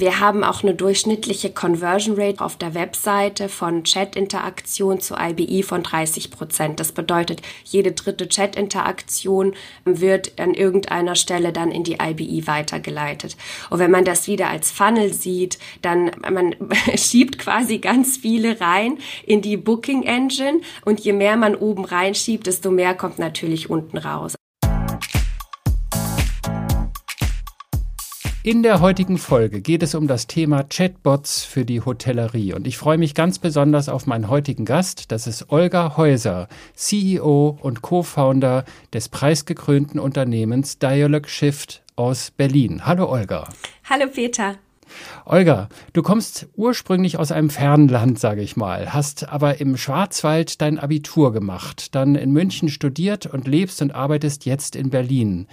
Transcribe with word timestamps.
Wir 0.00 0.18
haben 0.18 0.44
auch 0.44 0.62
eine 0.62 0.72
durchschnittliche 0.72 1.50
Conversion 1.50 2.18
Rate 2.18 2.42
auf 2.42 2.56
der 2.56 2.72
Webseite 2.72 3.50
von 3.50 3.84
Chat-Interaktion 3.84 4.98
zu 4.98 5.14
IBI 5.14 5.62
von 5.62 5.82
30 5.82 6.30
Prozent. 6.30 6.80
Das 6.80 6.92
bedeutet, 6.92 7.42
jede 7.64 7.92
dritte 7.92 8.26
Chat-Interaktion 8.26 9.52
wird 9.84 10.40
an 10.40 10.54
irgendeiner 10.54 11.16
Stelle 11.16 11.52
dann 11.52 11.70
in 11.70 11.84
die 11.84 11.98
IBI 12.00 12.46
weitergeleitet. 12.46 13.36
Und 13.68 13.78
wenn 13.78 13.90
man 13.90 14.06
das 14.06 14.26
wieder 14.26 14.48
als 14.48 14.70
Funnel 14.70 15.12
sieht, 15.12 15.58
dann 15.82 16.12
man 16.30 16.56
schiebt 16.96 17.38
quasi 17.38 17.76
ganz 17.76 18.16
viele 18.16 18.58
rein 18.58 18.96
in 19.26 19.42
die 19.42 19.58
Booking 19.58 20.04
Engine 20.04 20.62
und 20.82 21.00
je 21.00 21.12
mehr 21.12 21.36
man 21.36 21.54
oben 21.54 21.84
reinschiebt, 21.84 22.46
desto 22.46 22.70
mehr 22.70 22.94
kommt 22.94 23.18
natürlich 23.18 23.68
unten 23.68 23.98
raus. 23.98 24.39
In 28.42 28.62
der 28.62 28.80
heutigen 28.80 29.18
Folge 29.18 29.60
geht 29.60 29.82
es 29.82 29.94
um 29.94 30.06
das 30.06 30.26
Thema 30.26 30.62
Chatbots 30.62 31.44
für 31.44 31.66
die 31.66 31.82
Hotellerie 31.82 32.54
und 32.54 32.66
ich 32.66 32.78
freue 32.78 32.96
mich 32.96 33.14
ganz 33.14 33.38
besonders 33.38 33.90
auf 33.90 34.06
meinen 34.06 34.30
heutigen 34.30 34.64
Gast. 34.64 35.12
Das 35.12 35.26
ist 35.26 35.50
Olga 35.52 35.98
Häuser, 35.98 36.48
CEO 36.72 37.58
und 37.60 37.82
Co-Founder 37.82 38.64
des 38.94 39.10
preisgekrönten 39.10 40.00
Unternehmens 40.00 40.78
Dialog 40.78 41.28
Shift 41.28 41.82
aus 41.96 42.30
Berlin. 42.30 42.86
Hallo 42.86 43.10
Olga. 43.10 43.46
Hallo 43.84 44.06
Peter. 44.10 44.56
Olga, 45.24 45.68
du 45.92 46.02
kommst 46.02 46.48
ursprünglich 46.56 47.18
aus 47.18 47.32
einem 47.32 47.50
fernen 47.50 47.88
Land, 47.88 48.18
sage 48.18 48.42
ich 48.42 48.56
mal, 48.56 48.92
hast 48.92 49.28
aber 49.28 49.60
im 49.60 49.76
Schwarzwald 49.76 50.60
dein 50.60 50.78
Abitur 50.78 51.32
gemacht, 51.32 51.94
dann 51.94 52.14
in 52.14 52.32
München 52.32 52.68
studiert 52.68 53.26
und 53.26 53.46
lebst 53.46 53.82
und 53.82 53.94
arbeitest 53.94 54.44
jetzt 54.46 54.76
in 54.76 54.90
Berlin. 54.90 55.46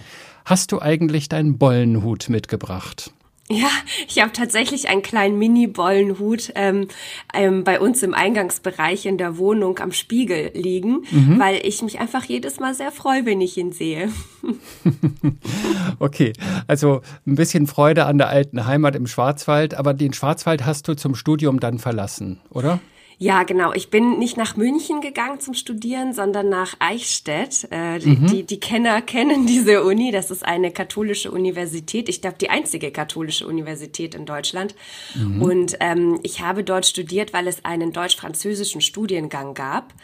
Hast 0.44 0.72
du 0.72 0.80
eigentlich 0.80 1.28
deinen 1.28 1.58
Bollenhut 1.58 2.28
mitgebracht? 2.28 3.12
Ja, 3.50 3.70
ich 4.06 4.20
habe 4.20 4.32
tatsächlich 4.32 4.88
einen 4.88 5.00
kleinen 5.00 5.38
Mini-Bollenhut 5.38 6.52
ähm, 6.54 6.88
ähm, 7.32 7.64
bei 7.64 7.80
uns 7.80 8.02
im 8.02 8.12
Eingangsbereich 8.12 9.06
in 9.06 9.16
der 9.16 9.38
Wohnung 9.38 9.78
am 9.78 9.92
Spiegel 9.92 10.50
liegen, 10.52 11.04
mhm. 11.10 11.38
weil 11.38 11.66
ich 11.66 11.80
mich 11.80 11.98
einfach 11.98 12.24
jedes 12.24 12.60
Mal 12.60 12.74
sehr 12.74 12.92
freue, 12.92 13.24
wenn 13.24 13.40
ich 13.40 13.56
ihn 13.56 13.72
sehe. 13.72 14.10
okay, 15.98 16.34
also 16.66 17.00
ein 17.26 17.36
bisschen 17.36 17.66
Freude 17.66 18.04
an 18.04 18.18
der 18.18 18.28
alten 18.28 18.66
Heimat 18.66 18.94
im 18.94 19.06
Schwarzwald, 19.06 19.72
aber 19.72 19.94
den 19.94 20.12
Schwarzwald 20.12 20.66
hast 20.66 20.86
du 20.86 20.94
zum 20.94 21.14
Studium 21.14 21.58
dann 21.58 21.78
verlassen, 21.78 22.40
oder? 22.50 22.80
Ja, 23.20 23.42
genau. 23.42 23.72
Ich 23.72 23.90
bin 23.90 24.20
nicht 24.20 24.36
nach 24.36 24.56
München 24.56 25.00
gegangen 25.00 25.40
zum 25.40 25.54
Studieren, 25.54 26.12
sondern 26.12 26.48
nach 26.48 26.76
Eichstätt. 26.78 27.66
Äh, 27.70 27.98
die, 27.98 28.10
mhm. 28.10 28.26
die, 28.28 28.42
die 28.44 28.60
Kenner 28.60 29.02
kennen 29.02 29.44
diese 29.44 29.82
Uni. 29.82 30.12
Das 30.12 30.30
ist 30.30 30.44
eine 30.44 30.70
katholische 30.70 31.32
Universität. 31.32 32.08
Ich 32.08 32.20
glaube, 32.20 32.36
die 32.40 32.48
einzige 32.48 32.92
katholische 32.92 33.46
Universität 33.46 34.14
in 34.14 34.24
Deutschland. 34.24 34.76
Mhm. 35.16 35.42
Und 35.42 35.76
ähm, 35.80 36.20
ich 36.22 36.42
habe 36.42 36.62
dort 36.62 36.86
studiert, 36.86 37.32
weil 37.32 37.48
es 37.48 37.64
einen 37.64 37.92
deutsch-französischen 37.92 38.80
Studiengang 38.80 39.54
gab. 39.54 39.94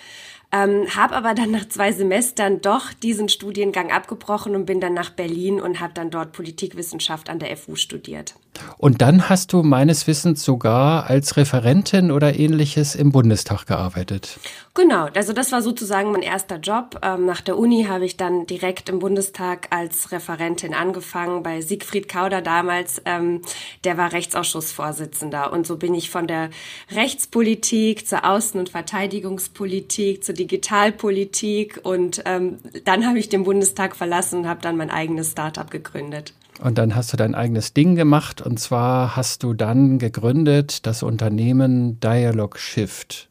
Ähm, 0.54 0.86
habe 0.94 1.16
aber 1.16 1.34
dann 1.34 1.50
nach 1.50 1.68
zwei 1.68 1.90
Semestern 1.90 2.60
doch 2.60 2.92
diesen 2.92 3.28
Studiengang 3.28 3.90
abgebrochen 3.90 4.54
und 4.54 4.66
bin 4.66 4.80
dann 4.80 4.94
nach 4.94 5.10
Berlin 5.10 5.60
und 5.60 5.80
habe 5.80 5.94
dann 5.94 6.10
dort 6.10 6.30
Politikwissenschaft 6.30 7.28
an 7.28 7.40
der 7.40 7.56
FU 7.56 7.74
studiert. 7.74 8.36
Und 8.78 9.02
dann 9.02 9.28
hast 9.28 9.52
du 9.52 9.64
meines 9.64 10.06
Wissens 10.06 10.44
sogar 10.44 11.10
als 11.10 11.36
Referentin 11.36 12.12
oder 12.12 12.38
ähnliches 12.38 12.94
im 12.94 13.10
Bundestag 13.10 13.66
gearbeitet. 13.66 14.38
Genau, 14.74 15.06
also 15.14 15.32
das 15.32 15.52
war 15.52 15.62
sozusagen 15.62 16.10
mein 16.10 16.22
erster 16.22 16.58
Job. 16.58 16.98
Ähm, 17.02 17.26
nach 17.26 17.40
der 17.40 17.56
Uni 17.56 17.84
habe 17.88 18.04
ich 18.04 18.16
dann 18.16 18.46
direkt 18.46 18.88
im 18.88 18.98
Bundestag 18.98 19.68
als 19.70 20.10
Referentin 20.10 20.74
angefangen 20.74 21.44
bei 21.44 21.60
Siegfried 21.60 22.08
Kauder 22.08 22.42
damals. 22.42 23.00
Ähm, 23.04 23.42
der 23.84 23.96
war 23.96 24.12
Rechtsausschussvorsitzender 24.12 25.52
und 25.52 25.66
so 25.66 25.76
bin 25.76 25.94
ich 25.94 26.10
von 26.10 26.26
der 26.26 26.50
Rechtspolitik 26.90 28.06
zur 28.06 28.24
Außen- 28.24 28.58
und 28.58 28.68
Verteidigungspolitik 28.68 30.24
zur 30.24 30.34
Digitalpolitik 30.44 31.80
und 31.82 32.22
ähm, 32.26 32.58
dann 32.84 33.06
habe 33.06 33.18
ich 33.18 33.30
den 33.30 33.44
Bundestag 33.44 33.96
verlassen 33.96 34.40
und 34.40 34.48
habe 34.48 34.60
dann 34.60 34.76
mein 34.76 34.90
eigenes 34.90 35.30
Startup 35.30 35.70
gegründet. 35.70 36.34
Und 36.60 36.76
dann 36.76 36.94
hast 36.94 37.12
du 37.12 37.16
dein 37.16 37.34
eigenes 37.34 37.72
Ding 37.72 37.96
gemacht 37.96 38.42
und 38.42 38.60
zwar 38.60 39.16
hast 39.16 39.42
du 39.42 39.54
dann 39.54 39.98
gegründet 39.98 40.86
das 40.86 41.02
Unternehmen 41.02 41.98
Dialog 41.98 42.58
Shift. 42.58 43.28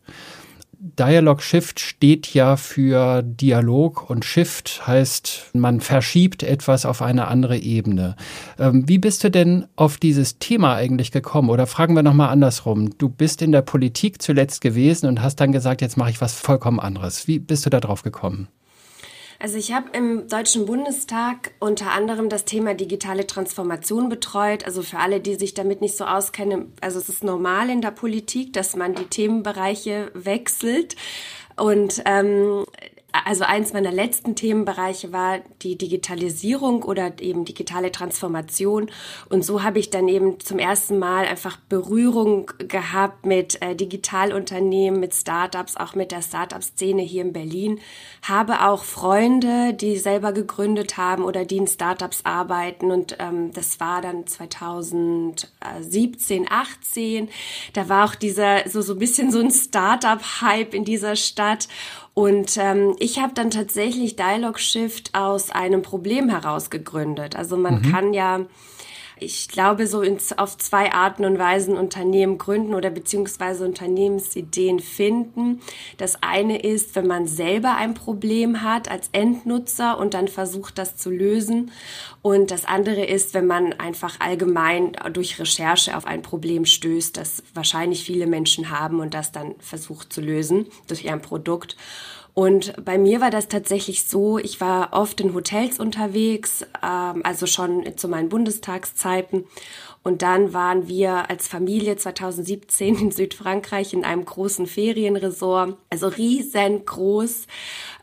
Dialog 0.85 1.41
Shift 1.41 1.79
steht 1.79 2.33
ja 2.33 2.57
für 2.57 3.21
Dialog 3.23 4.09
und 4.09 4.25
Shift 4.25 4.85
heißt, 4.85 5.51
man 5.53 5.79
verschiebt 5.79 6.43
etwas 6.43 6.85
auf 6.85 7.01
eine 7.01 7.29
andere 7.29 7.57
Ebene. 7.57 8.17
Ähm, 8.59 8.85
wie 8.85 8.97
bist 8.97 9.23
du 9.23 9.31
denn 9.31 9.65
auf 9.77 9.95
dieses 9.95 10.39
Thema 10.39 10.75
eigentlich 10.75 11.11
gekommen? 11.13 11.49
Oder 11.49 11.67
fragen 11.67 11.95
wir 11.95 12.03
nochmal 12.03 12.31
andersrum. 12.31 12.97
Du 12.97 13.07
bist 13.07 13.41
in 13.41 13.53
der 13.53 13.61
Politik 13.61 14.21
zuletzt 14.21 14.59
gewesen 14.59 15.05
und 15.05 15.21
hast 15.21 15.37
dann 15.37 15.53
gesagt, 15.53 15.79
jetzt 15.79 15.95
mache 15.95 16.09
ich 16.09 16.19
was 16.19 16.33
vollkommen 16.33 16.81
anderes. 16.81 17.29
Wie 17.29 17.39
bist 17.39 17.65
du 17.65 17.69
da 17.69 17.79
drauf 17.79 18.01
gekommen? 18.01 18.49
Also 19.43 19.57
ich 19.57 19.73
habe 19.73 19.89
im 19.91 20.29
Deutschen 20.29 20.65
Bundestag 20.65 21.51
unter 21.59 21.91
anderem 21.91 22.29
das 22.29 22.45
Thema 22.45 22.75
digitale 22.75 23.27
Transformation 23.27 24.07
betreut. 24.07 24.63
Also 24.63 24.83
für 24.83 24.99
alle, 24.99 25.19
die 25.19 25.35
sich 25.35 25.53
damit 25.53 25.81
nicht 25.81 25.97
so 25.97 26.05
auskennen, 26.05 26.71
also 26.79 26.97
es 26.97 27.09
ist 27.09 27.25
normal 27.25 27.69
in 27.69 27.81
der 27.81 27.91
Politik, 27.91 28.53
dass 28.53 28.77
man 28.77 28.95
die 28.95 29.03
Themenbereiche 29.03 30.11
wechselt. 30.13 30.95
Und 31.57 32.01
ähm, 32.05 32.63
also 33.25 33.43
eins 33.43 33.73
meiner 33.73 33.91
letzten 33.91 34.35
Themenbereiche 34.35 35.11
war 35.11 35.39
die 35.61 35.77
Digitalisierung 35.77 36.83
oder 36.83 37.21
eben 37.21 37.45
digitale 37.45 37.91
Transformation. 37.91 38.89
Und 39.29 39.45
so 39.45 39.61
habe 39.61 39.77
ich 39.79 39.91
dann 39.91 40.07
eben 40.07 40.39
zum 40.39 40.57
ersten 40.57 40.97
Mal 40.97 41.25
einfach 41.25 41.57
Berührung 41.69 42.49
gehabt 42.57 43.23
mit 43.25 43.61
äh, 43.61 43.75
Digitalunternehmen, 43.75 44.99
mit 44.99 45.13
Startups, 45.13 45.77
auch 45.77 45.93
mit 45.93 46.11
der 46.11 46.23
Startup-Szene 46.23 47.03
hier 47.03 47.21
in 47.21 47.33
Berlin. 47.33 47.79
Habe 48.23 48.65
auch 48.65 48.83
Freunde, 48.83 49.73
die 49.73 49.97
selber 49.97 50.33
gegründet 50.33 50.97
haben 50.97 51.23
oder 51.23 51.45
die 51.45 51.57
in 51.57 51.67
Startups 51.67 52.21
arbeiten. 52.23 52.89
Und 52.89 53.17
ähm, 53.19 53.51
das 53.53 53.79
war 53.79 54.01
dann 54.01 54.25
2017, 54.25 56.47
18. 56.49 57.29
Da 57.73 57.89
war 57.89 58.05
auch 58.05 58.15
dieser 58.15 58.67
so 58.67 58.81
so 58.81 58.93
ein 58.93 58.99
bisschen 58.99 59.31
so 59.31 59.39
ein 59.39 59.51
Startup-Hype 59.51 60.73
in 60.73 60.83
dieser 60.83 61.15
Stadt. 61.15 61.67
Und 62.13 62.57
ähm, 62.57 62.95
ich 62.99 63.19
habe 63.19 63.33
dann 63.33 63.49
tatsächlich 63.49 64.15
Dialog 64.15 64.59
Shift 64.59 65.15
aus 65.15 65.49
einem 65.49 65.81
Problem 65.81 66.29
heraus 66.29 66.69
gegründet. 66.69 67.35
Also 67.35 67.57
man 67.57 67.81
mhm. 67.81 67.91
kann 67.91 68.13
ja 68.13 68.41
ich 69.19 69.47
glaube, 69.47 69.87
so 69.87 70.01
ins, 70.01 70.37
auf 70.37 70.57
zwei 70.57 70.91
Arten 70.91 71.25
und 71.25 71.39
Weisen 71.39 71.77
Unternehmen 71.77 72.37
gründen 72.37 72.73
oder 72.73 72.89
beziehungsweise 72.89 73.65
Unternehmensideen 73.65 74.79
finden. 74.79 75.61
Das 75.97 76.21
eine 76.21 76.61
ist, 76.61 76.95
wenn 76.95 77.07
man 77.07 77.27
selber 77.27 77.75
ein 77.75 77.93
Problem 77.93 78.61
hat 78.63 78.89
als 78.89 79.09
Endnutzer 79.11 79.97
und 79.97 80.13
dann 80.13 80.27
versucht, 80.27 80.77
das 80.77 80.97
zu 80.97 81.09
lösen. 81.09 81.71
Und 82.21 82.51
das 82.51 82.65
andere 82.65 83.05
ist, 83.05 83.33
wenn 83.33 83.47
man 83.47 83.73
einfach 83.73 84.19
allgemein 84.19 84.93
durch 85.11 85.39
Recherche 85.39 85.95
auf 85.97 86.05
ein 86.05 86.21
Problem 86.21 86.65
stößt, 86.65 87.17
das 87.17 87.43
wahrscheinlich 87.53 88.03
viele 88.03 88.27
Menschen 88.27 88.69
haben 88.69 88.99
und 88.99 89.13
das 89.13 89.31
dann 89.31 89.55
versucht 89.59 90.13
zu 90.13 90.21
lösen 90.21 90.67
durch 90.87 91.05
ihr 91.05 91.13
Produkt. 91.17 91.75
Und 92.35 92.83
bei 92.83 92.97
mir 92.97 93.21
war 93.21 93.29
das 93.29 93.47
tatsächlich 93.47 94.05
so, 94.05 94.39
ich 94.39 94.59
war 94.59 94.93
oft 94.93 95.21
in 95.21 95.35
Hotels 95.35 95.79
unterwegs, 95.79 96.65
ähm, 96.83 97.21
also 97.23 97.45
schon 97.45 97.95
zu 97.95 98.07
meinen 98.07 98.29
Bundestagszeiten. 98.29 99.45
Und 100.01 100.21
dann 100.21 100.51
waren 100.51 100.87
wir 100.87 101.29
als 101.29 101.47
Familie 101.47 101.95
2017 101.95 102.97
in 102.97 103.11
Südfrankreich 103.11 103.93
in 103.93 104.03
einem 104.03 104.25
großen 104.25 104.65
Ferienresort, 104.65 105.77
also 105.91 106.07
riesengroß 106.07 107.47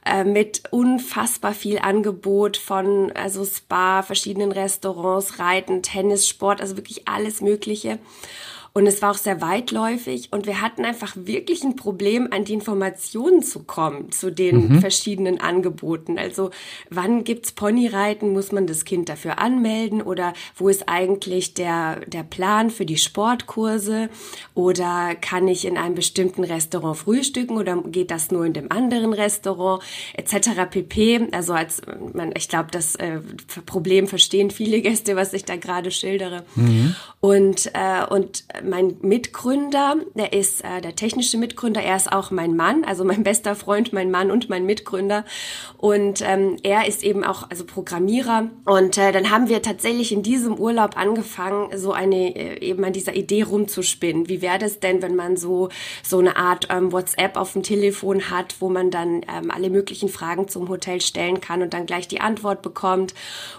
äh, 0.06 0.24
mit 0.24 0.62
unfassbar 0.70 1.52
viel 1.52 1.80
Angebot 1.80 2.56
von 2.56 3.10
also 3.12 3.44
Spa, 3.44 4.02
verschiedenen 4.02 4.52
Restaurants, 4.52 5.40
Reiten, 5.40 5.82
Tennis, 5.82 6.28
Sport, 6.28 6.60
also 6.60 6.76
wirklich 6.76 7.06
alles 7.08 7.40
Mögliche. 7.40 7.98
Und 8.72 8.86
es 8.86 9.02
war 9.02 9.10
auch 9.10 9.18
sehr 9.18 9.40
weitläufig 9.40 10.28
und 10.30 10.46
wir 10.46 10.60
hatten 10.60 10.84
einfach 10.84 11.14
wirklich 11.16 11.64
ein 11.64 11.74
Problem, 11.74 12.28
an 12.30 12.44
die 12.44 12.52
Informationen 12.52 13.42
zu 13.42 13.64
kommen 13.64 14.12
zu 14.12 14.30
den 14.30 14.68
mhm. 14.68 14.80
verschiedenen 14.80 15.40
Angeboten. 15.40 16.18
Also 16.18 16.50
wann 16.88 17.24
gibt's 17.24 17.50
Ponyreiten? 17.50 18.32
Muss 18.32 18.52
man 18.52 18.68
das 18.68 18.84
Kind 18.84 19.08
dafür 19.08 19.38
anmelden? 19.40 20.02
Oder 20.02 20.34
wo 20.54 20.68
ist 20.68 20.88
eigentlich 20.88 21.54
der, 21.54 22.00
der 22.06 22.22
Plan 22.22 22.70
für 22.70 22.86
die 22.86 22.96
Sportkurse? 22.96 24.08
Oder 24.54 25.16
kann 25.20 25.48
ich 25.48 25.64
in 25.64 25.76
einem 25.76 25.96
bestimmten 25.96 26.44
Restaurant 26.44 26.96
frühstücken 26.96 27.56
oder 27.56 27.82
geht 27.82 28.12
das 28.12 28.30
nur 28.30 28.44
in 28.46 28.52
dem 28.52 28.70
anderen 28.70 29.12
Restaurant? 29.12 29.82
Etc. 30.14 30.50
pp. 30.70 31.28
Also 31.32 31.54
als 31.54 31.82
man, 32.12 32.32
ich 32.36 32.48
glaube, 32.48 32.68
das 32.70 32.94
äh, 32.94 33.20
Problem 33.66 34.06
verstehen 34.06 34.50
viele 34.50 34.80
Gäste, 34.80 35.16
was 35.16 35.32
ich 35.32 35.44
da 35.44 35.56
gerade 35.56 35.90
schildere. 35.90 36.44
Mhm. 36.54 36.94
Und, 37.20 37.70
äh, 37.74 38.04
und 38.08 38.44
mein 38.64 38.96
Mitgründer, 39.00 39.96
der 40.14 40.32
ist 40.32 40.64
äh, 40.64 40.80
der 40.80 40.96
technische 40.96 41.38
Mitgründer, 41.38 41.82
er 41.82 41.96
ist 41.96 42.12
auch 42.12 42.30
mein 42.30 42.56
Mann, 42.56 42.84
also 42.84 43.04
mein 43.04 43.22
bester 43.22 43.54
Freund, 43.54 43.92
mein 43.92 44.10
Mann 44.10 44.30
und 44.30 44.48
mein 44.48 44.66
Mitgründer. 44.66 45.24
Und 45.78 46.22
ähm, 46.22 46.56
er 46.62 46.86
ist 46.86 47.02
eben 47.02 47.24
auch 47.24 47.48
also 47.50 47.64
Programmierer. 47.64 48.50
Und 48.64 48.98
äh, 48.98 49.12
dann 49.12 49.30
haben 49.30 49.48
wir 49.48 49.62
tatsächlich 49.62 50.12
in 50.12 50.22
diesem 50.22 50.58
Urlaub 50.58 50.96
angefangen, 50.96 51.76
so 51.78 51.92
eine 51.92 52.36
äh, 52.36 52.60
eben 52.60 52.84
an 52.84 52.92
dieser 52.92 53.14
Idee 53.14 53.42
rumzuspinnen. 53.42 54.28
Wie 54.28 54.42
wäre 54.42 54.58
das 54.58 54.80
denn, 54.80 55.02
wenn 55.02 55.16
man 55.16 55.36
so 55.36 55.68
so 56.02 56.18
eine 56.18 56.36
Art 56.36 56.68
ähm, 56.70 56.92
WhatsApp 56.92 57.36
auf 57.36 57.52
dem 57.52 57.62
Telefon 57.62 58.30
hat, 58.30 58.56
wo 58.60 58.68
man 58.68 58.90
dann 58.90 59.22
ähm, 59.22 59.50
alle 59.50 59.70
möglichen 59.70 60.08
Fragen 60.08 60.48
zum 60.48 60.68
Hotel 60.68 61.00
stellen 61.00 61.40
kann 61.40 61.62
und 61.62 61.74
dann 61.74 61.86
gleich 61.86 62.08
die 62.08 62.20
Antwort 62.20 62.62
bekommt. 62.62 63.14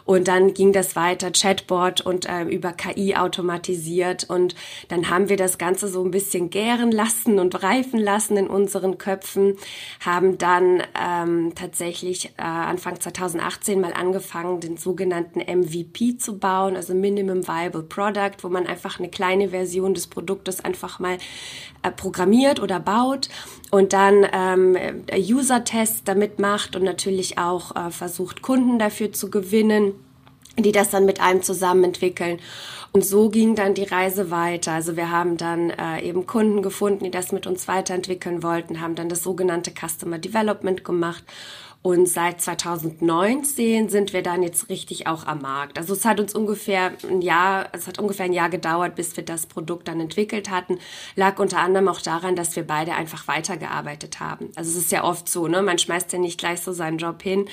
Und 0.05 0.27
dann 0.27 0.53
ging 0.53 0.73
das 0.73 0.95
weiter, 0.95 1.31
Chatbot 1.31 2.01
und 2.01 2.27
äh, 2.27 2.43
über 2.43 2.73
KI 2.73 3.15
automatisiert. 3.15 4.29
Und 4.29 4.55
dann 4.91 5.09
haben 5.09 5.29
wir 5.29 5.37
das 5.37 5.57
Ganze 5.57 5.87
so 5.87 6.03
ein 6.03 6.11
bisschen 6.11 6.49
gären 6.49 6.91
lassen 6.91 7.39
und 7.39 7.63
reifen 7.63 7.97
lassen 7.97 8.35
in 8.35 8.47
unseren 8.47 8.97
Köpfen, 8.97 9.55
haben 10.01 10.37
dann 10.37 10.83
ähm, 11.01 11.53
tatsächlich 11.55 12.33
äh, 12.37 12.41
Anfang 12.41 12.99
2018 12.99 13.79
mal 13.79 13.93
angefangen, 13.93 14.59
den 14.59 14.75
sogenannten 14.75 15.39
MVP 15.39 16.17
zu 16.17 16.37
bauen, 16.37 16.75
also 16.75 16.93
Minimum 16.93 17.47
Viable 17.47 17.83
Product, 17.83 18.33
wo 18.41 18.49
man 18.49 18.67
einfach 18.67 18.99
eine 18.99 19.09
kleine 19.09 19.49
Version 19.49 19.93
des 19.93 20.07
Produktes 20.07 20.63
einfach 20.63 20.99
mal 20.99 21.17
äh, 21.83 21.91
programmiert 21.91 22.59
oder 22.59 22.81
baut 22.81 23.29
und 23.71 23.93
dann 23.93 24.27
ähm, 24.33 24.77
User-Tests 25.15 26.03
damit 26.03 26.39
macht 26.39 26.75
und 26.75 26.83
natürlich 26.83 27.37
auch 27.37 27.75
äh, 27.77 27.91
versucht, 27.91 28.41
Kunden 28.41 28.77
dafür 28.77 29.13
zu 29.13 29.29
gewinnen 29.29 29.93
die 30.57 30.71
das 30.71 30.89
dann 30.89 31.05
mit 31.05 31.21
einem 31.21 31.41
zusammen 31.41 31.85
entwickeln. 31.85 32.39
Und 32.93 33.05
so 33.05 33.29
ging 33.29 33.55
dann 33.55 33.73
die 33.73 33.85
Reise 33.85 34.31
weiter. 34.31 34.73
Also 34.73 34.97
wir 34.97 35.09
haben 35.09 35.37
dann 35.37 35.69
äh, 35.69 36.01
eben 36.01 36.25
Kunden 36.25 36.61
gefunden, 36.61 37.05
die 37.05 37.11
das 37.11 37.31
mit 37.31 37.47
uns 37.47 37.67
weiterentwickeln 37.67 38.43
wollten, 38.43 38.81
haben 38.81 38.95
dann 38.95 39.07
das 39.07 39.23
sogenannte 39.23 39.71
Customer 39.71 40.17
Development 40.17 40.83
gemacht 40.83 41.23
und 41.83 42.07
seit 42.07 42.39
2019 42.41 43.89
sind 43.89 44.13
wir 44.13 44.21
dann 44.21 44.43
jetzt 44.43 44.69
richtig 44.69 45.07
auch 45.07 45.25
am 45.25 45.41
Markt. 45.41 45.79
Also 45.79 45.93
es 45.93 46.05
hat 46.05 46.19
uns 46.19 46.35
ungefähr 46.35 46.91
ein 47.09 47.23
Jahr, 47.23 47.69
es 47.71 47.87
hat 47.87 47.97
ungefähr 47.97 48.25
ein 48.25 48.33
Jahr 48.33 48.51
gedauert, 48.51 48.93
bis 48.93 49.17
wir 49.17 49.25
das 49.25 49.47
Produkt 49.47 49.87
dann 49.87 49.99
entwickelt 49.99 50.51
hatten. 50.51 50.77
Lag 51.15 51.39
unter 51.39 51.57
anderem 51.57 51.87
auch 51.87 51.99
daran, 51.99 52.35
dass 52.35 52.55
wir 52.55 52.67
beide 52.67 52.93
einfach 52.93 53.27
weitergearbeitet 53.27 54.19
haben. 54.19 54.49
Also 54.55 54.69
es 54.69 54.77
ist 54.77 54.91
ja 54.91 55.03
oft 55.03 55.27
so, 55.27 55.47
ne? 55.47 55.63
Man 55.63 55.79
schmeißt 55.79 56.13
ja 56.13 56.19
nicht 56.19 56.39
gleich 56.39 56.61
so 56.61 56.71
seinen 56.71 56.99
Job 56.99 57.23
hin 57.23 57.45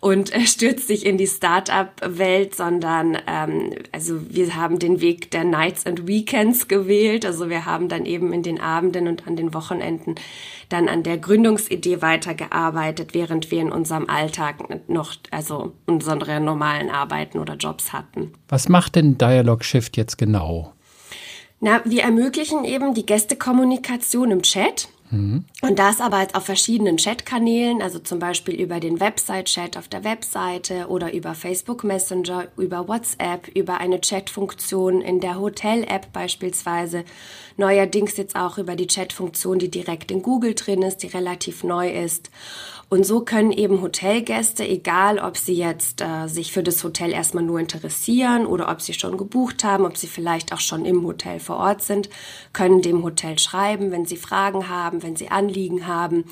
und 0.00 0.34
äh, 0.34 0.40
stürzt 0.46 0.88
sich 0.88 1.06
in 1.06 1.16
die 1.16 1.28
Start-up-Welt, 1.28 2.56
sondern 2.56 3.16
ähm, 3.28 3.70
also 3.92 4.20
wir 4.28 4.56
haben 4.56 4.80
den 4.80 5.00
Weg 5.00 5.30
der 5.30 5.44
Nights 5.44 5.86
and 5.86 6.08
Weekends 6.08 6.66
gewählt. 6.66 7.24
Also 7.24 7.48
wir 7.48 7.66
haben 7.66 7.88
dann 7.88 8.04
eben 8.04 8.32
in 8.32 8.42
den 8.42 8.60
Abenden 8.60 9.06
und 9.06 9.28
an 9.28 9.36
den 9.36 9.54
Wochenenden 9.54 10.16
dann 10.68 10.88
an 10.88 11.04
der 11.04 11.18
Gründungsidee 11.18 12.02
weitergearbeitet, 12.02 13.14
während 13.14 13.50
wir 13.50 13.60
in 13.60 13.72
unserem 13.76 14.08
Alltag 14.10 14.88
noch, 14.88 15.14
also 15.30 15.74
unsere 15.86 16.40
normalen 16.40 16.90
Arbeiten 16.90 17.38
oder 17.38 17.54
Jobs 17.54 17.92
hatten. 17.92 18.32
Was 18.48 18.68
macht 18.68 18.96
denn 18.96 19.18
Dialog 19.18 19.64
Shift 19.64 19.96
jetzt 19.96 20.18
genau? 20.18 20.72
Na, 21.60 21.80
wir 21.84 22.02
ermöglichen 22.02 22.64
eben 22.64 22.94
die 22.94 23.06
Gästekommunikation 23.06 24.30
im 24.30 24.42
Chat. 24.42 24.88
Mhm. 25.10 25.44
Und 25.62 25.78
das 25.78 26.00
aber 26.00 26.20
jetzt 26.20 26.34
auf 26.34 26.44
verschiedenen 26.44 26.96
Chatkanälen, 26.96 27.80
also 27.80 27.98
zum 27.98 28.18
Beispiel 28.18 28.54
über 28.54 28.80
den 28.80 29.00
Website-Chat 29.00 29.76
auf 29.76 29.88
der 29.88 30.04
Webseite 30.04 30.88
oder 30.88 31.12
über 31.12 31.34
Facebook 31.34 31.84
Messenger, 31.84 32.48
über 32.56 32.88
WhatsApp, 32.88 33.48
über 33.54 33.78
eine 33.78 34.00
Chatfunktion 34.00 35.00
in 35.00 35.20
der 35.20 35.38
Hotel-App 35.38 36.12
beispielsweise. 36.12 37.04
Neuerdings 37.56 38.16
jetzt 38.16 38.36
auch 38.36 38.58
über 38.58 38.76
die 38.76 38.88
Chatfunktion, 38.88 39.58
die 39.58 39.70
direkt 39.70 40.10
in 40.10 40.22
Google 40.22 40.54
drin 40.54 40.82
ist, 40.82 40.98
die 40.98 41.08
relativ 41.08 41.62
neu 41.62 41.88
ist. 41.88 42.30
Und 42.88 43.04
so 43.04 43.22
können 43.22 43.50
eben 43.50 43.82
Hotelgäste, 43.82 44.66
egal 44.66 45.18
ob 45.18 45.36
sie 45.36 45.54
jetzt 45.54 46.00
äh, 46.02 46.28
sich 46.28 46.52
für 46.52 46.62
das 46.62 46.84
Hotel 46.84 47.12
erstmal 47.12 47.42
nur 47.42 47.58
interessieren 47.58 48.46
oder 48.46 48.70
ob 48.70 48.80
sie 48.80 48.94
schon 48.94 49.16
gebucht 49.16 49.64
haben, 49.64 49.84
ob 49.84 49.96
sie 49.96 50.06
vielleicht 50.06 50.52
auch 50.52 50.60
schon 50.60 50.84
im 50.84 51.04
Hotel 51.04 51.40
vor 51.40 51.56
Ort 51.56 51.82
sind, 51.82 52.08
können 52.52 52.82
dem 52.82 53.02
Hotel 53.02 53.40
schreiben, 53.40 53.90
wenn 53.90 54.04
sie 54.04 54.16
Fragen 54.16 54.68
haben, 54.68 55.02
wenn 55.02 55.16
sie 55.16 55.30
Anliegen 55.30 55.88
haben. 55.88 56.26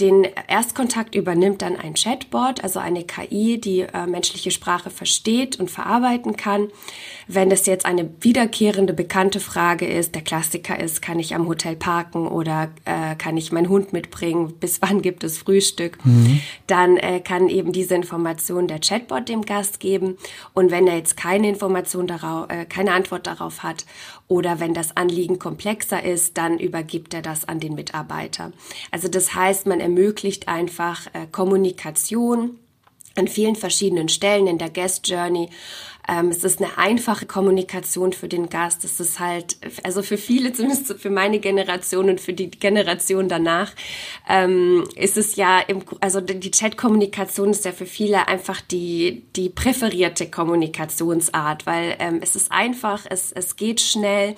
Den 0.00 0.26
Erstkontakt 0.48 1.14
übernimmt 1.14 1.62
dann 1.62 1.76
ein 1.76 1.94
Chatbot, 1.94 2.64
also 2.64 2.80
eine 2.80 3.04
KI, 3.04 3.60
die 3.60 3.82
äh, 3.82 4.08
menschliche 4.08 4.50
Sprache 4.50 4.90
versteht 4.90 5.60
und 5.60 5.70
verarbeiten 5.70 6.36
kann. 6.36 6.68
Wenn 7.28 7.48
das 7.48 7.66
jetzt 7.66 7.86
eine 7.86 8.10
wiederkehrende, 8.20 8.92
bekannte 8.92 9.38
Frage 9.38 9.86
ist, 9.86 10.16
der 10.16 10.22
Klassiker 10.22 10.80
ist, 10.80 11.00
kann 11.00 11.20
ich 11.20 11.36
am 11.36 11.46
Hotel 11.46 11.76
parken 11.76 12.26
oder 12.26 12.70
äh, 12.84 13.14
kann 13.14 13.36
ich 13.36 13.52
meinen 13.52 13.68
Hund 13.68 13.92
mitbringen, 13.92 14.54
bis 14.58 14.82
wann 14.82 15.00
gibt 15.00 15.22
es 15.22 15.38
Frühstück, 15.38 16.04
mhm. 16.04 16.40
dann 16.66 16.96
äh, 16.96 17.20
kann 17.20 17.48
eben 17.48 17.70
diese 17.70 17.94
Information 17.94 18.66
der 18.66 18.80
Chatbot 18.80 19.28
dem 19.28 19.42
Gast 19.42 19.78
geben. 19.78 20.18
Und 20.54 20.72
wenn 20.72 20.88
er 20.88 20.96
jetzt 20.96 21.16
keine 21.16 21.48
Information 21.48 22.08
darauf, 22.08 22.50
äh, 22.50 22.64
keine 22.64 22.94
Antwort 22.94 23.28
darauf 23.28 23.62
hat 23.62 23.86
oder 24.26 24.58
wenn 24.58 24.74
das 24.74 24.96
Anliegen 24.96 25.38
komplexer 25.38 26.02
ist, 26.02 26.36
dann 26.36 26.58
übergibt 26.58 27.14
er 27.14 27.22
das 27.22 27.46
an 27.46 27.60
den 27.60 27.74
Mitarbeiter. 27.74 28.52
Also 28.90 29.06
das 29.06 29.34
heißt, 29.34 29.66
man 29.66 29.83
ermöglicht 29.84 30.48
einfach 30.48 31.06
äh, 31.12 31.26
Kommunikation 31.30 32.58
an 33.16 33.28
vielen 33.28 33.54
verschiedenen 33.54 34.08
Stellen 34.08 34.46
in 34.46 34.58
der 34.58 34.70
Guest 34.70 35.06
Journey 35.06 35.50
ähm, 36.08 36.28
es 36.28 36.44
ist 36.44 36.60
eine 36.60 36.76
einfache 36.76 37.26
Kommunikation 37.26 38.12
für 38.12 38.28
den 38.28 38.48
Gast. 38.50 38.84
Es 38.84 39.00
ist 39.00 39.20
halt, 39.20 39.56
also 39.82 40.02
für 40.02 40.18
viele, 40.18 40.52
zumindest 40.52 40.94
für 41.00 41.10
meine 41.10 41.38
Generation 41.38 42.10
und 42.10 42.20
für 42.20 42.34
die 42.34 42.50
Generation 42.50 43.28
danach, 43.28 43.72
ähm, 44.28 44.84
ist 44.96 45.16
es 45.16 45.36
ja, 45.36 45.60
im, 45.60 45.82
also 46.00 46.20
die 46.20 46.50
Chat-Kommunikation 46.50 47.50
ist 47.50 47.64
ja 47.64 47.72
für 47.72 47.86
viele 47.86 48.28
einfach 48.28 48.60
die, 48.60 49.24
die 49.34 49.48
präferierte 49.48 50.30
Kommunikationsart, 50.30 51.66
weil 51.66 51.96
ähm, 51.98 52.18
es 52.22 52.36
ist 52.36 52.52
einfach, 52.52 53.06
es, 53.08 53.32
es 53.32 53.56
geht 53.56 53.80
schnell, 53.80 54.34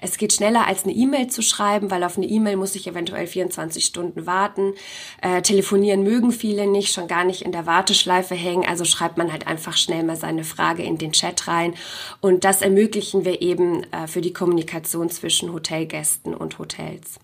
es 0.00 0.18
geht 0.18 0.32
schneller 0.32 0.66
als 0.66 0.84
eine 0.84 0.92
E-Mail 0.92 1.28
zu 1.28 1.42
schreiben, 1.42 1.90
weil 1.90 2.04
auf 2.04 2.16
eine 2.16 2.26
E-Mail 2.26 2.56
muss 2.56 2.74
ich 2.74 2.86
eventuell 2.86 3.26
24 3.26 3.84
Stunden 3.84 4.26
warten. 4.26 4.74
Äh, 5.20 5.42
telefonieren 5.42 6.02
mögen 6.02 6.30
viele 6.30 6.66
nicht, 6.66 6.92
schon 6.92 7.08
gar 7.08 7.24
nicht 7.24 7.42
in 7.42 7.52
der 7.52 7.66
Warteschleife 7.66 8.34
hängen, 8.34 8.66
also 8.66 8.84
schreibt 8.84 9.18
man 9.18 9.32
halt 9.32 9.46
einfach 9.46 9.76
schnell 9.76 10.04
mal 10.04 10.16
seine 10.16 10.44
Frage 10.44 10.82
in 10.82 10.98
den 10.98 11.07
den 11.08 11.12
Chat 11.12 11.48
rein. 11.48 11.74
Und 12.20 12.44
das 12.44 12.62
ermöglichen 12.62 13.24
wir 13.24 13.42
eben 13.42 13.84
äh, 13.92 14.06
für 14.06 14.20
die 14.20 14.32
Kommunikation 14.32 15.10
zwischen 15.10 15.52
Hotelgästen 15.52 16.34
und 16.34 16.58
Hotels. 16.58 17.18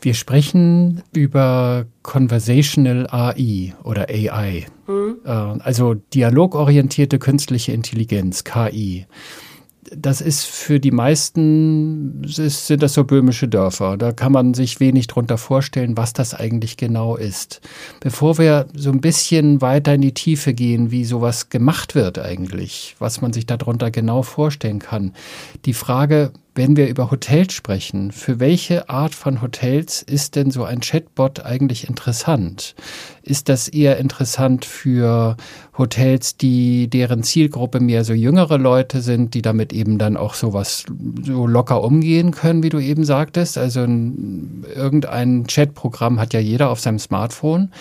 Wir 0.00 0.14
sprechen 0.14 1.02
über 1.12 1.86
Conversational 2.02 3.06
AI 3.10 3.74
oder 3.84 4.08
AI, 4.10 4.66
hm. 4.86 5.16
äh, 5.24 5.28
also 5.28 5.94
dialogorientierte 5.94 7.18
künstliche 7.18 7.72
Intelligenz, 7.72 8.44
KI 8.44 9.06
das 9.96 10.20
ist 10.20 10.44
für 10.44 10.80
die 10.80 10.90
meisten, 10.90 12.22
sind 12.26 12.82
das 12.82 12.94
so 12.94 13.04
böhmische 13.04 13.48
Dörfer. 13.48 13.96
Da 13.96 14.12
kann 14.12 14.32
man 14.32 14.54
sich 14.54 14.80
wenig 14.80 15.06
drunter 15.06 15.38
vorstellen, 15.38 15.96
was 15.96 16.12
das 16.12 16.34
eigentlich 16.34 16.76
genau 16.76 17.16
ist. 17.16 17.60
Bevor 18.00 18.38
wir 18.38 18.66
so 18.74 18.90
ein 18.90 19.00
bisschen 19.00 19.60
weiter 19.60 19.94
in 19.94 20.00
die 20.00 20.14
Tiefe 20.14 20.54
gehen, 20.54 20.90
wie 20.90 21.04
sowas 21.04 21.48
gemacht 21.48 21.94
wird 21.94 22.18
eigentlich, 22.18 22.96
was 22.98 23.20
man 23.20 23.32
sich 23.32 23.46
darunter 23.46 23.90
genau 23.90 24.22
vorstellen 24.22 24.78
kann. 24.78 25.12
Die 25.64 25.74
Frage, 25.74 26.32
wenn 26.54 26.76
wir 26.76 26.88
über 26.88 27.10
Hotels 27.10 27.52
sprechen, 27.52 28.12
für 28.12 28.38
welche 28.38 28.88
Art 28.88 29.14
von 29.14 29.42
Hotels 29.42 30.02
ist 30.02 30.36
denn 30.36 30.50
so 30.50 30.64
ein 30.64 30.80
Chatbot 30.80 31.44
eigentlich 31.44 31.88
interessant? 31.88 32.76
Ist 33.22 33.48
das 33.48 33.68
eher 33.68 33.96
interessant 33.98 34.64
für 34.64 35.36
Hotels, 35.76 36.36
die 36.36 36.88
deren 36.88 37.22
Zielgruppe 37.22 37.80
mehr 37.80 38.04
so 38.04 38.12
jüngere 38.12 38.58
Leute 38.58 39.00
sind, 39.00 39.34
die 39.34 39.42
damit 39.42 39.72
eben 39.72 39.98
dann 39.98 40.16
auch 40.16 40.34
sowas 40.34 40.84
so 41.22 41.46
locker 41.46 41.82
umgehen 41.82 42.30
können, 42.30 42.62
wie 42.62 42.68
du 42.68 42.78
eben 42.78 43.04
sagtest? 43.04 43.58
Also 43.58 43.80
ein, 43.80 44.64
irgendein 44.74 45.46
Chatprogramm 45.46 46.20
hat 46.20 46.34
ja 46.34 46.40
jeder 46.40 46.70
auf 46.70 46.80
seinem 46.80 46.98
Smartphone. 46.98 47.72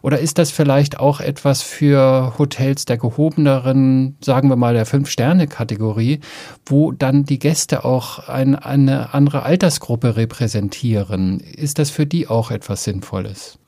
Oder 0.00 0.20
ist 0.20 0.38
das 0.38 0.50
vielleicht 0.50 1.00
auch 1.00 1.20
etwas 1.20 1.62
für 1.62 2.34
Hotels 2.38 2.86
der 2.86 2.96
gehobeneren, 2.96 4.16
sagen 4.22 4.48
wir 4.48 4.56
mal 4.56 4.72
der 4.72 4.86
Fünf-Sterne-Kategorie, 4.86 6.20
wo 6.64 6.92
dann 6.92 7.24
die 7.24 7.38
Gäste 7.38 7.84
auch 7.84 8.21
ein, 8.28 8.54
eine 8.54 9.14
andere 9.14 9.44
Altersgruppe 9.44 10.16
repräsentieren. 10.16 11.40
Ist 11.40 11.78
das 11.78 11.90
für 11.90 12.06
die 12.06 12.28
auch 12.28 12.50
etwas 12.50 12.84
Sinnvolles? 12.84 13.58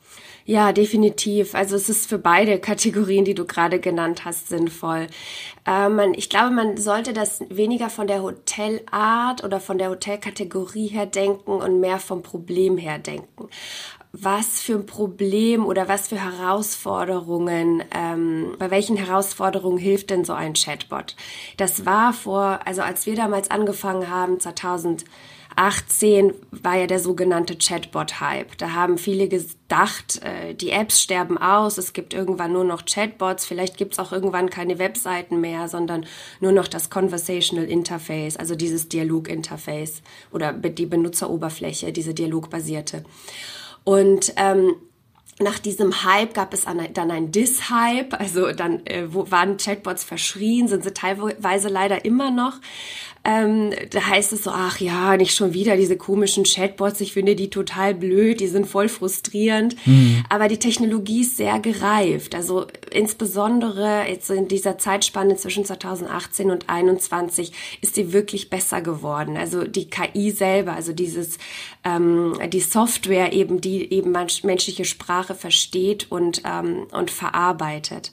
Ja, 0.47 0.73
definitiv. 0.73 1.55
Also 1.55 1.75
es 1.75 1.89
ist 1.89 2.07
für 2.07 2.19
beide 2.19 2.59
Kategorien, 2.59 3.25
die 3.25 3.33
du 3.33 3.45
gerade 3.45 3.79
genannt 3.79 4.25
hast, 4.25 4.49
sinnvoll. 4.49 5.07
Äh, 5.67 6.11
ich 6.15 6.29
glaube, 6.29 6.51
man 6.51 6.77
sollte 6.77 7.13
das 7.13 7.41
weniger 7.49 7.89
von 7.89 8.05
der 8.05 8.21
Hotelart 8.21 9.43
oder 9.43 9.59
von 9.59 9.79
der 9.79 9.89
Hotelkategorie 9.89 10.87
her 10.87 11.07
denken 11.07 11.49
und 11.49 11.79
mehr 11.79 11.97
vom 11.97 12.21
Problem 12.21 12.77
her 12.77 12.99
denken 12.99 13.49
was 14.21 14.61
für 14.61 14.75
ein 14.75 14.85
Problem 14.85 15.65
oder 15.65 15.87
was 15.87 16.07
für 16.07 16.21
Herausforderungen, 16.21 17.83
ähm, 17.91 18.55
bei 18.57 18.71
welchen 18.71 18.97
Herausforderungen 18.97 19.77
hilft 19.77 20.09
denn 20.09 20.25
so 20.25 20.33
ein 20.33 20.53
Chatbot? 20.53 21.15
Das 21.57 21.85
war 21.85 22.13
vor, 22.13 22.59
also 22.65 22.81
als 22.81 23.05
wir 23.05 23.15
damals 23.15 23.51
angefangen 23.51 24.09
haben, 24.09 24.39
2000 24.39 25.05
2018 25.55 26.33
war 26.51 26.75
ja 26.75 26.87
der 26.87 26.99
sogenannte 26.99 27.57
Chatbot-Hype. 27.57 28.57
Da 28.57 28.73
haben 28.73 28.97
viele 28.97 29.27
gedacht, 29.27 30.21
äh, 30.21 30.53
die 30.53 30.69
Apps 30.69 31.01
sterben 31.01 31.37
aus, 31.37 31.77
es 31.77 31.93
gibt 31.93 32.13
irgendwann 32.13 32.51
nur 32.51 32.65
noch 32.65 32.85
Chatbots, 32.85 33.45
vielleicht 33.45 33.77
gibt 33.77 33.93
es 33.93 33.99
auch 33.99 34.11
irgendwann 34.11 34.49
keine 34.49 34.79
Webseiten 34.79 35.39
mehr, 35.39 35.67
sondern 35.67 36.05
nur 36.41 36.51
noch 36.51 36.67
das 36.67 36.89
Conversational 36.89 37.65
Interface, 37.65 38.35
also 38.37 38.55
dieses 38.55 38.89
Dialog-Interface 38.89 40.01
oder 40.31 40.51
die 40.51 40.85
Benutzeroberfläche, 40.85 41.93
diese 41.93 42.13
dialogbasierte. 42.13 43.03
Und 43.85 44.33
ähm, 44.35 44.75
nach 45.39 45.59
diesem 45.59 46.03
Hype 46.03 46.33
gab 46.33 46.53
es 46.53 46.63
dann 46.65 47.11
ein 47.11 47.31
Dis-Hype, 47.31 48.13
also 48.19 48.51
dann 48.51 48.85
äh, 48.85 49.13
wo 49.13 49.31
waren 49.31 49.57
Chatbots 49.57 50.03
verschrien, 50.03 50.67
sind 50.67 50.83
sie 50.83 50.93
teilweise 50.93 51.69
leider 51.69 52.05
immer 52.05 52.31
noch 52.31 52.59
ähm, 53.25 53.71
da 53.89 54.05
heißt 54.05 54.33
es 54.33 54.43
so, 54.43 54.51
ach 54.51 54.79
ja, 54.79 55.17
nicht 55.17 55.35
schon 55.35 55.53
wieder 55.53 55.75
diese 55.75 55.97
komischen 55.97 56.43
Chatbots, 56.43 57.01
ich 57.01 57.13
finde 57.13 57.35
die 57.35 57.49
total 57.49 57.95
blöd, 57.95 58.39
die 58.39 58.47
sind 58.47 58.67
voll 58.67 58.87
frustrierend. 58.87 59.75
Mhm. 59.85 60.23
Aber 60.29 60.47
die 60.47 60.59
Technologie 60.59 61.21
ist 61.21 61.37
sehr 61.37 61.59
gereift. 61.59 62.35
Also 62.35 62.67
insbesondere 62.91 64.03
jetzt 64.07 64.29
in 64.29 64.47
dieser 64.47 64.77
Zeitspanne 64.77 65.35
zwischen 65.37 65.65
2018 65.65 66.51
und 66.51 66.63
2021 66.65 67.51
ist 67.81 67.95
sie 67.95 68.13
wirklich 68.13 68.51
besser 68.51 68.81
geworden. 68.81 69.37
Also 69.37 69.63
die 69.63 69.89
KI 69.89 70.29
selber, 70.29 70.73
also 70.73 70.93
dieses, 70.93 71.39
ähm, 71.83 72.37
die 72.49 72.59
Software 72.59 73.33
eben, 73.33 73.59
die 73.59 73.91
eben 73.91 74.11
menschliche 74.11 74.85
Sprache 74.85 75.33
versteht 75.33 76.11
und, 76.11 76.43
ähm, 76.45 76.85
und 76.91 77.09
verarbeitet. 77.09 78.11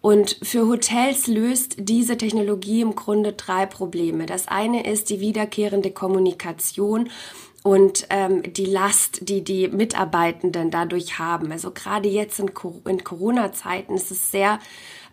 Und 0.00 0.38
für 0.42 0.66
Hotels 0.66 1.26
löst 1.26 1.76
diese 1.78 2.16
Technologie 2.16 2.80
im 2.80 2.94
Grunde 2.94 3.32
drei 3.32 3.66
Probleme. 3.66 4.26
Das 4.26 4.48
eine 4.48 4.86
ist 4.86 5.10
die 5.10 5.20
wiederkehrende 5.20 5.90
Kommunikation 5.90 7.10
und 7.64 8.06
ähm, 8.10 8.42
die 8.52 8.66
Last, 8.66 9.28
die 9.28 9.42
die 9.42 9.68
Mitarbeitenden 9.68 10.70
dadurch 10.70 11.18
haben. 11.18 11.50
Also 11.50 11.72
gerade 11.72 12.08
jetzt 12.08 12.38
in, 12.38 12.50
in 12.86 13.02
Corona-Zeiten 13.02 13.94
ist 13.94 14.10
es 14.10 14.30
sehr 14.30 14.60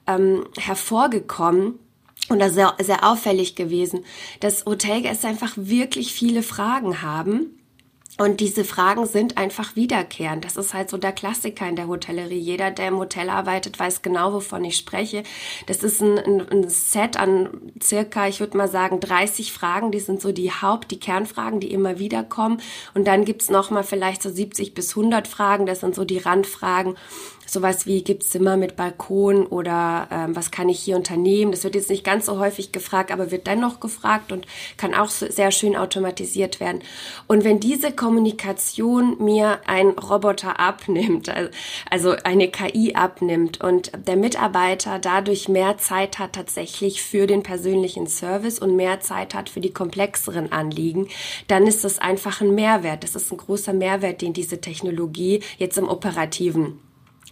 ähm, 0.07 0.45
hervorgekommen, 0.57 1.79
und 2.27 2.39
das 2.39 2.55
sehr, 2.55 2.73
sehr 2.81 3.03
auffällig 3.07 3.55
gewesen, 3.55 4.03
dass 4.39 4.65
Hotelgäste 4.65 5.27
einfach 5.27 5.53
wirklich 5.57 6.11
viele 6.11 6.41
Fragen 6.41 7.03
haben 7.03 7.59
und 8.17 8.39
diese 8.39 8.63
Fragen 8.63 9.05
sind 9.07 9.37
einfach 9.37 9.75
wiederkehrend. 9.75 10.45
Das 10.45 10.55
ist 10.55 10.73
halt 10.73 10.89
so 10.89 10.97
der 10.97 11.11
Klassiker 11.11 11.67
in 11.67 11.75
der 11.75 11.87
Hotellerie. 11.87 12.39
Jeder, 12.39 12.71
der 12.71 12.87
im 12.87 12.97
Hotel 12.97 13.29
arbeitet, 13.29 13.77
weiß 13.77 14.03
genau, 14.03 14.31
wovon 14.31 14.63
ich 14.63 14.77
spreche. 14.77 15.23
Das 15.67 15.83
ist 15.83 16.01
ein, 16.01 16.17
ein, 16.17 16.69
Set 16.69 17.17
an 17.17 17.49
circa, 17.83 18.27
ich 18.29 18.39
würde 18.39 18.55
mal 18.55 18.69
sagen, 18.69 19.01
30 19.01 19.51
Fragen. 19.51 19.91
Die 19.91 19.99
sind 19.99 20.21
so 20.21 20.31
die 20.31 20.49
Haupt-, 20.49 20.91
die 20.91 20.99
Kernfragen, 20.99 21.59
die 21.59 21.71
immer 21.71 21.99
wieder 21.99 22.23
kommen. 22.23 22.61
Und 22.93 23.05
dann 23.05 23.25
gibt's 23.25 23.49
noch 23.49 23.69
mal 23.69 23.83
vielleicht 23.83 24.23
so 24.23 24.29
70 24.29 24.73
bis 24.73 24.95
100 24.95 25.27
Fragen. 25.27 25.65
Das 25.65 25.81
sind 25.81 25.93
so 25.93 26.05
die 26.05 26.19
Randfragen 26.19 26.95
sowas 27.45 27.85
wie 27.85 28.03
gibt's 28.03 28.29
Zimmer 28.29 28.57
mit 28.57 28.75
Balkon 28.75 29.45
oder 29.45 30.07
ähm, 30.11 30.35
was 30.35 30.51
kann 30.51 30.69
ich 30.69 30.79
hier 30.79 30.95
unternehmen. 30.95 31.51
Das 31.51 31.63
wird 31.63 31.75
jetzt 31.75 31.89
nicht 31.89 32.03
ganz 32.03 32.25
so 32.25 32.39
häufig 32.39 32.71
gefragt, 32.71 33.11
aber 33.11 33.31
wird 33.31 33.47
dennoch 33.47 33.79
gefragt 33.79 34.31
und 34.31 34.45
kann 34.77 34.93
auch 34.93 35.09
so 35.09 35.29
sehr 35.29 35.51
schön 35.51 35.75
automatisiert 35.75 36.59
werden. 36.59 36.81
Und 37.27 37.43
wenn 37.43 37.59
diese 37.59 37.91
Kommunikation 37.91 39.17
mir 39.23 39.59
ein 39.65 39.89
Roboter 39.89 40.59
abnimmt, 40.59 41.31
also 41.89 42.15
eine 42.23 42.49
KI 42.49 42.95
abnimmt 42.95 43.61
und 43.61 43.91
der 44.07 44.15
Mitarbeiter 44.15 44.99
dadurch 44.99 45.47
mehr 45.49 45.77
Zeit 45.77 46.19
hat 46.19 46.33
tatsächlich 46.33 47.03
für 47.03 47.27
den 47.27 47.43
persönlichen 47.43 48.07
Service 48.07 48.59
und 48.59 48.75
mehr 48.75 48.99
Zeit 49.01 49.33
hat 49.33 49.49
für 49.49 49.61
die 49.61 49.73
komplexeren 49.73 50.51
Anliegen, 50.51 51.07
dann 51.47 51.67
ist 51.67 51.83
das 51.83 51.99
einfach 51.99 52.41
ein 52.41 52.55
Mehrwert. 52.55 53.03
Das 53.03 53.15
ist 53.15 53.31
ein 53.31 53.37
großer 53.37 53.73
Mehrwert, 53.73 54.21
den 54.21 54.33
diese 54.33 54.61
Technologie 54.61 55.41
jetzt 55.57 55.77
im 55.77 55.87
operativen 55.87 56.79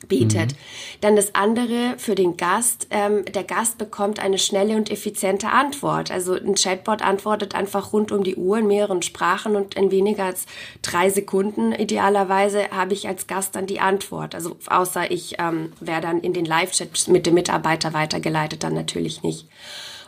bietet. 0.07 0.51
Mhm. 0.51 0.57
Dann 1.01 1.15
das 1.15 1.35
andere 1.35 1.95
für 1.97 2.15
den 2.15 2.37
Gast. 2.37 2.87
Ähm, 2.89 3.25
der 3.25 3.43
Gast 3.43 3.77
bekommt 3.77 4.19
eine 4.19 4.37
schnelle 4.37 4.75
und 4.75 4.91
effiziente 4.91 5.49
Antwort. 5.49 6.11
Also 6.11 6.33
ein 6.33 6.55
Chatbot 6.55 7.01
antwortet 7.01 7.55
einfach 7.55 7.93
rund 7.93 8.11
um 8.11 8.23
die 8.23 8.35
Uhr 8.35 8.59
in 8.59 8.67
mehreren 8.67 9.01
Sprachen 9.01 9.55
und 9.55 9.75
in 9.75 9.91
weniger 9.91 10.25
als 10.25 10.45
drei 10.81 11.09
Sekunden 11.09 11.71
idealerweise 11.71 12.69
habe 12.71 12.93
ich 12.93 13.07
als 13.07 13.27
Gast 13.27 13.55
dann 13.55 13.65
die 13.65 13.79
Antwort. 13.79 14.35
Also 14.35 14.57
außer 14.67 15.11
ich 15.11 15.35
ähm, 15.39 15.73
wäre 15.79 16.01
dann 16.01 16.21
in 16.21 16.33
den 16.33 16.45
Live-Chat 16.45 17.07
mit 17.07 17.25
dem 17.25 17.33
Mitarbeiter 17.33 17.93
weitergeleitet, 17.93 18.63
dann 18.63 18.73
natürlich 18.73 19.23
nicht. 19.23 19.47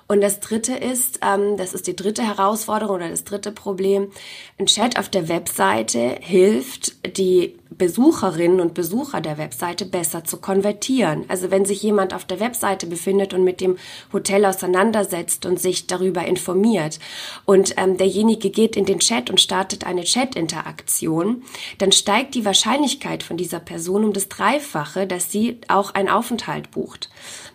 Und 0.07 0.21
das 0.21 0.39
dritte 0.39 0.75
ist, 0.75 1.19
ähm, 1.23 1.57
das 1.57 1.73
ist 1.73 1.87
die 1.87 1.95
dritte 1.95 2.21
Herausforderung 2.21 2.97
oder 2.97 3.09
das 3.09 3.23
dritte 3.23 3.51
Problem, 3.51 4.11
ein 4.59 4.67
Chat 4.67 4.99
auf 4.99 5.09
der 5.09 5.29
Webseite 5.29 6.17
hilft, 6.21 6.93
die 7.17 7.55
Besucherinnen 7.71 8.61
und 8.61 8.73
Besucher 8.73 9.19
der 9.19 9.37
Webseite 9.37 9.85
besser 9.85 10.23
zu 10.23 10.37
konvertieren. 10.37 11.25
Also 11.27 11.51
wenn 11.51 11.65
sich 11.65 11.81
jemand 11.81 12.13
auf 12.13 12.23
der 12.23 12.39
Webseite 12.39 12.85
befindet 12.85 13.33
und 13.33 13.43
mit 13.43 13.59
dem 13.59 13.77
Hotel 14.13 14.45
auseinandersetzt 14.45 15.45
und 15.45 15.59
sich 15.59 15.87
darüber 15.87 16.23
informiert 16.25 16.99
und 17.45 17.73
ähm, 17.77 17.97
derjenige 17.97 18.49
geht 18.49 18.75
in 18.75 18.85
den 18.85 18.99
Chat 18.99 19.29
und 19.29 19.41
startet 19.41 19.85
eine 19.85 20.03
Chat-Interaktion, 20.03 21.43
dann 21.79 21.91
steigt 21.91 22.35
die 22.35 22.45
Wahrscheinlichkeit 22.45 23.23
von 23.23 23.37
dieser 23.37 23.59
Person 23.59 24.05
um 24.05 24.13
das 24.13 24.29
Dreifache, 24.29 25.07
dass 25.07 25.31
sie 25.31 25.59
auch 25.67 25.93
einen 25.95 26.09
Aufenthalt 26.09 26.71
bucht. 26.71 27.09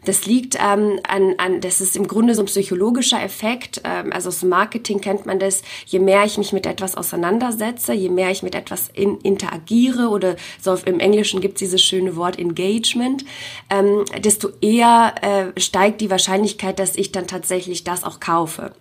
Das 0.04 0.26
liegt 0.26 0.57
ähm, 0.57 0.99
an, 1.07 1.35
an, 1.38 1.61
das 1.61 1.80
ist 1.80 1.97
im 1.97 2.07
Grunde 2.07 2.35
so 2.35 2.42
ein 2.42 2.47
psychologischer 2.47 3.23
Effekt. 3.23 3.83
Ähm, 3.85 4.12
also 4.12 4.28
aus 4.28 4.42
Marketing 4.42 5.00
kennt 5.00 5.26
man 5.26 5.38
das. 5.38 5.62
Je 5.87 5.99
mehr 5.99 6.25
ich 6.25 6.38
mich 6.38 6.52
mit 6.52 6.66
etwas 6.66 6.97
auseinandersetze, 6.97 7.92
je 7.92 8.09
mehr 8.09 8.30
ich 8.30 8.42
mit 8.42 8.54
etwas 8.54 8.88
in, 8.95 9.19
interagiere 9.19 10.09
oder 10.09 10.37
so 10.61 10.75
im 10.85 11.00
Englischen 11.00 11.40
gibt 11.40 11.54
es 11.54 11.59
dieses 11.61 11.83
schöne 11.83 12.16
Wort 12.16 12.38
Engagement, 12.38 13.25
ähm, 13.69 14.04
desto 14.19 14.50
eher 14.61 15.14
äh, 15.23 15.61
steigt 15.61 16.00
die 16.00 16.11
Wahrscheinlichkeit, 16.11 16.78
dass 16.78 16.97
ich 16.97 17.12
dann 17.12 17.26
tatsächlich 17.26 17.85
das 17.85 18.04
auch 18.04 18.21
kaufe. 18.21 18.73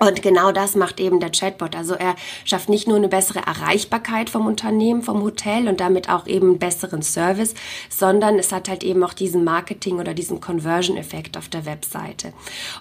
Und 0.00 0.22
genau 0.22 0.50
das 0.50 0.74
macht 0.74 0.98
eben 0.98 1.20
der 1.20 1.30
Chatbot. 1.30 1.76
Also 1.76 1.94
er 1.94 2.16
schafft 2.44 2.68
nicht 2.68 2.88
nur 2.88 2.96
eine 2.96 3.08
bessere 3.08 3.40
Erreichbarkeit 3.40 4.28
vom 4.28 4.46
Unternehmen, 4.46 5.02
vom 5.02 5.22
Hotel 5.22 5.68
und 5.68 5.80
damit 5.80 6.08
auch 6.08 6.26
eben 6.26 6.48
einen 6.48 6.58
besseren 6.58 7.02
Service, 7.02 7.54
sondern 7.88 8.38
es 8.38 8.50
hat 8.50 8.68
halt 8.68 8.82
eben 8.82 9.04
auch 9.04 9.14
diesen 9.14 9.44
Marketing- 9.44 10.00
oder 10.00 10.12
diesen 10.12 10.40
Conversion-Effekt 10.40 11.36
auf 11.36 11.48
der 11.48 11.64
Webseite. 11.64 12.32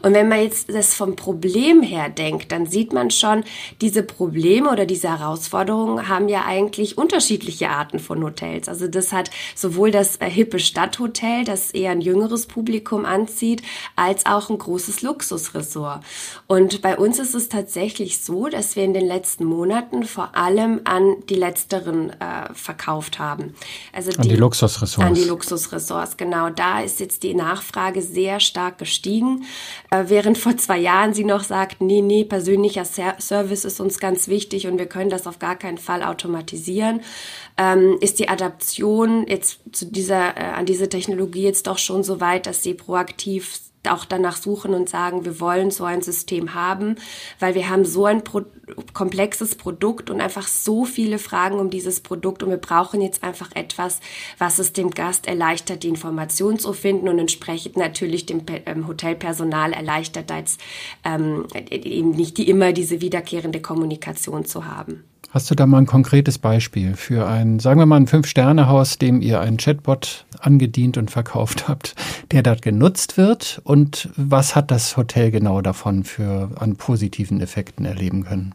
Und 0.02 0.14
wenn 0.14 0.28
man 0.28 0.42
jetzt 0.42 0.74
das 0.74 0.96
vom 0.96 1.16
Problem 1.16 1.84
her 1.84 2.10
denkt, 2.10 2.52
dann 2.52 2.66
sieht 2.66 2.94
man 2.94 3.12
schon, 3.12 3.44
diese 3.80 4.02
Probleme 4.02 4.72
oder 4.72 4.86
diese 4.86 5.10
Herausforderungen 5.10 6.08
haben 6.08 6.30
ja 6.30 6.46
eigentlich 6.46 6.98
unterschiedliche 6.98 7.70
Arten 7.70 8.00
von 8.00 8.24
Hotels. 8.24 8.68
Also 8.68 8.88
das 8.88 9.14
hat 9.14 9.30
sowohl 9.56 9.92
das 9.92 10.18
äh, 10.18 10.30
hippe 10.30 10.60
Stadthotel, 10.60 11.44
das 11.44 11.72
eher 11.72 11.92
ein 11.92 12.02
jüngeres 12.02 12.48
Publikum 12.48 13.06
anzieht, 13.06 13.62
als 13.96 14.26
auch 14.26 14.50
ein 14.50 14.58
großes 14.58 15.04
Luxusresort. 15.04 16.04
Und 16.48 16.82
bei 16.82 16.98
uns 17.04 17.20
ist 17.20 17.36
es 17.36 17.50
tatsächlich 17.50 18.24
so, 18.24 18.48
dass 18.48 18.78
wir 18.78 18.84
in 18.84 18.94
den 18.94 19.06
letzten 19.06 19.44
Monaten 19.44 20.04
vor 20.04 20.36
allem 20.38 20.82
an 20.86 21.18
die 21.28 21.36
letzteren 21.36 22.12
äh, 22.12 22.54
verkauft 22.54 23.20
haben. 23.20 23.56
Also 23.92 24.12
an 24.12 24.22
die, 24.22 24.30
die 24.30 24.36
Luxusressorts. 24.38 25.06
An 25.06 25.14
die 25.14 25.26
Luxusressorts, 25.26 26.16
genau. 26.16 26.50
Da 26.50 26.80
ist 26.80 27.02
jetzt 27.02 27.24
die 27.24 27.34
Nachfrage 27.34 28.02
sehr 28.02 28.40
stark 28.40 28.78
gestiegen. 28.78 29.44
Äh, 29.92 30.06
während 30.08 30.38
vor 30.38 30.56
zwei 30.56 30.78
Jahren 30.78 31.14
sie 31.14 31.26
noch 31.26 31.44
sagt, 31.44 31.82
nee, 31.82 32.02
nee, 32.02 32.24
persönlicher 32.24 32.86
Service 32.86 33.66
ist 33.66 33.82
uns 33.82 34.00
ganz 34.00 34.30
wichtig 34.30 34.68
und 34.68 34.78
wir 34.78 34.88
können 34.88 35.10
das 35.10 35.28
auf 35.28 35.40
gar 35.40 35.58
keinen 35.58 35.78
Fall 35.78 36.04
automatisieren, 36.04 37.02
ähm, 37.58 37.98
ist 38.00 38.20
die 38.20 38.30
Adaption 38.30 39.28
jetzt 39.28 39.60
zu 39.74 39.88
dieser, 39.88 40.38
äh, 40.38 40.54
an 40.56 40.66
diese 40.66 40.88
Technologie 40.88 41.44
jetzt 41.44 41.68
doch 41.68 41.78
schon 41.78 42.04
so 42.04 42.22
weit, 42.22 42.46
dass 42.46 42.64
sie 42.64 42.74
proaktiv 42.74 43.60
auch 43.88 44.06
danach 44.06 44.38
suchen 44.38 44.74
und 44.74 44.90
sagen, 44.90 45.26
wir 45.26 45.40
wollen 45.40 45.72
so 45.72 45.84
ein 45.84 46.02
System 46.02 46.54
haben, 46.54 46.96
weil 47.40 47.56
wir 47.56 47.70
haben 47.70 47.86
so 47.86 48.06
ein 48.06 48.24
Pro 48.24 48.44
komplexes 48.94 49.56
Produkt 49.56 50.10
und 50.10 50.22
einfach 50.22 50.48
so 50.48 50.86
viele 50.86 51.20
Fragen 51.20 51.60
um 51.60 51.70
dieses 51.70 52.00
Produkt 52.00 52.44
und 52.44 52.50
wir 52.50 52.58
brauchen 52.58 53.02
jetzt 53.02 53.24
einfach 53.24 53.50
etwas, 53.56 54.00
was 54.38 54.58
es 54.58 54.72
dem 54.72 54.92
Gast 54.92 55.28
erleichtert, 55.28 55.84
die 55.84 55.90
Information 55.90 56.60
zu 56.60 56.72
finden 56.72 57.10
und 57.10 57.20
entsprechend 57.20 57.76
natürlich 57.76 58.26
dem 58.26 58.44
ähm, 58.66 58.88
Hotelpersonal 58.88 59.74
erleichtert, 59.74 60.32
als 60.32 60.58
ähm, 61.04 61.46
eben 61.70 62.12
nicht 62.12 62.38
die, 62.38 62.50
immer 62.50 62.72
diese 62.72 63.02
wiederkehrende 63.02 63.62
Kommunikation 63.62 64.46
zu 64.46 64.66
haben. 64.66 65.04
Hast 65.34 65.50
du 65.50 65.56
da 65.56 65.66
mal 65.66 65.80
ein 65.80 65.88
konkretes 65.88 66.38
Beispiel 66.38 66.96
für 66.96 67.28
ein, 67.28 67.58
sagen 67.58 67.80
wir 67.80 67.88
mal, 67.88 67.96
ein 67.96 68.06
Fünf-Sterne-Haus, 68.06 69.00
dem 69.00 69.20
ihr 69.20 69.42
einen 69.42 69.58
Chatbot 69.58 70.28
angedient 70.40 70.96
und 70.96 71.10
verkauft 71.10 71.68
habt, 71.68 71.96
der 72.32 72.44
dort 72.44 72.62
genutzt 72.62 73.18
wird? 73.18 73.60
Und 73.64 74.10
was 74.16 74.56
hat 74.56 74.70
das 74.70 74.96
Hotel 74.96 75.32
genau 75.32 75.62
davon 75.62 76.04
für 76.04 76.52
an 76.60 76.76
positiven 76.76 77.42
Effekten 77.42 77.84
erleben 77.84 78.26
können? 78.26 78.54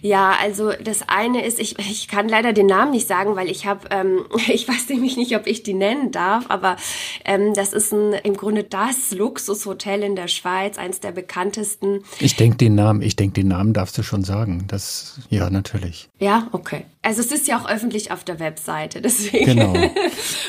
Ja, 0.00 0.34
also 0.40 0.72
das 0.82 1.08
eine 1.08 1.44
ist, 1.44 1.58
ich, 1.60 1.78
ich 1.78 2.08
kann 2.08 2.28
leider 2.28 2.52
den 2.52 2.66
Namen 2.66 2.90
nicht 2.92 3.06
sagen, 3.06 3.36
weil 3.36 3.50
ich 3.50 3.66
habe, 3.66 3.88
ähm, 3.90 4.24
ich 4.48 4.68
weiß 4.68 4.88
nämlich 4.88 5.16
nicht, 5.16 5.36
ob 5.36 5.46
ich 5.46 5.62
die 5.62 5.74
nennen 5.74 6.10
darf, 6.10 6.46
aber 6.48 6.76
ähm, 7.24 7.54
das 7.54 7.72
ist 7.72 7.92
ein, 7.92 8.12
im 8.12 8.36
Grunde 8.36 8.64
das 8.64 9.12
Luxushotel 9.12 10.02
in 10.02 10.16
der 10.16 10.28
Schweiz, 10.28 10.78
eins 10.78 11.00
der 11.00 11.12
bekanntesten. 11.12 12.04
Ich 12.20 12.36
denke 12.36 12.56
den 12.56 12.74
Namen, 12.74 13.02
ich 13.02 13.16
denke 13.16 13.34
den 13.34 13.48
Namen 13.48 13.72
darfst 13.72 13.96
du 13.98 14.02
schon 14.02 14.24
sagen. 14.24 14.64
Das, 14.68 15.20
ja, 15.28 15.50
natürlich. 15.50 16.08
Ja, 16.18 16.48
okay. 16.52 16.84
Also 17.04 17.20
es 17.20 17.32
ist 17.32 17.48
ja 17.48 17.58
auch 17.58 17.68
öffentlich 17.68 18.12
auf 18.12 18.22
der 18.22 18.38
Webseite, 18.38 19.00
deswegen. 19.02 19.44
Genau. 19.44 19.74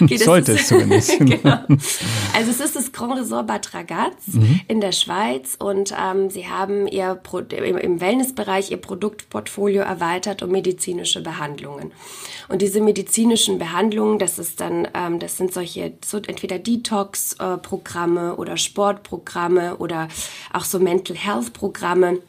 okay, 0.02 0.18
Sollte 0.24 0.54
es 0.54 0.68
zumindest. 0.68 1.18
genau. 1.20 1.60
Also 2.36 2.52
es 2.52 2.60
ist 2.60 2.76
das 2.76 2.92
Grand 2.92 3.20
Resort 3.20 3.48
Bad 3.48 3.74
Ragaz 3.74 4.28
mhm. 4.28 4.62
in 4.68 4.80
der 4.80 4.92
Schweiz 4.92 5.56
und 5.58 5.94
ähm, 6.00 6.30
sie 6.30 6.48
haben 6.48 6.88
ihr 6.88 7.16
Pro 7.16 7.40
im 7.40 8.00
Wellnessbereich 8.00 8.72
ihr 8.72 8.78
Produktportfolio 9.04 9.82
erweitert 9.82 10.44
um 10.44 10.52
medizinische 10.52 11.22
Behandlungen. 11.22 11.92
Und 12.48 12.62
diese 12.62 12.80
medizinischen 12.80 13.60
Behandlungen, 13.60 14.18
das 14.18 14.40
ist 14.40 14.62
dann, 14.62 14.88
ähm, 14.94 15.20
das 15.20 15.36
sind 15.36 15.54
solche 15.54 15.92
so 16.06 16.20
entweder 16.20 16.58
Detox-Programme 16.58 18.38
oder 18.38 18.56
Sportprogramme 18.56 19.76
oder 19.76 20.08
auch 20.54 20.64
so 20.64 20.80
Mental 20.80 21.18
Health 21.18 21.52
Programme 21.52 22.20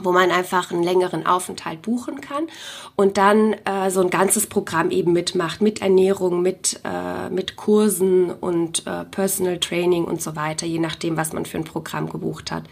wo 0.00 0.12
man 0.12 0.30
einfach 0.30 0.70
einen 0.70 0.84
längeren 0.84 1.26
Aufenthalt 1.26 1.82
buchen 1.82 2.20
kann 2.20 2.46
und 2.94 3.16
dann 3.16 3.54
äh, 3.64 3.90
so 3.90 4.00
ein 4.00 4.10
ganzes 4.10 4.46
Programm 4.46 4.92
eben 4.92 5.12
mitmacht, 5.12 5.60
mit 5.60 5.82
Ernährung, 5.82 6.40
mit, 6.40 6.78
äh, 6.84 7.28
mit 7.30 7.56
Kursen 7.56 8.30
und 8.30 8.86
äh, 8.86 9.04
Personal 9.06 9.58
Training 9.58 10.04
und 10.04 10.22
so 10.22 10.36
weiter, 10.36 10.66
je 10.66 10.78
nachdem, 10.78 11.16
was 11.16 11.32
man 11.32 11.46
für 11.46 11.58
ein 11.58 11.64
Programm 11.64 12.08
gebucht 12.10 12.52
hat. 12.52 12.62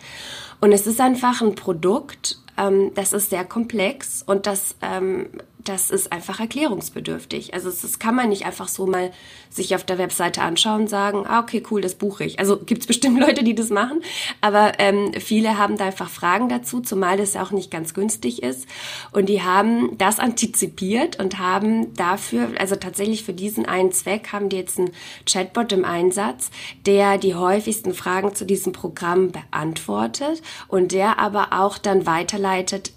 Und 0.61 0.71
es 0.71 0.87
ist 0.87 1.01
einfach 1.01 1.43
ein 1.43 1.57
Produkt, 1.57 2.39
ähm, 2.59 2.93
das 2.95 3.13
ist 3.13 3.31
sehr 3.31 3.45
komplex 3.45 4.23
und 4.27 4.47
das 4.47 4.77
ähm, 4.83 5.29
das 5.69 5.91
ist 5.91 6.13
einfach 6.13 6.39
erklärungsbedürftig. 6.41 7.55
Also 7.55 7.71
das 7.71 7.99
kann 7.99 8.15
man 8.15 8.29
nicht 8.29 8.47
einfach 8.47 8.69
so 8.69 8.87
mal 8.87 9.11
sich 9.51 9.75
auf 9.75 9.85
der 9.85 9.99
Webseite 9.99 10.43
anschauen 10.43 10.83
und 10.83 10.89
sagen, 10.89 11.25
ah, 11.27 11.41
okay, 11.41 11.63
cool, 11.71 11.81
das 11.81 11.95
buche 11.95 12.25
ich. 12.25 12.39
Also 12.39 12.59
gibt 12.59 12.83
es 12.83 12.87
bestimmt 12.87 13.19
Leute, 13.27 13.43
die 13.43 13.55
das 13.55 13.71
machen, 13.71 14.03
aber 14.41 14.79
ähm, 14.79 15.13
viele 15.19 15.59
haben 15.59 15.77
da 15.77 15.87
einfach 15.87 16.09
Fragen 16.09 16.49
dazu, 16.49 16.81
zumal 16.81 17.17
das 17.17 17.35
ja 17.35 17.43
auch 17.43 17.51
nicht 17.51 17.71
ganz 17.71 17.95
günstig 17.95 18.43
ist. 18.43 18.67
Und 19.13 19.29
die 19.29 19.43
haben 19.43 19.97
das 19.99 20.19
antizipiert 20.19 21.19
und 21.19 21.39
haben 21.39 21.95
dafür, 21.95 22.49
also 22.59 22.77
tatsächlich 22.77 23.25
für 23.25 23.33
diesen 23.33 23.67
einen 23.67 23.93
Zweck, 23.93 24.33
haben 24.33 24.49
die 24.49 24.57
jetzt 24.57 24.79
einen 24.79 24.91
Chatbot 25.27 25.73
im 25.73 25.85
Einsatz, 25.85 26.51
der 26.87 27.19
die 27.19 27.35
häufigsten 27.35 27.95
Fragen 27.95 28.35
zu 28.35 28.45
diesem 28.45 28.73
Programm 28.73 29.33
beantwortet 29.33 30.43
und 30.69 30.93
der 30.93 31.19
aber 31.19 31.49
auch 31.53 31.79
dann 31.79 32.07
weiterleitet 32.07 32.46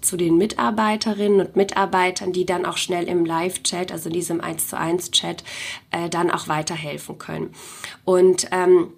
zu 0.00 0.16
den 0.16 0.36
Mitarbeiterinnen 0.36 1.40
und 1.40 1.56
Mitarbeitern, 1.56 2.32
die 2.32 2.46
dann 2.46 2.60
dann 2.60 2.70
auch 2.70 2.76
schnell 2.76 3.08
im 3.08 3.24
Live-Chat, 3.24 3.92
also 3.92 4.08
in 4.08 4.14
diesem 4.14 4.40
1 4.40 4.68
zu 4.68 4.78
1 4.78 5.10
Chat, 5.10 5.44
äh, 5.90 6.08
dann 6.08 6.30
auch 6.30 6.48
weiterhelfen 6.48 7.18
können. 7.18 7.54
Und 8.04 8.48
ähm, 8.52 8.92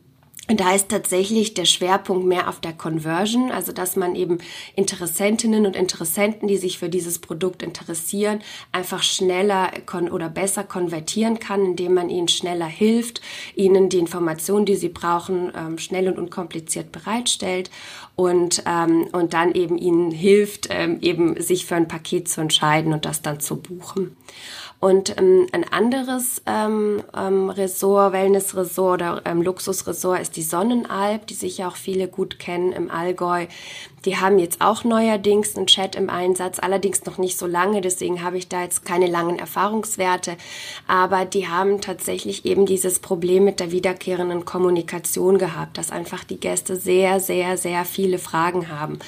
da 0.49 0.75
ist 0.75 0.89
tatsächlich 0.89 1.55
der 1.55 1.65
Schwerpunkt 1.65 2.27
mehr 2.27 2.49
auf 2.49 2.61
der 2.61 2.73
Conversion, 2.73 3.53
also 3.53 3.71
dass 3.71 3.95
man 3.95 4.17
eben 4.17 4.39
Interessentinnen 4.75 5.67
und 5.67 5.77
Interessenten, 5.77 6.49
die 6.49 6.57
sich 6.57 6.79
für 6.79 6.89
dieses 6.89 7.21
Produkt 7.21 7.63
interessieren, 7.63 8.41
einfach 8.73 9.05
schneller 9.05 9.71
oder 10.11 10.29
besser 10.29 10.65
konvertieren 10.65 11.39
kann, 11.39 11.65
indem 11.65 11.95
man 11.95 12.11
ihnen 12.11 12.29
schneller 12.29 12.67
hilft, 12.67 13.23
ihnen 13.55 13.89
die 13.89 13.99
Informationen, 13.99 14.67
die 14.67 14.75
sie 14.75 14.89
brauchen, 14.89 15.53
ähm, 15.57 15.79
schnell 15.79 16.09
und 16.09 16.19
unkompliziert 16.19 16.91
bereitstellt 16.91 17.71
und, 18.25 18.63
ähm, 18.67 19.09
und 19.13 19.35
dann 19.35 19.53
eben 19.53 19.79
ihnen 19.79 20.11
hilft, 20.11 20.69
ähm, 20.71 20.99
eben 21.01 21.41
sich 21.41 21.67
für 21.67 21.77
ein 21.77 21.89
Paket 21.89 22.29
zu 22.29 22.41
entscheiden 22.41 22.93
und 22.93 23.05
das 23.05 23.23
dann 23.23 23.41
zu 23.41 23.57
buchen. 23.57 24.17
Und 24.83 25.17
ähm, 25.17 25.47
ein 25.53 25.65
anderes 25.73 26.43
ähm, 26.45 27.05
ähm, 27.17 27.51
Ressort, 27.51 28.13
Wellnessressort 28.13 29.01
oder 29.01 29.23
ähm, 29.25 29.41
Luxusressort 29.41 30.21
ist 30.21 30.37
die 30.37 30.43
Sonnenalb, 30.43 31.29
die 31.29 31.35
sich 31.35 31.59
ja 31.59 31.69
auch 31.69 31.77
viele 31.77 32.09
gut 32.09 32.41
kennen 32.41 32.73
im 32.73 32.91
Allgäu. 32.91 33.47
Die 34.05 34.17
haben 34.17 34.39
jetzt 34.39 34.61
auch 34.61 34.83
neuerdings 34.85 35.57
einen 35.57 35.67
Chat 35.67 35.95
im 35.95 36.11
Einsatz, 36.11 36.59
allerdings 36.59 37.05
noch 37.05 37.19
nicht 37.19 37.39
so 37.39 37.47
lange, 37.47 37.81
deswegen 37.81 38.23
habe 38.23 38.37
ich 38.37 38.49
da 38.49 38.63
jetzt 38.63 38.85
keine 38.85 39.07
langen 39.07 39.39
Erfahrungswerte. 39.39 40.37
Aber 40.89 41.25
die 41.25 41.49
haben 41.49 41.81
tatsächlich 41.81 42.45
eben 42.45 42.67
dieses 42.67 42.99
Problem 42.99 43.45
mit 43.45 43.61
der 43.61 43.71
wiederkehrenden 43.71 44.45
Kommunikation 44.45 45.39
gehabt, 45.39 45.79
dass 45.79 45.93
einfach 45.93 46.25
die 46.25 46.41
Gäste 46.41 46.77
sehr, 46.77 47.21
sehr, 47.21 47.57
sehr 47.57 47.85
viele 47.85 48.19
Fragen 48.19 48.69
haben. 48.69 48.99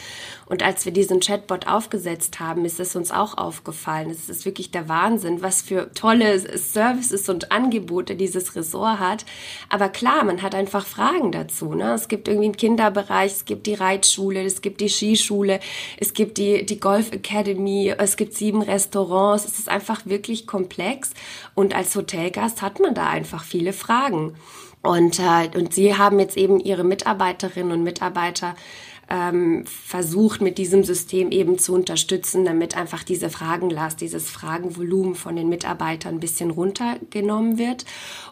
Und 0.54 0.62
als 0.62 0.84
wir 0.84 0.92
diesen 0.92 1.18
Chatbot 1.18 1.66
aufgesetzt 1.66 2.38
haben, 2.38 2.64
ist 2.64 2.78
es 2.78 2.94
uns 2.94 3.11
auch 3.11 3.37
aufgefallen. 3.37 4.08
Es 4.08 4.28
ist 4.28 4.44
wirklich 4.44 4.70
der 4.70 4.88
Wahnsinn, 4.88 5.42
was 5.42 5.62
für 5.62 5.92
tolle 5.94 6.38
Services 6.57 7.29
und 7.29 7.50
Angebote 7.50 8.14
dieses 8.14 8.55
Ressort 8.55 9.00
hat. 9.00 9.24
Aber 9.68 9.88
klar, 9.88 10.22
man 10.22 10.42
hat 10.42 10.55
einfach 10.55 10.87
Fragen 10.87 11.33
dazu. 11.33 11.74
Ne? 11.74 11.94
Es 11.94 12.07
gibt 12.07 12.29
irgendwie 12.29 12.44
einen 12.44 12.57
Kinderbereich, 12.57 13.33
es 13.33 13.44
gibt 13.46 13.66
die 13.66 13.74
Reitschule, 13.74 14.44
es 14.44 14.62
gibt 14.62 14.81
die 14.81 14.88
Skischule, 14.88 15.59
es 15.98 16.14
gibt 16.14 16.38
die, 16.38 16.64
die 16.64 16.79
Golf 16.79 17.11
Academy, 17.11 17.92
es 17.98 18.16
gibt 18.16 18.35
sieben 18.35 18.62
Restaurants. 18.62 19.46
Es 19.46 19.59
ist 19.59 19.68
einfach 19.68 20.07
wirklich 20.07 20.46
komplex. 20.46 21.11
Und 21.57 21.74
als 21.74 21.96
Hotelgast 21.96 22.62
hat 22.62 22.79
man 22.79 22.94
da 22.94 23.09
einfach 23.09 23.42
viele 23.42 23.72
Fragen. 23.72 24.37
Und, 24.85 25.18
äh, 25.18 25.50
und 25.57 25.72
sie 25.74 25.96
haben 25.96 26.20
jetzt 26.20 26.37
eben 26.37 26.61
ihre 26.61 26.85
Mitarbeiterinnen 26.85 27.72
und 27.72 27.83
Mitarbeiter 27.83 28.55
ähm, 29.11 29.64
versucht, 29.67 30.40
mit 30.40 30.59
diesem 30.59 30.85
System 30.85 31.31
eben 31.31 31.59
zu 31.59 31.75
unterstützen, 31.75 32.45
damit 32.45 32.77
einfach 32.77 33.03
diese 33.03 33.31
Fragenlast, 33.31 34.01
dieses 34.01 34.31
Fragenvolumen 34.31 35.14
von 35.14 35.37
den 35.37 35.49
Mitarbeitern 35.49 36.14
ein 36.14 36.21
bisschen 36.21 36.51
runtergenommen 36.51 37.59
wird 37.59 37.85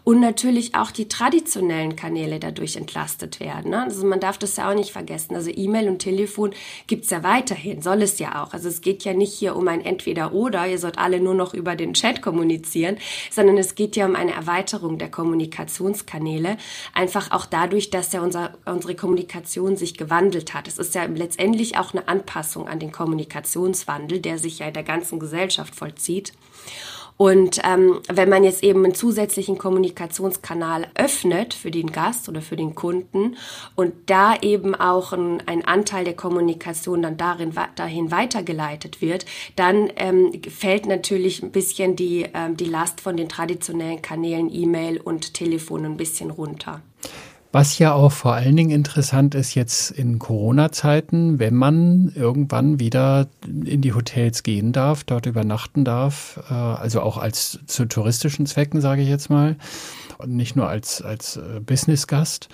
und 0.05 0.21
natürlich 0.21 0.75
auch 0.75 0.91
die 0.91 1.09
traditionellen 1.09 1.97
Kanäle 1.97 2.41
dadurch 2.41 2.77
entlastet 2.77 3.41
werden. 3.41 3.71
Ne? 3.71 3.83
Also 3.83 4.07
man 4.07 4.21
darf 4.21 4.39
das 4.39 4.57
ja 4.57 4.71
auch 4.71 4.75
nicht 4.75 4.93
vergessen. 4.93 5.35
Also 5.37 5.51
E-Mail 5.51 5.89
und 5.89 5.99
Telefon 5.99 6.53
gibt's 6.87 7.11
ja 7.11 7.23
weiterhin, 7.23 7.83
soll 7.83 8.03
es 8.03 8.19
ja 8.19 8.43
auch. 8.43 8.53
Also 8.53 8.69
es 8.69 8.81
geht 8.81 9.05
ja 9.05 9.15
nicht 9.15 9.33
hier 9.33 9.57
um 9.57 9.69
ein 9.69 9.85
Entweder-Oder, 9.85 10.67
ihr 10.67 10.79
sollt 10.79 10.99
alle 10.99 11.21
nur 11.21 11.35
noch 11.35 11.55
über 11.55 11.77
den 11.77 11.95
Chat 11.95 12.23
kommunizieren, 12.23 12.97
sondern 13.31 13.59
es 13.59 13.75
geht 13.75 13.97
ja 13.97 14.07
um 14.07 14.17
eine 14.17 14.33
Erweiterung 14.33 14.99
der 14.99 15.11
Kommunikationskanäle, 15.11 16.57
einfach 16.95 17.31
auch 17.31 17.47
dadurch, 17.47 17.91
dass 17.91 18.13
ja 18.13 18.23
unser, 18.23 18.55
unsere 18.65 18.95
Kommunikation 18.95 19.77
sich 19.77 19.97
gewandelt 19.97 20.55
hat 20.55 20.62
hat. 20.63 20.69
Es 20.69 20.79
ist 20.79 20.95
ja 20.95 21.05
letztendlich 21.05 21.77
auch 21.77 21.93
eine 21.93 22.09
Anpassung 22.09 22.69
an 22.69 22.79
den 22.79 22.93
Kommunikationswandel, 22.93 24.21
der 24.21 24.39
sich 24.39 24.61
ja 24.61 24.69
in 24.69 24.75
der 24.75 24.83
ganzen 24.83 25.19
Gesellschaft 25.19 25.75
vollzieht. 25.75 26.33
Und 27.19 27.61
ähm, 27.63 28.01
wenn 28.09 28.31
man 28.31 28.43
jetzt 28.43 28.65
eben 28.65 28.85
einen 28.85 28.95
zusätzlichen 28.95 29.59
Kommunikationskanal 29.59 30.89
öffnet 30.95 31.53
für 31.53 31.71
den 31.71 31.93
Gast 31.93 32.29
oder 32.29 32.41
für 32.41 32.57
den 32.57 32.75
Kunden 32.75 33.37
und 33.77 33.93
da 34.07 34.35
eben 34.41 34.75
auch 34.75 35.13
ein, 35.13 35.43
ein 35.47 35.65
Anteil 35.65 36.05
der 36.05 36.17
Kommunikation 36.17 37.03
dann 37.03 37.19
darin, 37.19 37.53
dahin 37.77 38.11
weitergeleitet 38.11 39.03
wird, 39.03 39.27
dann 39.57 39.91
ähm, 39.97 40.33
fällt 40.49 40.87
natürlich 40.87 41.43
ein 41.43 41.53
bisschen 41.53 41.97
die, 41.97 42.27
ähm, 42.33 42.57
die 42.57 42.65
Last 42.65 43.01
von 43.01 43.17
den 43.17 43.29
traditionellen 43.29 44.01
Kanälen 44.01 44.53
E-Mail 44.53 44.99
und 44.99 45.35
Telefon 45.35 45.85
ein 45.85 45.97
bisschen 45.99 46.31
runter. 46.31 46.81
Was 47.53 47.79
ja 47.79 47.93
auch 47.93 48.13
vor 48.13 48.33
allen 48.33 48.57
Dingen 48.57 48.71
interessant 48.71 49.35
ist 49.35 49.55
jetzt 49.55 49.91
in 49.91 50.19
Corona-Zeiten, 50.19 51.39
wenn 51.39 51.55
man 51.55 52.11
irgendwann 52.15 52.81
wieder 52.81 53.29
in 53.45 53.83
die 53.83 53.93
Hotels 53.93 54.43
gehen 54.43 54.73
darf, 54.73 55.05
dort 55.05 55.27
übernachten 55.27 55.85
darf, 55.85 56.43
äh, 56.49 56.55
also 56.55 57.03
auch 57.03 57.19
als 57.19 57.59
zu 57.67 57.85
touristischen 57.85 58.47
Zwecken, 58.47 58.81
sage 58.81 59.03
ich 59.03 59.09
jetzt 59.09 59.29
mal, 59.29 59.57
und 60.17 60.35
nicht 60.35 60.57
nur 60.57 60.67
als, 60.67 61.03
als 61.03 61.37
äh, 61.37 61.61
Business-Gast. 61.61 62.49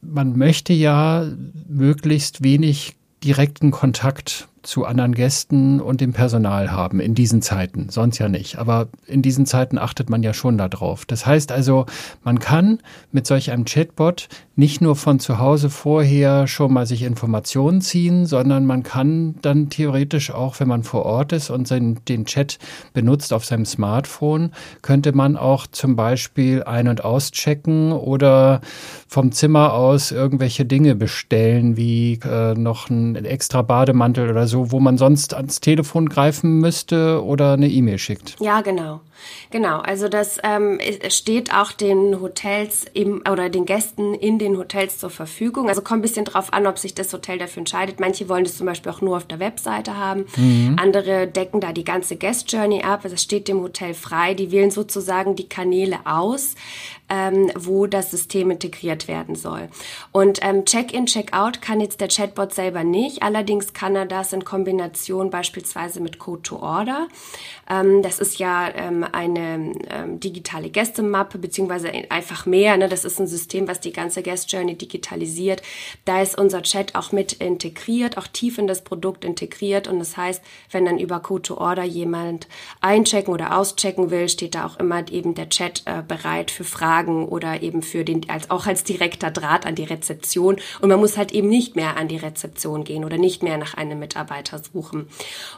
Man 0.00 0.38
möchte 0.38 0.72
ja 0.72 1.26
möglichst 1.68 2.42
wenig 2.42 2.96
direkten 3.22 3.70
Kontakt 3.70 4.48
zu 4.62 4.84
anderen 4.84 5.14
Gästen 5.14 5.80
und 5.80 6.00
dem 6.00 6.12
Personal 6.12 6.70
haben 6.70 7.00
in 7.00 7.14
diesen 7.14 7.42
Zeiten, 7.42 7.88
sonst 7.90 8.18
ja 8.18 8.28
nicht. 8.28 8.58
Aber 8.58 8.88
in 9.06 9.22
diesen 9.22 9.44
Zeiten 9.46 9.78
achtet 9.78 10.08
man 10.08 10.22
ja 10.22 10.32
schon 10.34 10.58
darauf. 10.58 11.04
Das 11.04 11.26
heißt 11.26 11.50
also, 11.50 11.86
man 12.22 12.38
kann 12.38 12.78
mit 13.10 13.26
solch 13.26 13.50
einem 13.50 13.64
Chatbot 13.64 14.28
nicht 14.54 14.80
nur 14.80 14.96
von 14.96 15.18
zu 15.18 15.38
Hause 15.38 15.70
vorher 15.70 16.46
schon 16.46 16.72
mal 16.72 16.86
sich 16.86 17.02
Informationen 17.02 17.80
ziehen, 17.80 18.26
sondern 18.26 18.66
man 18.66 18.82
kann 18.82 19.34
dann 19.42 19.70
theoretisch 19.70 20.30
auch, 20.30 20.60
wenn 20.60 20.68
man 20.68 20.82
vor 20.84 21.06
Ort 21.06 21.32
ist 21.32 21.50
und 21.50 21.70
den 21.70 22.24
Chat 22.26 22.58
benutzt 22.92 23.32
auf 23.32 23.44
seinem 23.44 23.64
Smartphone, 23.64 24.52
könnte 24.82 25.12
man 25.12 25.36
auch 25.36 25.66
zum 25.66 25.96
Beispiel 25.96 26.62
ein- 26.64 26.88
und 26.88 27.02
auschecken 27.04 27.92
oder 27.92 28.60
vom 29.08 29.32
Zimmer 29.32 29.72
aus 29.72 30.12
irgendwelche 30.12 30.64
Dinge 30.66 30.94
bestellen, 30.94 31.76
wie 31.76 32.20
äh, 32.24 32.54
noch 32.54 32.90
ein 32.90 33.16
extra 33.16 33.62
Bademantel 33.62 34.30
oder 34.30 34.46
so 34.46 34.51
also 34.52 34.70
wo 34.70 34.80
man 34.80 34.98
sonst 34.98 35.34
ans 35.34 35.60
Telefon 35.60 36.08
greifen 36.08 36.58
müsste 36.58 37.24
oder 37.24 37.54
eine 37.54 37.68
E-Mail 37.68 37.98
schickt. 37.98 38.36
Ja, 38.40 38.60
genau. 38.60 39.00
Genau, 39.50 39.78
also 39.78 40.08
das 40.08 40.38
ähm, 40.42 40.78
steht 41.08 41.54
auch 41.54 41.72
den 41.72 42.20
Hotels 42.20 42.86
im, 42.94 43.22
oder 43.30 43.48
den 43.48 43.66
Gästen 43.66 44.14
in 44.14 44.38
den 44.38 44.56
Hotels 44.56 44.98
zur 44.98 45.10
Verfügung. 45.10 45.68
Also 45.68 45.82
kommt 45.82 46.00
ein 46.00 46.02
bisschen 46.02 46.24
drauf 46.24 46.52
an, 46.52 46.66
ob 46.66 46.78
sich 46.78 46.94
das 46.94 47.12
Hotel 47.12 47.38
dafür 47.38 47.60
entscheidet. 47.60 48.00
Manche 48.00 48.28
wollen 48.28 48.44
das 48.44 48.56
zum 48.56 48.66
Beispiel 48.66 48.92
auch 48.92 49.00
nur 49.00 49.16
auf 49.16 49.26
der 49.26 49.40
Webseite 49.40 49.96
haben. 49.96 50.26
Mhm. 50.36 50.76
Andere 50.80 51.26
decken 51.26 51.60
da 51.60 51.72
die 51.72 51.84
ganze 51.84 52.16
Guest 52.16 52.50
Journey 52.52 52.82
ab. 52.82 53.00
Das 53.02 53.22
steht 53.22 53.48
dem 53.48 53.60
Hotel 53.60 53.94
frei. 53.94 54.34
Die 54.34 54.50
wählen 54.50 54.70
sozusagen 54.70 55.36
die 55.36 55.48
Kanäle 55.48 55.98
aus 56.04 56.54
ähm, 57.12 57.50
wo 57.54 57.86
das 57.86 58.10
System 58.10 58.50
integriert 58.50 59.06
werden 59.06 59.34
soll. 59.34 59.68
Und 60.12 60.38
ähm, 60.42 60.64
Check-in, 60.64 61.06
Check-out 61.06 61.60
kann 61.60 61.80
jetzt 61.80 62.00
der 62.00 62.08
Chatbot 62.08 62.54
selber 62.54 62.84
nicht. 62.84 63.22
Allerdings 63.22 63.74
kann 63.74 63.94
er 63.94 64.06
das 64.06 64.32
in 64.32 64.44
Kombination 64.44 65.28
beispielsweise 65.28 66.00
mit 66.00 66.18
Code 66.18 66.42
to 66.42 66.56
Order. 66.56 67.08
Ähm, 67.68 68.02
das 68.02 68.18
ist 68.18 68.38
ja 68.38 68.68
ähm, 68.74 69.04
eine 69.14 69.72
ähm, 69.90 70.20
digitale 70.20 70.70
Gästemappe 70.70 71.38
beziehungsweise 71.38 71.90
einfach 72.10 72.46
mehr. 72.46 72.76
Ne? 72.76 72.88
Das 72.88 73.04
ist 73.04 73.18
ein 73.20 73.26
System, 73.26 73.68
was 73.68 73.80
die 73.80 73.92
ganze 73.92 74.22
Guest 74.22 74.50
Journey 74.52 74.76
digitalisiert. 74.76 75.62
Da 76.04 76.22
ist 76.22 76.38
unser 76.38 76.62
Chat 76.62 76.94
auch 76.94 77.12
mit 77.12 77.34
integriert, 77.34 78.18
auch 78.18 78.26
tief 78.26 78.58
in 78.58 78.66
das 78.66 78.82
Produkt 78.84 79.24
integriert. 79.24 79.88
Und 79.88 79.98
das 79.98 80.16
heißt, 80.16 80.42
wenn 80.70 80.84
dann 80.84 80.98
über 80.98 81.20
Code 81.20 81.42
to 81.42 81.58
Order 81.58 81.84
jemand 81.84 82.48
einchecken 82.80 83.32
oder 83.32 83.58
auschecken 83.58 84.10
will, 84.10 84.28
steht 84.28 84.54
da 84.54 84.66
auch 84.66 84.78
immer 84.78 85.10
eben 85.10 85.34
der 85.34 85.48
Chat 85.48 85.82
äh, 85.86 86.02
bereit 86.06 86.50
für 86.50 86.64
Fragen 86.64 86.82
Fragen 86.82 87.26
oder 87.26 87.62
eben 87.62 87.82
für 87.82 88.04
den, 88.04 88.28
als, 88.28 88.50
auch 88.50 88.66
als 88.66 88.84
direkter 88.84 89.30
Draht 89.30 89.66
an 89.66 89.74
die 89.74 89.84
Rezeption. 89.84 90.56
Und 90.80 90.88
man 90.88 91.00
muss 91.00 91.16
halt 91.16 91.32
eben 91.32 91.48
nicht 91.48 91.76
mehr 91.76 91.96
an 91.96 92.08
die 92.08 92.16
Rezeption 92.16 92.84
gehen 92.84 93.04
oder 93.04 93.18
nicht 93.18 93.42
mehr 93.42 93.56
nach 93.56 93.74
einem 93.74 93.98
Mitarbeiter 93.98 94.58
suchen. 94.58 95.08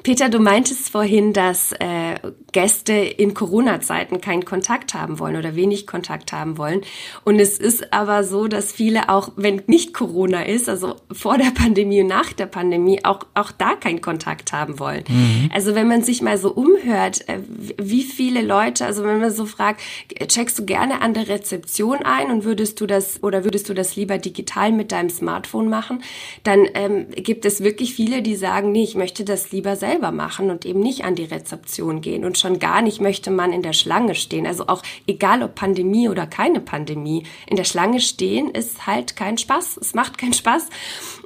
Peter, 0.02 0.28
du 0.28 0.38
meintest 0.38 0.90
vorhin, 0.90 1.32
dass 1.32 1.72
äh, 1.72 2.14
Gäste 2.52 2.92
in 2.92 3.34
Corona-Zeiten 3.44 4.22
keinen 4.22 4.46
Kontakt 4.46 4.94
haben 4.94 5.18
wollen 5.18 5.36
oder 5.36 5.54
wenig 5.54 5.86
Kontakt 5.86 6.32
haben 6.32 6.56
wollen. 6.56 6.80
Und 7.24 7.38
es 7.38 7.58
ist 7.58 7.92
aber 7.92 8.24
so, 8.24 8.48
dass 8.48 8.72
viele 8.72 9.10
auch, 9.10 9.32
wenn 9.36 9.60
nicht 9.66 9.92
Corona 9.92 10.44
ist, 10.44 10.66
also 10.66 10.96
vor 11.12 11.36
der 11.36 11.50
Pandemie 11.50 12.00
und 12.00 12.06
nach 12.06 12.32
der 12.32 12.46
Pandemie, 12.46 13.04
auch, 13.04 13.20
auch 13.34 13.52
da 13.52 13.74
keinen 13.74 14.00
Kontakt 14.00 14.54
haben 14.54 14.78
wollen. 14.78 15.04
Mhm. 15.08 15.50
Also 15.52 15.74
wenn 15.74 15.88
man 15.88 16.02
sich 16.02 16.22
mal 16.22 16.38
so 16.38 16.52
umhört, 16.52 17.28
äh, 17.28 17.40
wie 17.76 18.02
viele 18.02 18.40
Leute, 18.40 18.86
also 18.86 19.04
wenn 19.04 19.20
man 19.20 19.30
so 19.30 19.44
fragt, 19.44 19.82
checkst 20.26 20.58
du 20.58 20.64
gerne 20.64 21.02
andere 21.02 21.28
Rezeption 21.28 21.98
ein 21.98 22.30
und 22.30 22.44
würdest 22.44 22.80
du 22.80 22.86
das 22.86 23.22
oder 23.22 23.44
würdest 23.44 23.68
du 23.68 23.74
das 23.74 23.94
lieber 23.94 24.16
digital 24.16 24.72
mit 24.72 24.90
deinem 24.90 25.10
Smartphone 25.10 25.68
machen, 25.68 26.02
dann 26.44 26.66
ähm, 26.72 27.08
gibt 27.10 27.44
es 27.44 27.62
wirklich 27.62 27.92
viele, 27.92 28.22
die 28.22 28.36
sagen, 28.36 28.72
nee, 28.72 28.84
ich 28.84 28.94
möchte 28.94 29.22
das 29.22 29.52
lieber 29.52 29.76
selber 29.76 30.12
machen 30.12 30.48
und 30.48 30.64
eben 30.64 30.80
nicht 30.80 31.04
an 31.04 31.14
die 31.14 31.24
Rezeption 31.24 32.00
gehen 32.00 32.24
und 32.24 32.38
schon 32.38 32.58
gar 32.58 32.80
nicht 32.80 33.02
möchte 33.02 33.33
man 33.34 33.52
in 33.52 33.62
der 33.62 33.72
Schlange 33.72 34.14
stehen. 34.14 34.46
Also 34.46 34.68
auch 34.68 34.82
egal 35.06 35.42
ob 35.42 35.54
Pandemie 35.54 36.08
oder 36.08 36.26
keine 36.26 36.60
Pandemie, 36.60 37.24
in 37.46 37.56
der 37.56 37.64
Schlange 37.64 38.00
stehen 38.00 38.50
ist 38.50 38.86
halt 38.86 39.16
kein 39.16 39.38
Spaß. 39.38 39.78
Es 39.78 39.94
macht 39.94 40.18
keinen 40.18 40.32
Spaß. 40.32 40.68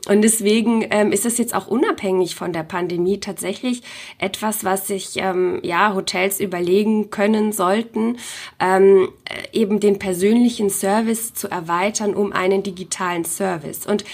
Und 0.08 0.22
deswegen 0.22 0.86
ähm, 0.90 1.12
ist 1.12 1.26
es 1.26 1.38
jetzt 1.38 1.54
auch 1.54 1.66
unabhängig 1.66 2.34
von 2.34 2.52
der 2.52 2.62
Pandemie 2.62 3.20
tatsächlich 3.20 3.82
etwas, 4.18 4.64
was 4.64 4.86
sich 4.86 5.16
ähm, 5.16 5.60
ja 5.62 5.94
Hotels 5.94 6.40
überlegen 6.40 7.10
können 7.10 7.52
sollten, 7.52 8.16
ähm, 8.58 9.08
äh, 9.24 9.58
eben 9.58 9.80
den 9.80 9.98
persönlichen 9.98 10.70
Service 10.70 11.34
zu 11.34 11.50
erweitern 11.50 12.14
um 12.14 12.32
einen 12.32 12.62
digitalen 12.62 13.24
Service. 13.24 13.86
Und 13.86 14.04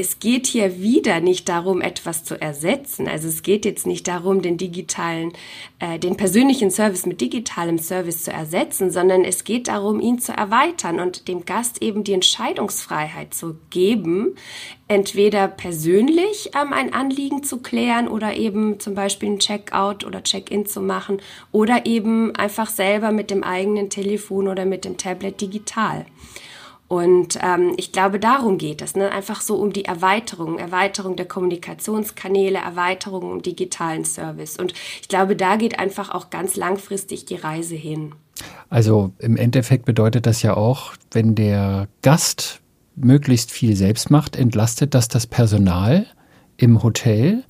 es 0.00 0.18
geht 0.18 0.46
hier 0.46 0.80
wieder 0.80 1.20
nicht 1.20 1.48
darum, 1.50 1.82
etwas 1.82 2.24
zu 2.24 2.40
ersetzen. 2.40 3.06
Also 3.06 3.28
es 3.28 3.42
geht 3.42 3.66
jetzt 3.66 3.86
nicht 3.86 4.08
darum, 4.08 4.40
den 4.40 4.56
digitalen, 4.56 5.32
äh, 5.78 5.98
den 5.98 6.16
persönlichen 6.16 6.70
Service 6.70 7.04
mit 7.04 7.20
digitalem 7.20 7.76
Service 7.76 8.24
zu 8.24 8.32
ersetzen, 8.32 8.90
sondern 8.90 9.24
es 9.24 9.44
geht 9.44 9.68
darum, 9.68 10.00
ihn 10.00 10.18
zu 10.18 10.32
erweitern 10.32 11.00
und 11.00 11.28
dem 11.28 11.44
Gast 11.44 11.82
eben 11.82 12.02
die 12.02 12.14
Entscheidungsfreiheit 12.14 13.34
zu 13.34 13.58
geben, 13.68 14.36
entweder 14.88 15.48
persönlich 15.48 16.50
ähm, 16.58 16.72
ein 16.72 16.94
Anliegen 16.94 17.44
zu 17.44 17.58
klären 17.58 18.08
oder 18.08 18.34
eben 18.34 18.80
zum 18.80 18.94
Beispiel 18.94 19.28
ein 19.28 19.38
Checkout 19.38 20.04
oder 20.06 20.22
Check-in 20.22 20.64
zu 20.64 20.80
machen 20.80 21.20
oder 21.52 21.84
eben 21.84 22.34
einfach 22.36 22.70
selber 22.70 23.12
mit 23.12 23.30
dem 23.30 23.44
eigenen 23.44 23.90
Telefon 23.90 24.48
oder 24.48 24.64
mit 24.64 24.86
dem 24.86 24.96
Tablet 24.96 25.42
digital. 25.42 26.06
Und 26.90 27.38
ähm, 27.40 27.74
ich 27.76 27.92
glaube, 27.92 28.18
darum 28.18 28.58
geht 28.58 28.82
es, 28.82 28.96
ne? 28.96 29.12
einfach 29.12 29.42
so 29.42 29.54
um 29.54 29.72
die 29.72 29.84
Erweiterung, 29.84 30.58
Erweiterung 30.58 31.14
der 31.14 31.24
Kommunikationskanäle, 31.24 32.58
Erweiterung 32.58 33.30
im 33.30 33.42
digitalen 33.42 34.04
Service. 34.04 34.56
Und 34.56 34.74
ich 35.00 35.06
glaube, 35.06 35.36
da 35.36 35.54
geht 35.54 35.78
einfach 35.78 36.10
auch 36.10 36.30
ganz 36.30 36.56
langfristig 36.56 37.26
die 37.26 37.36
Reise 37.36 37.76
hin. 37.76 38.16
Also 38.70 39.12
im 39.20 39.36
Endeffekt 39.36 39.84
bedeutet 39.84 40.26
das 40.26 40.42
ja 40.42 40.56
auch, 40.56 40.94
wenn 41.12 41.36
der 41.36 41.86
Gast 42.02 42.60
möglichst 42.96 43.52
viel 43.52 43.76
selbst 43.76 44.10
macht, 44.10 44.34
entlastet 44.34 44.92
das 44.92 45.06
das 45.06 45.28
Personal 45.28 46.06
im 46.56 46.82
Hotel, 46.82 47.44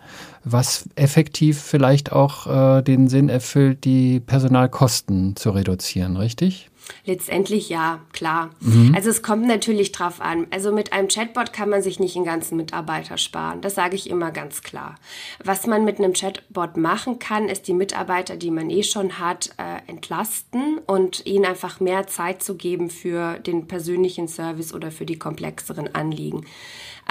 was 0.45 0.87
effektiv 0.97 1.59
vielleicht 1.59 2.13
auch 2.13 2.47
äh, 2.79 2.83
den 2.83 3.09
Sinn 3.09 3.31
erfüllt, 3.31 3.85
die 3.85 4.21
Personalkosten 4.21 5.35
zu 5.35 5.49
reduzieren, 5.49 6.19
richtig? 6.19 6.70
Letztendlich 7.05 7.69
ja, 7.69 8.01
klar. 8.13 8.51
Mhm. 8.61 8.93
Also 8.95 9.11
es 9.11 9.23
kommt 9.23 9.47
natürlich 9.47 9.93
drauf 9.93 10.21
an. 10.21 10.47
Also 10.51 10.73
mit 10.73 10.93
einem 10.93 11.09
Chatbot 11.09 11.53
kann 11.53 11.69
man 11.71 11.83
sich 11.83 12.01
nicht 12.01 12.17
einen 12.17 12.25
ganzen 12.25 12.57
Mitarbeiter 12.57 13.19
sparen. 13.19 13.61
Das 13.61 13.75
sage 13.75 13.97
ich 13.97 14.11
immer 14.11 14.31
ganz 14.31 14.63
klar. 14.63 14.97
Was 15.43 15.67
man 15.67 15.85
mit 15.85 15.99
einem 15.99 16.13
Chatbot 16.13 16.77
machen 16.77 17.19
kann, 17.19 17.49
ist 17.49 17.69
die 17.69 17.75
Mitarbeiter, 17.75 18.37
die 18.37 18.51
man 18.51 18.71
eh 18.71 18.83
schon 18.83 19.19
hat, 19.19 19.51
äh, 19.57 19.89
entlasten 19.91 20.79
und 20.87 21.27
ihnen 21.27 21.45
einfach 21.45 21.81
mehr 21.81 22.07
Zeit 22.07 22.43
zu 22.43 22.55
geben 22.57 22.91
für 22.91 23.39
den 23.39 23.67
persönlichen 23.67 24.29
Service 24.29 24.75
oder 24.75 24.91
für 24.91 25.07
die 25.07 25.19
komplexeren 25.19 25.95
Anliegen. 25.95 26.45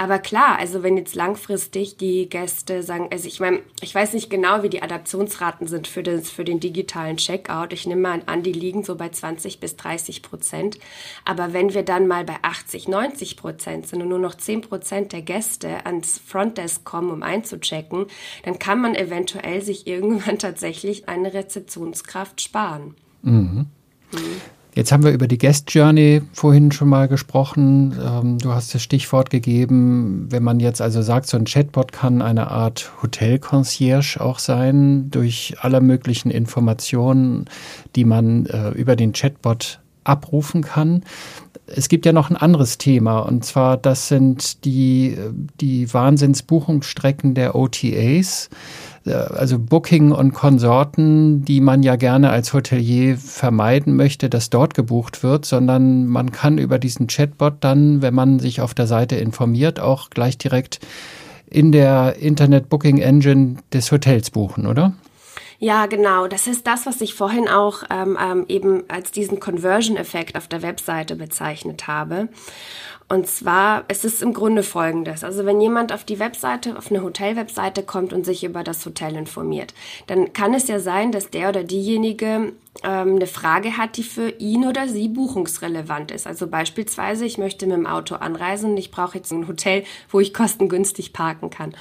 Aber 0.00 0.18
klar, 0.18 0.58
also 0.58 0.82
wenn 0.82 0.96
jetzt 0.96 1.14
langfristig 1.14 1.98
die 1.98 2.26
Gäste 2.26 2.82
sagen, 2.82 3.08
also 3.12 3.28
ich 3.28 3.38
meine, 3.38 3.60
ich 3.82 3.94
weiß 3.94 4.14
nicht 4.14 4.30
genau, 4.30 4.62
wie 4.62 4.70
die 4.70 4.82
Adaptionsraten 4.82 5.66
sind 5.66 5.88
für, 5.88 6.02
das, 6.02 6.30
für 6.30 6.42
den 6.42 6.58
digitalen 6.58 7.18
Checkout. 7.18 7.74
Ich 7.74 7.86
nehme 7.86 8.00
mal 8.00 8.22
an, 8.24 8.42
die 8.42 8.54
liegen 8.54 8.82
so 8.82 8.96
bei 8.96 9.10
20 9.10 9.60
bis 9.60 9.76
30 9.76 10.22
Prozent. 10.22 10.78
Aber 11.26 11.52
wenn 11.52 11.74
wir 11.74 11.82
dann 11.82 12.06
mal 12.06 12.24
bei 12.24 12.36
80, 12.40 12.88
90 12.88 13.36
Prozent 13.36 13.88
sind 13.88 14.00
und 14.00 14.08
nur 14.08 14.18
noch 14.18 14.34
10 14.34 14.62
Prozent 14.62 15.12
der 15.12 15.20
Gäste 15.20 15.84
ans 15.84 16.18
Frontdesk 16.18 16.82
kommen, 16.82 17.10
um 17.10 17.22
einzuchecken, 17.22 18.06
dann 18.44 18.58
kann 18.58 18.80
man 18.80 18.94
eventuell 18.94 19.60
sich 19.60 19.86
irgendwann 19.86 20.38
tatsächlich 20.38 21.10
eine 21.10 21.34
Rezeptionskraft 21.34 22.40
sparen. 22.40 22.94
Mhm. 23.20 23.66
Mhm. 24.12 24.40
Jetzt 24.80 24.92
haben 24.92 25.04
wir 25.04 25.12
über 25.12 25.28
die 25.28 25.36
Guest 25.36 25.74
Journey 25.74 26.22
vorhin 26.32 26.72
schon 26.72 26.88
mal 26.88 27.06
gesprochen. 27.06 27.94
Ähm, 28.02 28.38
du 28.38 28.54
hast 28.54 28.74
das 28.74 28.82
Stichwort 28.82 29.28
gegeben, 29.28 30.26
wenn 30.30 30.42
man 30.42 30.58
jetzt 30.58 30.80
also 30.80 31.02
sagt, 31.02 31.26
so 31.26 31.36
ein 31.36 31.44
Chatbot 31.44 31.92
kann 31.92 32.22
eine 32.22 32.50
Art 32.50 32.90
Hotel-Concierge 33.02 34.16
auch 34.22 34.38
sein, 34.38 35.10
durch 35.10 35.54
alle 35.60 35.82
möglichen 35.82 36.30
Informationen, 36.30 37.44
die 37.94 38.06
man 38.06 38.46
äh, 38.46 38.70
über 38.70 38.96
den 38.96 39.12
Chatbot 39.12 39.80
abrufen 40.04 40.62
kann. 40.62 41.04
Es 41.66 41.90
gibt 41.90 42.06
ja 42.06 42.14
noch 42.14 42.30
ein 42.30 42.36
anderes 42.38 42.78
Thema 42.78 43.18
und 43.18 43.44
zwar 43.44 43.76
das 43.76 44.08
sind 44.08 44.64
die, 44.64 45.14
die 45.60 45.92
Wahnsinnsbuchungsstrecken 45.92 47.34
der 47.34 47.54
OTAs. 47.54 48.48
Äh, 49.06 49.12
also 49.12 49.58
Booking 49.58 50.12
und 50.12 50.32
Konsorten, 50.32 51.44
die 51.44 51.60
man 51.60 51.82
ja 51.82 51.96
gerne 51.96 52.30
als 52.30 52.52
Hotelier 52.52 53.16
vermeiden 53.16 53.96
möchte, 53.96 54.28
dass 54.30 54.50
dort 54.50 54.74
gebucht 54.74 55.22
wird, 55.22 55.44
sondern 55.44 56.06
man 56.06 56.32
kann 56.32 56.58
über 56.58 56.78
diesen 56.78 57.06
Chatbot 57.06 57.54
dann, 57.60 58.02
wenn 58.02 58.14
man 58.14 58.38
sich 58.38 58.60
auf 58.60 58.74
der 58.74 58.86
Seite 58.86 59.16
informiert, 59.16 59.80
auch 59.80 60.10
gleich 60.10 60.38
direkt 60.38 60.80
in 61.48 61.72
der 61.72 62.16
Internet 62.16 62.68
Booking 62.68 62.98
Engine 62.98 63.56
des 63.72 63.90
Hotels 63.90 64.30
buchen, 64.30 64.66
oder? 64.66 64.94
Ja, 65.62 65.84
genau. 65.84 66.26
Das 66.26 66.46
ist 66.46 66.66
das, 66.66 66.86
was 66.86 67.02
ich 67.02 67.12
vorhin 67.14 67.46
auch 67.46 67.82
ähm, 67.90 68.16
ähm, 68.18 68.46
eben 68.48 68.84
als 68.88 69.10
diesen 69.10 69.40
Conversion-Effekt 69.40 70.38
auf 70.38 70.48
der 70.48 70.62
Webseite 70.62 71.16
bezeichnet 71.16 71.86
habe. 71.86 72.28
Und 73.10 73.26
zwar, 73.26 73.84
es 73.88 74.04
ist 74.04 74.22
im 74.22 74.32
Grunde 74.32 74.62
folgendes. 74.62 75.24
Also 75.24 75.44
wenn 75.44 75.60
jemand 75.60 75.92
auf 75.92 76.04
die 76.04 76.20
Webseite, 76.20 76.78
auf 76.78 76.92
eine 76.92 77.02
Hotel-Webseite 77.02 77.82
kommt 77.82 78.12
und 78.12 78.24
sich 78.24 78.44
über 78.44 78.62
das 78.62 78.86
Hotel 78.86 79.16
informiert, 79.16 79.74
dann 80.06 80.32
kann 80.32 80.54
es 80.54 80.68
ja 80.68 80.78
sein, 80.78 81.10
dass 81.10 81.28
der 81.28 81.48
oder 81.48 81.64
diejenige 81.64 82.52
ähm, 82.84 83.16
eine 83.16 83.26
Frage 83.26 83.76
hat, 83.76 83.96
die 83.96 84.02
für 84.02 84.30
ihn 84.38 84.64
oder 84.64 84.88
sie 84.88 85.08
buchungsrelevant 85.08 86.12
ist. 86.12 86.26
Also 86.26 86.46
beispielsweise, 86.46 87.26
ich 87.26 87.36
möchte 87.36 87.66
mit 87.66 87.76
dem 87.76 87.86
Auto 87.86 88.14
anreisen 88.14 88.70
und 88.70 88.76
ich 88.76 88.90
brauche 88.90 89.18
jetzt 89.18 89.32
ein 89.32 89.48
Hotel, 89.48 89.84
wo 90.08 90.20
ich 90.20 90.32
kostengünstig 90.32 91.12
parken 91.12 91.50
kann. 91.50 91.74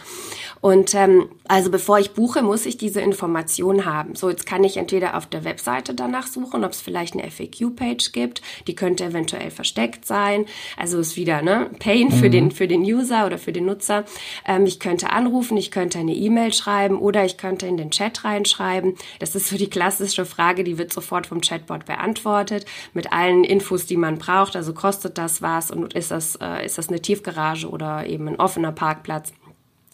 Und 0.61 0.93
ähm, 0.95 1.29
also 1.47 1.69
bevor 1.71 1.99
ich 1.99 2.11
buche, 2.11 2.41
muss 2.41 2.65
ich 2.65 2.75
diese 2.75 3.01
Information 3.01 3.85
haben. 3.85 4.15
So, 4.15 4.29
jetzt 4.29 4.45
kann 4.45 4.63
ich 4.63 4.77
entweder 4.77 5.15
auf 5.15 5.27
der 5.27 5.45
Webseite 5.45 5.93
danach 5.93 6.27
suchen, 6.27 6.65
ob 6.65 6.71
es 6.71 6.81
vielleicht 6.81 7.13
eine 7.13 7.29
FAQ-Page 7.29 8.11
gibt. 8.11 8.41
Die 8.67 8.75
könnte 8.75 9.05
eventuell 9.05 9.51
versteckt 9.51 10.05
sein. 10.05 10.45
Also 10.75 10.99
es 10.99 11.15
wieder, 11.15 11.41
ne? 11.41 11.69
Pain 11.79 12.11
für 12.11 12.27
mhm. 12.27 12.31
den, 12.31 12.51
für 12.51 12.67
den 12.67 12.81
User 12.81 13.25
oder 13.25 13.37
für 13.37 13.53
den 13.53 13.65
Nutzer. 13.65 14.05
Ähm, 14.45 14.65
ich 14.65 14.79
könnte 14.79 15.11
anrufen, 15.11 15.55
ich 15.55 15.71
könnte 15.71 15.99
eine 15.99 16.13
E-Mail 16.13 16.51
schreiben 16.51 16.97
oder 16.97 17.23
ich 17.25 17.37
könnte 17.37 17.67
in 17.67 17.77
den 17.77 17.91
Chat 17.91 18.25
reinschreiben. 18.25 18.95
Das 19.19 19.35
ist 19.35 19.47
so 19.47 19.55
die 19.55 19.69
klassische 19.69 20.25
Frage, 20.25 20.63
die 20.63 20.78
wird 20.79 20.91
sofort 20.91 21.27
vom 21.27 21.41
Chatbot 21.41 21.85
beantwortet 21.85 22.65
mit 22.93 23.13
allen 23.13 23.43
Infos, 23.43 23.85
die 23.85 23.97
man 23.97 24.17
braucht. 24.17 24.55
Also 24.55 24.73
kostet 24.73 25.19
das 25.19 25.43
was 25.43 25.69
und 25.69 25.93
ist 25.93 26.09
das, 26.09 26.35
äh, 26.37 26.65
ist 26.65 26.79
das 26.79 26.89
eine 26.89 26.99
Tiefgarage 27.01 27.69
oder 27.69 28.07
eben 28.07 28.27
ein 28.27 28.39
offener 28.39 28.71
Parkplatz? 28.71 29.31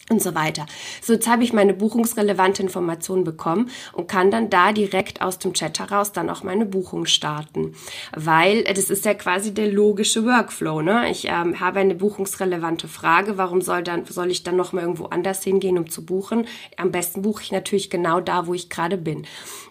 Und 0.08 0.22
so 0.22 0.34
weiter. 0.34 0.66
So, 1.02 1.14
jetzt 1.14 1.28
habe 1.28 1.42
ich 1.42 1.52
meine 1.52 1.74
buchungsrelevante 1.74 2.62
Information 2.62 3.24
bekommen 3.24 3.70
und 3.92 4.06
kann 4.06 4.30
dann 4.30 4.50
da 4.50 4.72
direkt 4.72 5.20
aus 5.20 5.38
dem 5.38 5.52
Chat 5.52 5.80
heraus 5.80 6.12
dann 6.12 6.30
auch 6.30 6.44
meine 6.44 6.64
Buchung 6.64 7.06
starten. 7.06 7.74
Weil 8.14 8.58
äh, 8.58 8.74
das 8.74 8.88
ist 8.90 9.04
ja 9.04 9.14
quasi 9.14 9.52
der 9.52 9.68
logische 9.68 10.24
Workflow. 10.24 10.80
Ne? 10.82 11.10
Ich 11.10 11.26
ähm, 11.26 11.58
habe 11.58 11.80
eine 11.80 11.96
buchungsrelevante 11.96 12.86
Frage. 12.86 13.36
Warum 13.36 13.60
soll, 13.60 13.82
dann, 13.82 14.04
soll 14.04 14.30
ich 14.30 14.44
dann 14.44 14.56
noch 14.56 14.72
mal 14.72 14.82
irgendwo 14.82 15.06
anders 15.06 15.42
hingehen, 15.42 15.76
um 15.76 15.90
zu 15.90 16.04
buchen? 16.04 16.46
Am 16.76 16.92
besten 16.92 17.22
buche 17.22 17.42
ich 17.42 17.50
natürlich 17.50 17.90
genau 17.90 18.20
da, 18.20 18.46
wo 18.46 18.54
ich 18.54 18.70
gerade 18.70 18.96
bin. 18.96 19.26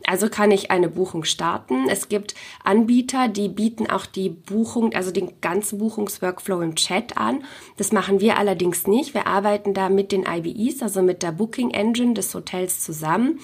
Also 0.05 0.29
kann 0.29 0.51
ich 0.51 0.69
eine 0.69 0.89
Buchung 0.89 1.23
starten. 1.23 1.87
Es 1.89 2.09
gibt 2.09 2.35
Anbieter, 2.63 3.29
die 3.29 3.47
bieten 3.47 3.89
auch 3.89 4.05
die 4.05 4.29
Buchung, 4.29 4.93
also 4.93 5.11
den 5.11 5.39
ganzen 5.39 5.79
Buchungsworkflow 5.79 6.61
im 6.61 6.75
Chat 6.75 7.17
an. 7.17 7.43
Das 7.77 7.91
machen 7.91 8.19
wir 8.19 8.37
allerdings 8.37 8.85
nicht. 8.85 9.13
Wir 9.13 9.27
arbeiten 9.27 9.73
da 9.73 9.89
mit 9.89 10.11
den 10.11 10.24
IBEs, 10.25 10.81
also 10.81 11.01
mit 11.01 11.23
der 11.23 11.31
Booking 11.31 11.71
Engine 11.71 12.13
des 12.13 12.33
Hotels 12.33 12.81
zusammen. 12.81 13.39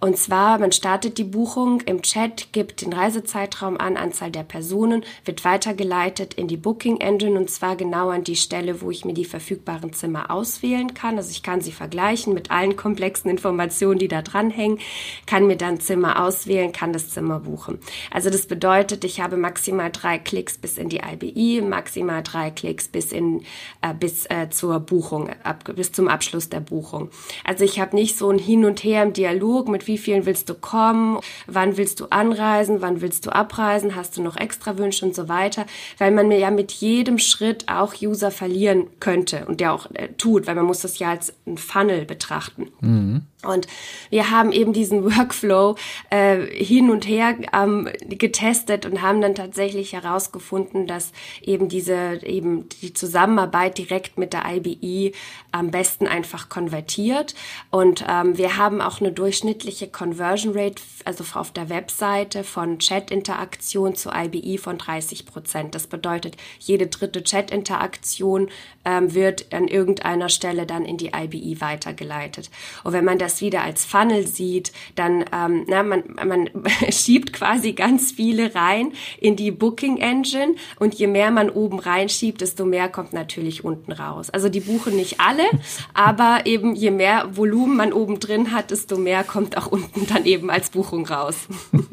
Und 0.00 0.16
zwar, 0.16 0.58
man 0.58 0.72
startet 0.72 1.18
die 1.18 1.24
Buchung 1.24 1.80
im 1.82 2.02
Chat, 2.02 2.52
gibt 2.52 2.82
den 2.82 2.92
Reisezeitraum 2.92 3.76
an, 3.76 3.96
Anzahl 3.96 4.30
der 4.30 4.42
Personen, 4.42 5.04
wird 5.24 5.44
weitergeleitet 5.44 6.34
in 6.34 6.48
die 6.48 6.56
Booking 6.56 6.98
Engine 7.00 7.38
und 7.38 7.50
zwar 7.50 7.76
genau 7.76 8.10
an 8.10 8.24
die 8.24 8.36
Stelle, 8.36 8.80
wo 8.80 8.90
ich 8.90 9.04
mir 9.04 9.14
die 9.14 9.24
verfügbaren 9.24 9.92
Zimmer 9.92 10.30
auswählen 10.30 10.94
kann. 10.94 11.16
Also 11.16 11.30
ich 11.30 11.42
kann 11.42 11.60
sie 11.60 11.72
vergleichen 11.72 12.34
mit 12.34 12.50
allen 12.50 12.76
komplexen 12.76 13.30
Informationen, 13.30 13.98
die 13.98 14.08
da 14.08 14.22
dranhängen, 14.22 14.78
kann 15.26 15.46
mir 15.46 15.56
dann 15.56 15.80
Zimmer 15.80 16.24
auswählen, 16.24 16.72
kann 16.72 16.92
das 16.92 17.10
Zimmer 17.10 17.40
buchen. 17.40 17.78
Also 18.10 18.30
das 18.30 18.46
bedeutet, 18.46 19.04
ich 19.04 19.20
habe 19.20 19.36
maximal 19.36 19.90
drei 19.90 20.18
Klicks 20.18 20.58
bis 20.58 20.78
in 20.78 20.88
die 20.88 21.00
IBE, 21.00 21.62
maximal 21.62 22.22
drei 22.22 22.50
Klicks 22.50 22.88
bis 22.88 23.12
in 23.12 23.42
äh, 23.82 23.94
bis 23.94 24.26
äh, 24.26 24.48
zur 24.50 24.80
Buchung, 24.80 25.30
ab, 25.42 25.64
bis 25.74 25.92
zum 25.92 26.08
Abschluss 26.08 26.19
Abschluss 26.20 26.50
der 26.50 26.60
Buchung. 26.60 27.08
Also 27.44 27.64
ich 27.64 27.80
habe 27.80 27.96
nicht 27.96 28.18
so 28.18 28.28
ein 28.28 28.38
Hin 28.38 28.66
und 28.66 28.84
Her 28.84 29.02
im 29.02 29.14
Dialog, 29.14 29.68
mit 29.68 29.86
wie 29.86 29.96
vielen 29.96 30.26
willst 30.26 30.50
du 30.50 30.54
kommen, 30.54 31.18
wann 31.46 31.78
willst 31.78 31.98
du 31.98 32.08
anreisen, 32.10 32.82
wann 32.82 33.00
willst 33.00 33.24
du 33.24 33.30
abreisen, 33.30 33.96
hast 33.96 34.18
du 34.18 34.22
noch 34.22 34.36
extra 34.36 34.76
Wünsche 34.76 35.06
und 35.06 35.14
so 35.14 35.30
weiter, 35.30 35.64
weil 35.96 36.10
man 36.10 36.28
mir 36.28 36.38
ja 36.38 36.50
mit 36.50 36.72
jedem 36.72 37.16
Schritt 37.16 37.68
auch 37.68 37.94
User 38.02 38.30
verlieren 38.30 38.88
könnte 39.00 39.46
und 39.46 39.60
der 39.60 39.72
auch 39.72 39.90
äh, 39.94 40.08
tut, 40.18 40.46
weil 40.46 40.56
man 40.56 40.66
muss 40.66 40.80
das 40.80 40.98
ja 40.98 41.08
als 41.08 41.32
ein 41.46 41.56
Funnel 41.56 42.04
betrachten. 42.04 42.68
Mhm. 42.80 43.22
Und 43.42 43.66
wir 44.10 44.30
haben 44.30 44.52
eben 44.52 44.74
diesen 44.74 45.04
Workflow 45.04 45.76
äh, 46.10 46.42
hin 46.42 46.90
und 46.90 47.08
her 47.08 47.36
ähm, 47.54 47.88
getestet 48.08 48.84
und 48.84 49.00
haben 49.00 49.22
dann 49.22 49.34
tatsächlich 49.34 49.94
herausgefunden, 49.94 50.86
dass 50.86 51.12
eben 51.40 51.70
diese 51.70 52.20
eben 52.22 52.68
die 52.82 52.92
Zusammenarbeit 52.92 53.78
direkt 53.78 54.18
mit 54.18 54.34
der 54.34 54.44
IBE 54.46 55.12
am 55.52 55.70
besten 55.70 56.06
einfach 56.10 56.48
konvertiert. 56.48 57.34
Und 57.70 58.04
ähm, 58.08 58.36
wir 58.36 58.56
haben 58.56 58.80
auch 58.80 59.00
eine 59.00 59.12
durchschnittliche 59.12 59.88
Conversion 59.88 60.52
Rate, 60.56 60.82
also 61.04 61.24
auf 61.34 61.52
der 61.52 61.68
Webseite 61.68 62.44
von 62.44 62.78
Chat-Interaktion 62.78 63.94
zu 63.94 64.10
IBE 64.10 64.58
von 64.58 64.76
30 64.76 65.26
Prozent. 65.26 65.74
Das 65.74 65.86
bedeutet, 65.86 66.36
jede 66.58 66.88
dritte 66.88 67.22
Chat-Interaktion 67.22 68.50
ähm, 68.84 69.14
wird 69.14 69.52
an 69.52 69.66
irgendeiner 69.66 70.28
Stelle 70.28 70.66
dann 70.66 70.84
in 70.84 70.98
die 70.98 71.12
IBE 71.14 71.60
weitergeleitet. 71.60 72.50
Und 72.84 72.92
wenn 72.92 73.04
man 73.04 73.18
das 73.18 73.30
das 73.30 73.40
wieder 73.40 73.62
als 73.62 73.84
Funnel 73.84 74.26
sieht, 74.26 74.72
dann 74.96 75.24
ähm, 75.32 75.64
na, 75.68 75.84
man, 75.84 76.02
man 76.26 76.50
schiebt 76.90 77.32
quasi 77.32 77.72
ganz 77.72 78.10
viele 78.10 78.54
rein 78.54 78.92
in 79.20 79.36
die 79.36 79.52
Booking 79.52 79.98
Engine 79.98 80.56
und 80.78 80.94
je 80.94 81.06
mehr 81.06 81.30
man 81.30 81.48
oben 81.48 81.78
reinschiebt, 81.78 82.40
desto 82.40 82.64
mehr 82.64 82.88
kommt 82.88 83.12
natürlich 83.12 83.64
unten 83.64 83.92
raus. 83.92 84.30
Also 84.30 84.48
die 84.48 84.60
buchen 84.60 84.96
nicht 84.96 85.20
alle, 85.20 85.44
aber 85.94 86.40
eben 86.44 86.74
je 86.74 86.90
mehr 86.90 87.36
Volumen 87.36 87.76
man 87.76 87.92
oben 87.92 88.18
drin 88.18 88.52
hat, 88.52 88.72
desto 88.72 88.96
mehr 88.96 89.22
kommt 89.22 89.56
auch 89.56 89.68
unten 89.68 90.06
dann 90.08 90.24
eben 90.24 90.50
als 90.50 90.70
Buchung 90.70 91.06
raus. 91.06 91.36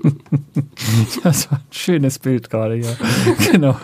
Das 1.24 1.52
war 1.52 1.60
ein 1.60 1.66
schönes 1.72 2.20
Bild 2.20 2.50
gerade, 2.50 2.76
ja. 2.76 2.96
Genau. 3.52 3.78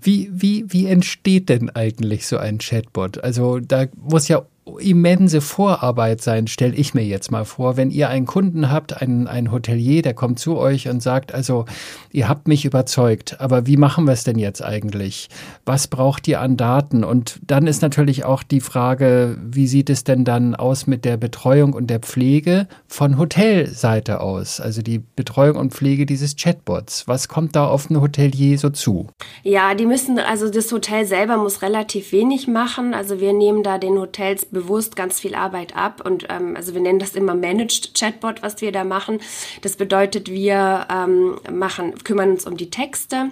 Wie, 0.00 0.30
wie, 0.32 0.64
wie 0.68 0.86
entsteht 0.86 1.48
denn 1.48 1.70
eigentlich 1.70 2.26
so 2.30 2.38
ein 2.38 2.58
Chatbot? 2.58 3.22
Also 3.22 3.60
da 3.60 3.86
muss 3.96 4.28
ja 4.28 4.42
immense 4.78 5.40
Vorarbeit 5.40 6.20
sein, 6.20 6.46
stelle 6.46 6.74
ich 6.74 6.94
mir 6.94 7.04
jetzt 7.04 7.30
mal 7.30 7.44
vor. 7.44 7.76
Wenn 7.76 7.90
ihr 7.90 8.08
einen 8.08 8.26
Kunden 8.26 8.70
habt, 8.70 9.00
einen, 9.00 9.26
einen 9.26 9.52
Hotelier, 9.52 10.02
der 10.02 10.14
kommt 10.14 10.38
zu 10.38 10.56
euch 10.56 10.88
und 10.88 11.02
sagt, 11.02 11.34
also 11.34 11.64
ihr 12.12 12.28
habt 12.28 12.48
mich 12.48 12.64
überzeugt, 12.64 13.40
aber 13.40 13.66
wie 13.66 13.76
machen 13.76 14.04
wir 14.04 14.12
es 14.12 14.24
denn 14.24 14.38
jetzt 14.38 14.62
eigentlich? 14.62 15.28
Was 15.64 15.88
braucht 15.88 16.28
ihr 16.28 16.40
an 16.40 16.56
Daten? 16.56 17.04
Und 17.04 17.40
dann 17.46 17.66
ist 17.66 17.82
natürlich 17.82 18.24
auch 18.24 18.42
die 18.42 18.60
Frage, 18.60 19.38
wie 19.42 19.66
sieht 19.66 19.90
es 19.90 20.04
denn 20.04 20.24
dann 20.24 20.54
aus 20.54 20.86
mit 20.86 21.04
der 21.04 21.16
Betreuung 21.16 21.72
und 21.72 21.88
der 21.88 22.00
Pflege 22.00 22.68
von 22.86 23.18
Hotelseite 23.18 24.20
aus? 24.20 24.60
Also 24.60 24.82
die 24.82 24.98
Betreuung 24.98 25.56
und 25.56 25.72
Pflege 25.72 26.06
dieses 26.06 26.36
Chatbots. 26.36 27.08
Was 27.08 27.28
kommt 27.28 27.56
da 27.56 27.66
auf 27.66 27.90
ein 27.90 28.00
Hotelier 28.00 28.58
so 28.58 28.70
zu? 28.70 29.08
Ja, 29.42 29.74
die 29.74 29.86
müssen, 29.86 30.18
also 30.18 30.50
das 30.50 30.70
Hotel 30.72 31.04
selber 31.04 31.36
muss 31.36 31.62
relativ 31.62 32.12
wenig 32.12 32.48
machen. 32.48 32.94
Also 32.94 33.20
wir 33.20 33.32
nehmen 33.32 33.62
da 33.62 33.78
den 33.78 33.98
Hotels 33.98 34.46
bewusst 34.62 34.96
ganz 34.96 35.20
viel 35.20 35.34
Arbeit 35.34 35.76
ab 35.76 36.02
und 36.04 36.26
ähm, 36.28 36.56
also 36.56 36.74
wir 36.74 36.80
nennen 36.80 36.98
das 36.98 37.14
immer 37.14 37.34
Managed 37.34 37.94
Chatbot, 37.94 38.42
was 38.42 38.60
wir 38.60 38.72
da 38.72 38.84
machen. 38.84 39.20
Das 39.62 39.76
bedeutet, 39.76 40.30
wir 40.30 40.86
ähm, 40.90 41.38
machen, 41.50 41.94
kümmern 42.04 42.30
uns 42.30 42.46
um 42.46 42.56
die 42.56 42.70
Texte 42.70 43.30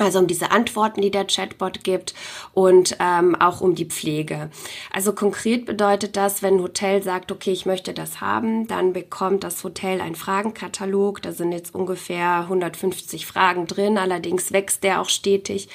also 0.00 0.18
um 0.18 0.26
diese 0.26 0.50
Antworten, 0.50 1.00
die 1.00 1.10
der 1.10 1.26
Chatbot 1.26 1.84
gibt 1.84 2.14
und 2.54 2.96
ähm, 3.00 3.34
auch 3.34 3.60
um 3.60 3.74
die 3.74 3.84
Pflege. 3.84 4.50
Also 4.92 5.12
konkret 5.12 5.66
bedeutet 5.66 6.16
das, 6.16 6.42
wenn 6.42 6.54
ein 6.54 6.62
Hotel 6.62 7.02
sagt, 7.02 7.32
okay, 7.32 7.52
ich 7.52 7.66
möchte 7.66 7.92
das 7.92 8.20
haben, 8.20 8.66
dann 8.66 8.92
bekommt 8.92 9.44
das 9.44 9.62
Hotel 9.64 10.00
einen 10.00 10.14
Fragenkatalog. 10.14 11.22
Da 11.22 11.32
sind 11.32 11.52
jetzt 11.52 11.74
ungefähr 11.74 12.40
150 12.40 13.26
Fragen 13.26 13.66
drin, 13.66 13.98
allerdings 13.98 14.52
wächst 14.52 14.84
der 14.84 15.00
auch 15.00 15.08
stetig. 15.08 15.68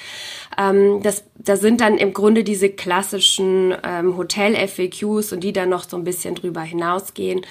Ähm, 0.58 1.02
das, 1.02 1.24
da 1.34 1.56
sind 1.56 1.80
dann 1.80 1.98
im 1.98 2.12
Grunde 2.12 2.44
diese 2.44 2.70
klassischen 2.70 3.74
ähm, 3.82 4.16
Hotel-FAQs 4.16 5.32
und 5.32 5.40
die 5.40 5.52
dann 5.52 5.68
noch 5.68 5.88
so 5.88 5.96
ein 5.96 6.04
bisschen 6.04 6.34
drüber 6.34 6.62
hinausgehen. 6.62 7.42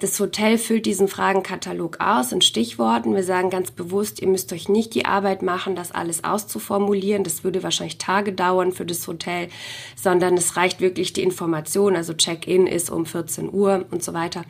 Das 0.00 0.20
Hotel 0.20 0.58
füllt 0.58 0.86
diesen 0.86 1.08
Fragenkatalog 1.08 1.98
aus 2.00 2.30
in 2.30 2.40
Stichworten. 2.40 3.16
Wir 3.16 3.24
sagen 3.24 3.50
ganz 3.50 3.72
bewusst, 3.72 4.22
ihr 4.22 4.28
müsst 4.28 4.52
euch 4.52 4.68
nicht 4.68 4.94
die 4.94 5.06
Arbeit 5.06 5.42
machen, 5.42 5.74
das 5.74 5.90
alles 5.90 6.22
auszuformulieren. 6.22 7.24
Das 7.24 7.42
würde 7.42 7.64
wahrscheinlich 7.64 7.98
Tage 7.98 8.32
dauern 8.32 8.70
für 8.70 8.86
das 8.86 9.06
Hotel, 9.08 9.48
sondern 9.96 10.34
es 10.36 10.56
reicht 10.56 10.80
wirklich 10.80 11.12
die 11.14 11.24
Information. 11.24 11.96
Also 11.96 12.14
Check-in 12.14 12.68
ist 12.68 12.90
um 12.90 13.06
14 13.06 13.52
Uhr 13.52 13.86
und 13.90 14.04
so 14.04 14.14
weiter. 14.14 14.44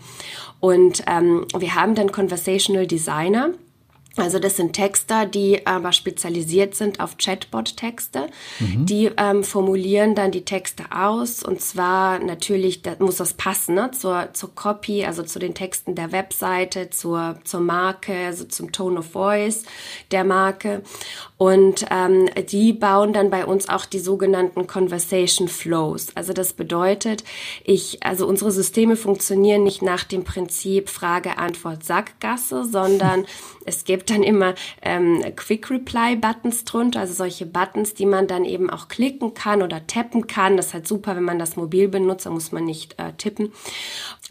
Und 0.61 1.02
ähm, 1.06 1.46
wir 1.56 1.74
haben 1.74 1.94
dann 1.94 2.12
Conversational 2.12 2.87
Designer 2.87 3.50
also 4.18 4.38
das 4.38 4.57
sind 4.57 4.72
Texter, 4.72 5.26
die 5.26 5.66
aber 5.66 5.92
spezialisiert 5.92 6.74
sind 6.74 7.00
auf 7.00 7.16
Chatbot-Texte. 7.18 8.28
Mhm. 8.59 8.87
Die 8.87 9.11
ähm, 9.16 9.44
formulieren 9.44 10.14
dann 10.14 10.31
die 10.31 10.44
Texte 10.44 10.85
aus 10.90 11.42
und 11.42 11.61
zwar 11.61 12.18
natürlich 12.18 12.83
da 12.83 12.96
muss 12.98 13.16
das 13.16 13.35
passen 13.35 13.74
ne? 13.74 13.90
zur, 13.92 14.31
zur 14.33 14.54
Copy, 14.54 15.04
also 15.04 15.22
zu 15.22 15.38
den 15.38 15.54
Texten 15.54 15.94
der 15.94 16.12
Webseite, 16.12 16.90
zur, 16.90 17.38
zur 17.44 17.61
Marke, 17.61 18.26
also 18.26 18.44
zum 18.44 18.72
Tone 18.72 18.98
of 18.98 19.11
Voice 19.11 19.64
der 20.11 20.24
Marke. 20.24 20.83
Und 21.38 21.87
ähm, 21.90 22.29
die 22.51 22.72
bauen 22.72 23.12
dann 23.12 23.31
bei 23.31 23.46
uns 23.46 23.68
auch 23.68 23.87
die 23.87 24.01
sogenannten 24.01 24.66
Conversation 24.66 25.46
Flows. 25.46 26.09
Also 26.16 26.33
das 26.33 26.53
bedeutet, 26.53 27.22
ich, 27.62 28.03
also 28.03 28.27
unsere 28.27 28.51
Systeme 28.51 28.96
funktionieren 28.96 29.62
nicht 29.62 29.81
nach 29.81 30.03
dem 30.03 30.24
Prinzip 30.24 30.88
Frage, 30.88 31.38
Antwort, 31.38 31.85
Sackgasse, 31.85 32.64
sondern 32.64 33.24
es 33.64 33.85
gibt 33.85 34.11
dann 34.11 34.24
immer 34.24 34.57
ähm, 34.83 35.22
Quick 35.37 35.70
Reply 35.70 36.16
Buttons 36.16 36.64
drunter, 36.64 37.01
also 37.01 37.14
solche 37.14 37.46
Buttons, 37.46 37.94
die 37.94 38.07
man 38.07 38.27
dann 38.27 38.44
eben 38.44 38.68
auch 38.68 38.88
klicken 38.88 39.33
kann 39.33 39.62
oder 39.62 39.87
tappen 39.87 40.27
kann. 40.27 40.57
Das 40.57 40.66
ist 40.68 40.74
halt 40.74 40.88
super, 40.88 41.14
wenn 41.14 41.22
man 41.22 41.38
das 41.38 41.55
mobil 41.55 41.87
benutzt, 41.87 42.27
da 42.27 42.31
muss 42.31 42.51
man 42.51 42.64
nicht 42.64 42.98
äh, 42.98 43.12
tippen. 43.16 43.53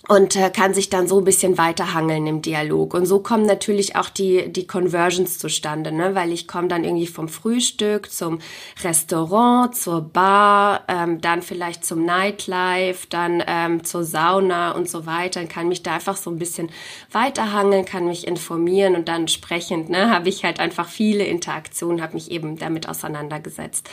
Und 0.08 0.36
äh, 0.36 0.50
kann 0.50 0.74
sich 0.74 0.90
dann 0.90 1.08
so 1.08 1.20
ein 1.20 1.26
bisschen 1.26 1.58
weiterhangeln 1.58 2.28
im 2.28 2.42
Dialog. 2.42 2.94
Und 2.94 3.06
so 3.06 3.20
kommen 3.20 3.46
natürlich 3.46 3.96
auch 3.96 4.10
die, 4.10 4.52
die 4.52 4.66
Conversions 4.66 5.38
zustande, 5.38 5.92
ne? 5.92 6.16
weil 6.16 6.32
ich 6.32 6.48
komme 6.48 6.70
dann 6.70 6.84
irgendwie 6.84 7.08
vom 7.08 7.28
Frühstück 7.28 8.10
zum 8.12 8.40
Restaurant, 8.84 9.76
zur 9.76 10.02
Bar, 10.02 10.86
ähm, 10.88 11.20
dann 11.20 11.42
vielleicht 11.42 11.86
zum 11.86 12.06
Nightlife, 12.06 13.08
dann 13.10 13.44
ähm, 13.46 13.84
zur 13.84 14.04
Sauna 14.04 14.72
und 14.72 14.90
so 14.90 15.06
weiter. 15.06 15.42
Dann 15.42 15.50
kann 15.50 15.68
mich 15.68 15.84
da 15.84 15.96
einfach 15.96 16.16
so 16.16 16.30
ein 16.30 16.40
bisschen 16.40 16.70
weiterhangeln, 17.12 17.84
kann 17.84 18.08
mich 18.08 18.28
informieren 18.28 18.96
und 18.96 19.10
dann 19.10 19.22
entsprechend 19.22 19.90
ne, 19.90 20.10
habe 20.10 20.30
ich 20.30 20.46
halt 20.46 20.60
einfach 20.62 20.88
viele 20.88 21.26
Interaktionen, 21.26 22.02
habe 22.02 22.14
mich 22.14 22.32
eben 22.32 22.58
damit 22.58 22.88
auseinandergesetzt. 22.88 23.90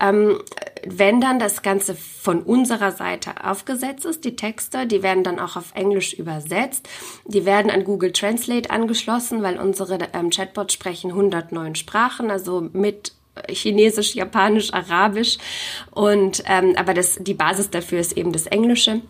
Ähm, 0.00 0.38
wenn 0.86 1.20
dann 1.20 1.38
das 1.38 1.62
Ganze 1.62 1.94
von 1.94 2.42
unserer 2.42 2.92
Seite 2.92 3.44
aufgesetzt 3.44 4.04
ist, 4.04 4.24
die 4.24 4.36
Texte, 4.36 4.86
die 4.86 5.02
werden 5.02 5.24
dann 5.24 5.38
auch 5.38 5.56
auf 5.56 5.72
Englisch 5.74 6.12
übersetzt. 6.14 6.88
Die 7.26 7.44
werden 7.44 7.70
an 7.70 7.84
Google 7.84 8.12
Translate 8.12 8.70
angeschlossen, 8.70 9.42
weil 9.42 9.58
unsere 9.58 9.98
ähm, 10.12 10.30
Chatbots 10.30 10.74
sprechen 10.74 11.10
109 11.10 11.74
Sprachen, 11.74 12.30
also 12.30 12.68
mit 12.72 13.12
Chinesisch, 13.48 14.14
Japanisch, 14.14 14.72
Arabisch. 14.72 15.38
Und 15.90 16.42
ähm, 16.46 16.74
aber 16.76 16.94
das, 16.94 17.18
die 17.20 17.34
Basis 17.34 17.70
dafür 17.70 18.00
ist 18.00 18.16
eben 18.16 18.32
das 18.32 18.46
Englische. 18.46 19.00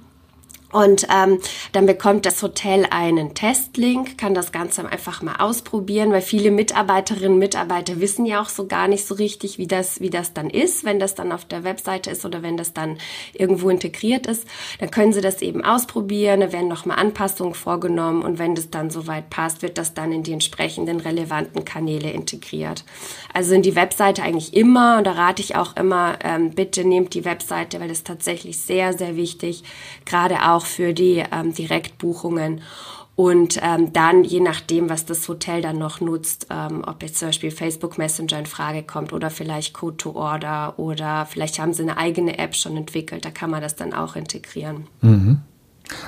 Und 0.72 1.06
ähm, 1.12 1.40
dann 1.72 1.86
bekommt 1.86 2.26
das 2.26 2.42
Hotel 2.42 2.86
einen 2.90 3.34
Testlink, 3.34 4.16
kann 4.18 4.34
das 4.34 4.52
Ganze 4.52 4.86
einfach 4.86 5.20
mal 5.22 5.36
ausprobieren, 5.36 6.12
weil 6.12 6.22
viele 6.22 6.50
Mitarbeiterinnen 6.50 7.32
und 7.32 7.38
Mitarbeiter 7.38 8.00
wissen 8.00 8.24
ja 8.24 8.40
auch 8.40 8.48
so 8.48 8.66
gar 8.66 8.86
nicht 8.86 9.04
so 9.04 9.14
richtig, 9.14 9.58
wie 9.58 9.66
das, 9.66 10.00
wie 10.00 10.10
das 10.10 10.32
dann 10.32 10.48
ist, 10.48 10.84
wenn 10.84 11.00
das 11.00 11.14
dann 11.14 11.32
auf 11.32 11.44
der 11.44 11.64
Webseite 11.64 12.10
ist 12.10 12.24
oder 12.24 12.42
wenn 12.42 12.56
das 12.56 12.72
dann 12.72 12.98
irgendwo 13.32 13.68
integriert 13.68 14.26
ist. 14.26 14.46
Dann 14.78 14.90
können 14.90 15.12
sie 15.12 15.20
das 15.20 15.42
eben 15.42 15.64
ausprobieren, 15.64 16.40
da 16.40 16.52
werden 16.52 16.68
nochmal 16.68 16.98
Anpassungen 16.98 17.54
vorgenommen 17.54 18.22
und 18.22 18.38
wenn 18.38 18.54
das 18.54 18.70
dann 18.70 18.90
soweit 18.90 19.28
passt, 19.30 19.62
wird 19.62 19.76
das 19.76 19.94
dann 19.94 20.12
in 20.12 20.22
die 20.22 20.32
entsprechenden 20.32 21.00
relevanten 21.00 21.64
Kanäle 21.64 22.10
integriert. 22.10 22.84
Also 23.34 23.54
in 23.54 23.62
die 23.62 23.74
Webseite 23.74 24.22
eigentlich 24.22 24.54
immer, 24.54 24.98
und 24.98 25.04
da 25.06 25.12
rate 25.12 25.42
ich 25.42 25.56
auch 25.56 25.76
immer, 25.76 26.18
ähm, 26.22 26.50
bitte 26.50 26.84
nehmt 26.84 27.14
die 27.14 27.24
Webseite, 27.24 27.80
weil 27.80 27.88
das 27.88 28.04
tatsächlich 28.04 28.58
sehr, 28.58 28.92
sehr 28.92 29.16
wichtig, 29.16 29.64
gerade 30.04 30.48
auch 30.48 30.59
auch 30.60 30.66
für 30.66 30.92
die 30.92 31.24
ähm, 31.32 31.54
Direktbuchungen. 31.54 32.60
Und 33.16 33.58
ähm, 33.62 33.92
dann, 33.92 34.24
je 34.24 34.40
nachdem, 34.40 34.88
was 34.88 35.04
das 35.04 35.28
Hotel 35.28 35.60
dann 35.60 35.78
noch 35.78 36.00
nutzt, 36.00 36.46
ähm, 36.50 36.82
ob 36.86 37.02
jetzt 37.02 37.18
zum 37.18 37.28
Beispiel 37.28 37.50
Facebook 37.50 37.98
Messenger 37.98 38.38
in 38.38 38.46
Frage 38.46 38.82
kommt 38.82 39.12
oder 39.12 39.28
vielleicht 39.28 39.74
Code 39.74 39.96
to 39.98 40.12
Order 40.12 40.78
oder 40.78 41.26
vielleicht 41.26 41.58
haben 41.58 41.74
sie 41.74 41.82
eine 41.82 41.98
eigene 41.98 42.38
App 42.38 42.54
schon 42.54 42.76
entwickelt, 42.76 43.24
da 43.24 43.30
kann 43.30 43.50
man 43.50 43.60
das 43.60 43.76
dann 43.76 43.92
auch 43.92 44.16
integrieren. 44.16 44.86
Mhm. 45.02 45.40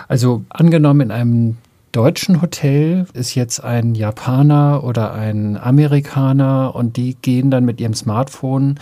Also 0.09 0.45
angenommen, 0.49 1.03
in 1.03 1.11
einem 1.11 1.57
deutschen 1.93 2.41
Hotel 2.41 3.07
ist 3.13 3.35
jetzt 3.35 3.63
ein 3.63 3.95
Japaner 3.95 4.83
oder 4.83 5.13
ein 5.13 5.57
Amerikaner 5.57 6.75
und 6.75 6.97
die 6.97 7.17
gehen 7.21 7.51
dann 7.51 7.65
mit 7.65 7.81
ihrem 7.81 7.95
Smartphone 7.95 8.81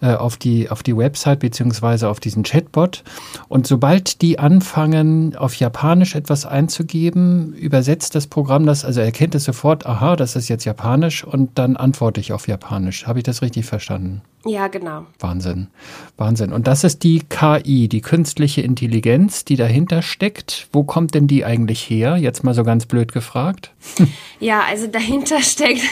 äh, 0.00 0.14
auf, 0.14 0.36
die, 0.36 0.70
auf 0.70 0.82
die 0.82 0.96
Website 0.96 1.40
beziehungsweise 1.40 2.08
auf 2.08 2.20
diesen 2.20 2.44
Chatbot. 2.44 3.02
Und 3.48 3.66
sobald 3.66 4.22
die 4.22 4.38
anfangen, 4.38 5.36
auf 5.36 5.56
Japanisch 5.56 6.14
etwas 6.14 6.46
einzugeben, 6.46 7.52
übersetzt 7.54 8.14
das 8.14 8.28
Programm 8.28 8.64
das, 8.64 8.84
also 8.84 9.00
erkennt 9.00 9.34
es 9.34 9.44
sofort, 9.44 9.84
aha, 9.84 10.16
das 10.16 10.36
ist 10.36 10.48
jetzt 10.48 10.64
Japanisch 10.64 11.24
und 11.24 11.58
dann 11.58 11.76
antworte 11.76 12.20
ich 12.20 12.32
auf 12.32 12.48
Japanisch. 12.48 13.06
Habe 13.06 13.18
ich 13.18 13.24
das 13.24 13.42
richtig 13.42 13.66
verstanden? 13.66 14.22
Ja, 14.44 14.66
genau. 14.66 15.06
Wahnsinn. 15.20 15.68
Wahnsinn. 16.16 16.52
Und 16.52 16.66
das 16.66 16.82
ist 16.82 17.04
die 17.04 17.20
KI, 17.28 17.88
die 17.88 18.00
künstliche 18.00 18.60
Intelligenz, 18.60 19.44
die 19.44 19.54
dahinter 19.54 20.02
steckt. 20.02 20.68
Wo 20.72 20.82
kommt 20.82 21.14
denn 21.14 21.28
die 21.28 21.44
eigentlich 21.44 21.88
her? 21.88 22.16
Jetzt 22.16 22.42
mal 22.42 22.51
so 22.54 22.64
ganz 22.64 22.86
blöd 22.86 23.12
gefragt. 23.12 23.72
Ja, 24.40 24.62
also 24.68 24.88
dahinter 24.88 25.40
steckt, 25.42 25.82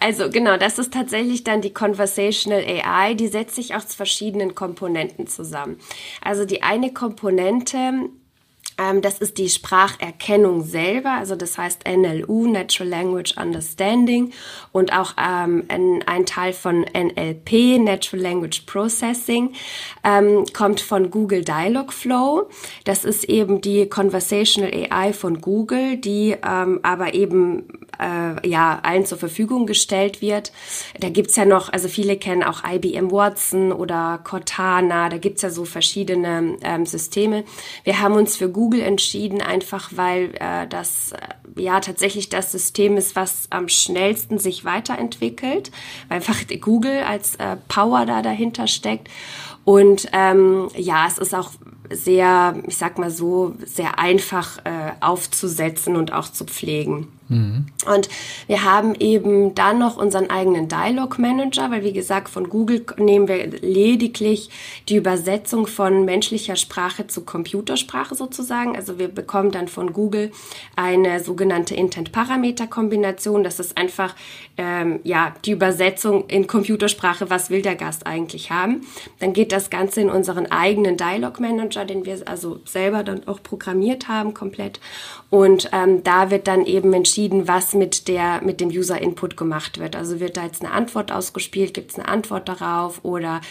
also 0.00 0.30
genau, 0.30 0.56
das 0.56 0.78
ist 0.78 0.90
tatsächlich 0.90 1.44
dann 1.44 1.60
die 1.60 1.74
Conversational 1.74 2.64
AI, 2.64 3.12
die 3.12 3.28
setzt 3.28 3.56
sich 3.56 3.74
aus 3.74 3.94
verschiedenen 3.94 4.54
Komponenten 4.54 5.26
zusammen. 5.26 5.76
Also 6.22 6.46
die 6.46 6.62
eine 6.62 6.94
Komponente 6.94 8.08
das 9.02 9.18
ist 9.18 9.38
die 9.38 9.48
Spracherkennung 9.48 10.62
selber, 10.62 11.10
also 11.12 11.34
das 11.34 11.58
heißt 11.58 11.82
NLU, 11.88 12.46
Natural 12.46 12.88
Language 12.88 13.36
Understanding, 13.36 14.32
und 14.70 14.92
auch 14.92 15.14
ähm, 15.18 15.64
ein, 15.68 16.04
ein, 16.06 16.26
Teil 16.26 16.52
von 16.52 16.82
NLP, 16.82 17.80
Natural 17.80 18.22
Language 18.22 18.62
Processing, 18.66 19.52
ähm, 20.04 20.44
kommt 20.52 20.80
von 20.80 21.10
Google 21.10 21.44
Dialogflow. 21.44 22.48
Das 22.84 23.04
ist 23.04 23.24
eben 23.24 23.60
die 23.60 23.88
Conversational 23.88 24.72
AI 24.72 25.12
von 25.12 25.40
Google, 25.40 25.96
die 25.96 26.36
ähm, 26.46 26.80
aber 26.82 27.14
eben 27.14 27.87
äh, 27.98 28.46
ja 28.48 28.80
allen 28.82 29.06
zur 29.06 29.18
Verfügung 29.18 29.66
gestellt 29.66 30.20
wird. 30.20 30.52
Da 31.00 31.08
gibt's 31.08 31.36
ja 31.36 31.44
noch, 31.44 31.72
also 31.72 31.88
viele 31.88 32.16
kennen 32.16 32.42
auch 32.42 32.62
IBM 32.64 33.10
Watson 33.10 33.72
oder 33.72 34.20
Cortana, 34.22 35.08
da 35.08 35.18
gibt's 35.18 35.42
ja 35.42 35.50
so 35.50 35.64
verschiedene 35.64 36.56
ähm, 36.62 36.86
Systeme. 36.86 37.44
Wir 37.84 38.00
haben 38.00 38.14
uns 38.14 38.36
für 38.36 38.50
Google 38.50 38.80
entschieden, 38.80 39.40
einfach 39.40 39.90
weil 39.94 40.34
äh, 40.40 40.66
das 40.68 41.12
äh, 41.12 41.62
ja 41.62 41.80
tatsächlich 41.80 42.28
das 42.28 42.52
System 42.52 42.96
ist, 42.96 43.16
was 43.16 43.48
am 43.50 43.68
schnellsten 43.68 44.38
sich 44.38 44.64
weiterentwickelt, 44.64 45.70
weil 46.08 46.18
einfach 46.18 46.40
Google 46.60 47.04
als 47.04 47.36
äh, 47.36 47.56
Power 47.68 48.06
da 48.06 48.22
dahinter 48.22 48.66
steckt. 48.66 49.08
Und 49.64 50.08
ähm, 50.12 50.68
ja, 50.76 51.06
es 51.06 51.18
ist 51.18 51.34
auch 51.34 51.50
sehr, 51.90 52.56
ich 52.66 52.76
sag 52.76 52.98
mal 52.98 53.10
so, 53.10 53.54
sehr 53.64 53.98
einfach 53.98 54.58
äh, 54.64 54.92
aufzusetzen 55.00 55.96
und 55.96 56.12
auch 56.12 56.28
zu 56.30 56.44
pflegen. 56.44 57.08
Mhm. 57.28 57.66
Und 57.86 58.08
wir 58.46 58.64
haben 58.64 58.94
eben 58.98 59.54
dann 59.54 59.78
noch 59.78 59.96
unseren 59.96 60.30
eigenen 60.30 60.68
Dialog 60.68 61.18
Manager, 61.18 61.70
weil 61.70 61.84
wie 61.84 61.92
gesagt, 61.92 62.28
von 62.28 62.48
Google 62.48 62.84
nehmen 62.96 63.28
wir 63.28 63.46
lediglich 63.46 64.50
die 64.88 64.96
Übersetzung 64.96 65.66
von 65.66 66.04
menschlicher 66.04 66.56
Sprache 66.56 67.06
zu 67.06 67.24
Computersprache 67.24 68.14
sozusagen. 68.14 68.76
Also 68.76 68.98
wir 68.98 69.08
bekommen 69.08 69.50
dann 69.50 69.68
von 69.68 69.92
Google 69.92 70.32
eine 70.74 71.20
sogenannte 71.22 71.74
Intent-Parameter-Kombination. 71.74 73.44
Das 73.44 73.60
ist 73.60 73.76
einfach 73.76 74.14
ähm, 74.56 75.00
ja 75.04 75.34
die 75.44 75.52
Übersetzung 75.52 76.26
in 76.28 76.46
Computersprache, 76.46 77.28
was 77.28 77.50
will 77.50 77.62
der 77.62 77.76
Gast 77.76 78.06
eigentlich 78.06 78.50
haben. 78.50 78.86
Dann 79.20 79.34
geht 79.34 79.52
das 79.52 79.68
Ganze 79.68 80.00
in 80.00 80.10
unseren 80.10 80.50
eigenen 80.50 80.96
Dialog 80.96 81.40
Manager, 81.40 81.84
den 81.84 82.06
wir 82.06 82.18
also 82.26 82.60
selber 82.64 83.02
dann 83.02 83.28
auch 83.28 83.42
programmiert 83.42 84.08
haben 84.08 84.32
komplett. 84.32 84.80
Und 85.30 85.68
ähm, 85.72 86.02
da 86.04 86.30
wird 86.30 86.48
dann 86.48 86.64
eben 86.64 86.94
entschieden, 86.94 87.46
was 87.48 87.74
mit 87.74 88.08
der 88.08 88.40
mit 88.42 88.60
dem 88.60 88.70
User 88.70 89.00
Input 89.00 89.36
gemacht 89.36 89.78
wird. 89.78 89.94
Also 89.94 90.20
wird 90.20 90.38
da 90.38 90.44
jetzt 90.44 90.64
eine 90.64 90.72
Antwort 90.72 91.12
ausgespielt, 91.12 91.74
gibt 91.74 91.90
es 91.90 91.98
eine 91.98 92.08
Antwort 92.08 92.48
darauf 92.48 93.04
oder 93.04 93.42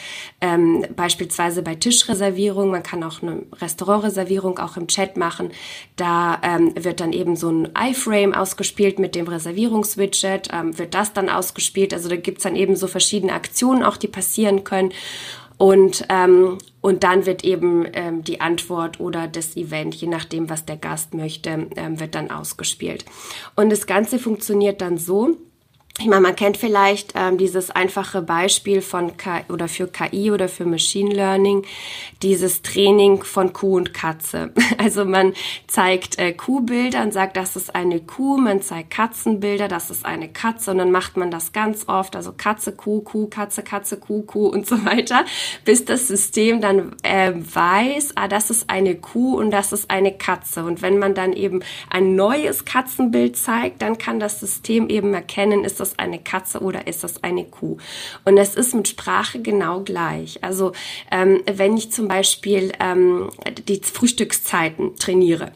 ähm, 0.42 0.86
beispielsweise 0.96 1.62
bei 1.62 1.76
Tischreservierung, 1.76 2.72
man 2.72 2.82
kann 2.82 3.04
auch 3.04 3.22
eine 3.22 3.44
Restaurantreservierung 3.62 4.58
auch 4.58 4.76
im 4.76 4.88
Chat 4.88 5.18
machen. 5.18 5.52
Da 5.98 6.40
ähm, 6.42 6.74
wird 6.76 7.00
dann 7.00 7.14
eben 7.14 7.36
so 7.36 7.50
ein 7.50 7.70
iFrame 7.78 8.34
ausgespielt 8.34 8.98
mit 8.98 9.14
dem 9.14 9.28
Reservierungswidget, 9.28 10.50
ähm, 10.52 10.78
wird 10.80 10.96
das 10.96 11.14
dann 11.14 11.30
ausgespielt. 11.30 11.94
Also 11.94 12.10
da 12.10 12.16
gibt's 12.16 12.44
dann 12.44 12.56
eben 12.56 12.76
so 12.76 12.88
verschiedene 12.88 13.34
Aktionen 13.34 13.84
auch, 13.84 13.98
die 13.98 14.08
passieren 14.08 14.64
können. 14.64 14.94
Und, 15.58 16.06
ähm, 16.10 16.60
und 16.82 17.04
dann 17.04 17.26
wird 17.26 17.44
eben 17.44 17.88
ähm, 17.94 18.24
die 18.24 18.42
Antwort 18.42 19.00
oder 19.00 19.28
das 19.28 19.58
Event, 19.58 19.96
je 19.96 20.08
nachdem, 20.08 20.50
was 20.50 20.66
der 20.66 20.78
Gast 20.78 21.14
möchte, 21.14 21.68
ähm, 21.76 22.00
wird 22.00 22.14
dann 22.14 22.30
ausgespielt. 22.30 23.06
Und 23.56 23.72
das 23.72 23.88
Ganze 23.88 24.20
funktioniert 24.20 24.82
dann 24.82 24.98
so, 24.98 25.38
ich 26.00 26.06
meine, 26.06 26.22
man 26.22 26.36
kennt 26.36 26.58
vielleicht 26.58 27.14
ähm, 27.16 27.40
dieses 27.40 27.72
einfache 27.72 28.22
Beispiel 28.22 28.82
von 28.82 29.18
KI 29.18 29.42
oder 29.50 29.68
für 29.68 29.88
KI 29.88 30.32
oder 30.32 30.48
für 30.48 30.66
Machine 30.66 31.12
Learning, 31.12 31.66
dieses 32.22 32.62
Training 32.62 33.24
von 33.24 33.52
Kuh 33.52 33.78
und 33.78 33.94
Katze. 33.94 34.52
Also 34.80 35.06
man 35.06 35.34
zeigt 35.66 36.20
äh, 36.20 36.34
Kuhbilder 36.34 37.02
und 37.02 37.12
sagt, 37.12 37.36
das 37.36 37.56
ist 37.56 37.74
eine 37.74 38.00
Kuh, 38.00 38.38
man 38.38 38.62
zeigt 38.62 38.92
Katzenbilder, 38.92 39.68
das 39.68 39.90
ist 39.90 40.06
eine 40.06 40.30
Katze 40.30 40.72
und 40.72 40.78
dann 40.78 40.92
macht 40.92 41.18
man 41.18 41.32
das 41.32 41.52
ganz 41.52 41.88
oft, 41.88 42.16
also 42.16 42.32
Katze, 42.32 42.74
Kuh, 42.74 43.02
Kuh, 43.02 43.28
Katze, 43.28 43.64
Katze, 43.64 43.98
Kuh, 43.98 44.22
Kuh 44.22 44.48
und 44.48 44.68
so 44.68 44.86
weiter, 44.86 45.26
bis 45.66 45.84
das 45.86 46.08
System 46.08 46.62
dann 46.62 46.96
äh, 47.02 47.34
weiß, 47.34 48.14
ah, 48.16 48.28
das 48.28 48.52
ist 48.52 48.70
eine 48.70 48.96
Kuh 48.96 49.36
und 49.38 49.50
das 49.52 49.74
ist 49.74 49.90
eine 49.90 50.16
Katze. 50.16 50.64
Und 50.64 50.82
wenn 50.82 51.00
man 51.00 51.16
dann 51.16 51.34
eben 51.34 51.64
ein 51.90 52.16
neues 52.16 52.66
Katzenbild 52.66 53.36
zeigt, 53.36 53.82
dann 53.82 53.98
kann 53.98 54.20
das 54.20 54.40
System 54.40 54.90
eben 54.90 55.14
erkennen, 55.14 55.64
ist 55.64 55.80
das 55.80 55.87
das 55.90 56.00
eine 56.00 56.20
Katze 56.20 56.60
oder 56.60 56.88
ist 56.88 57.04
das 57.04 57.24
eine 57.24 57.46
Kuh? 57.46 57.78
Und 58.26 58.38
es 58.38 58.56
ist 58.56 58.74
mit 58.74 58.88
Sprache 58.88 59.42
genau 59.42 59.82
gleich. 59.82 60.44
Also 60.44 60.74
ähm, 61.12 61.42
wenn 61.46 61.78
ich 61.78 61.92
zum 61.92 62.08
Beispiel 62.08 62.72
ähm, 62.80 63.30
die 63.68 63.82
Frühstückszeiten 63.82 64.96
trainiere, 64.96 65.52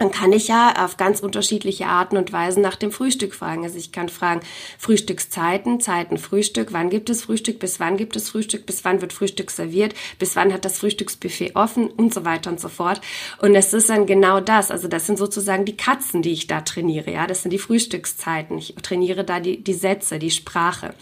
dann 0.00 0.10
kann 0.10 0.32
ich 0.32 0.48
ja 0.48 0.82
auf 0.82 0.96
ganz 0.96 1.20
unterschiedliche 1.20 1.86
Arten 1.86 2.16
und 2.16 2.32
Weisen 2.32 2.62
nach 2.62 2.76
dem 2.76 2.90
Frühstück 2.90 3.34
fragen. 3.34 3.64
Also 3.64 3.76
ich 3.76 3.92
kann 3.92 4.08
fragen, 4.08 4.40
Frühstückszeiten, 4.78 5.78
Zeiten 5.78 6.16
Frühstück, 6.16 6.72
wann 6.72 6.88
gibt 6.88 7.10
es 7.10 7.24
Frühstück, 7.24 7.58
bis 7.58 7.80
wann 7.80 7.98
gibt 7.98 8.16
es 8.16 8.30
Frühstück, 8.30 8.64
bis 8.64 8.82
wann 8.82 9.02
wird 9.02 9.12
Frühstück 9.12 9.50
serviert, 9.50 9.94
bis 10.18 10.36
wann 10.36 10.54
hat 10.54 10.64
das 10.64 10.78
Frühstücksbuffet 10.78 11.54
offen 11.54 11.88
und 11.88 12.14
so 12.14 12.24
weiter 12.24 12.50
und 12.50 12.58
so 12.58 12.70
fort. 12.70 13.02
Und 13.42 13.54
es 13.54 13.74
ist 13.74 13.90
dann 13.90 14.06
genau 14.06 14.40
das. 14.40 14.70
Also 14.70 14.88
das 14.88 15.06
sind 15.06 15.18
sozusagen 15.18 15.66
die 15.66 15.76
Katzen, 15.76 16.22
die 16.22 16.32
ich 16.32 16.46
da 16.46 16.62
trainiere. 16.62 17.12
Ja, 17.12 17.26
das 17.26 17.42
sind 17.42 17.50
die 17.50 17.58
Frühstückszeiten. 17.58 18.56
Ich 18.56 18.74
trainiere 18.82 19.22
da 19.22 19.38
die, 19.38 19.62
die 19.62 19.74
Sätze, 19.74 20.18
die 20.18 20.30
Sprache. 20.30 20.94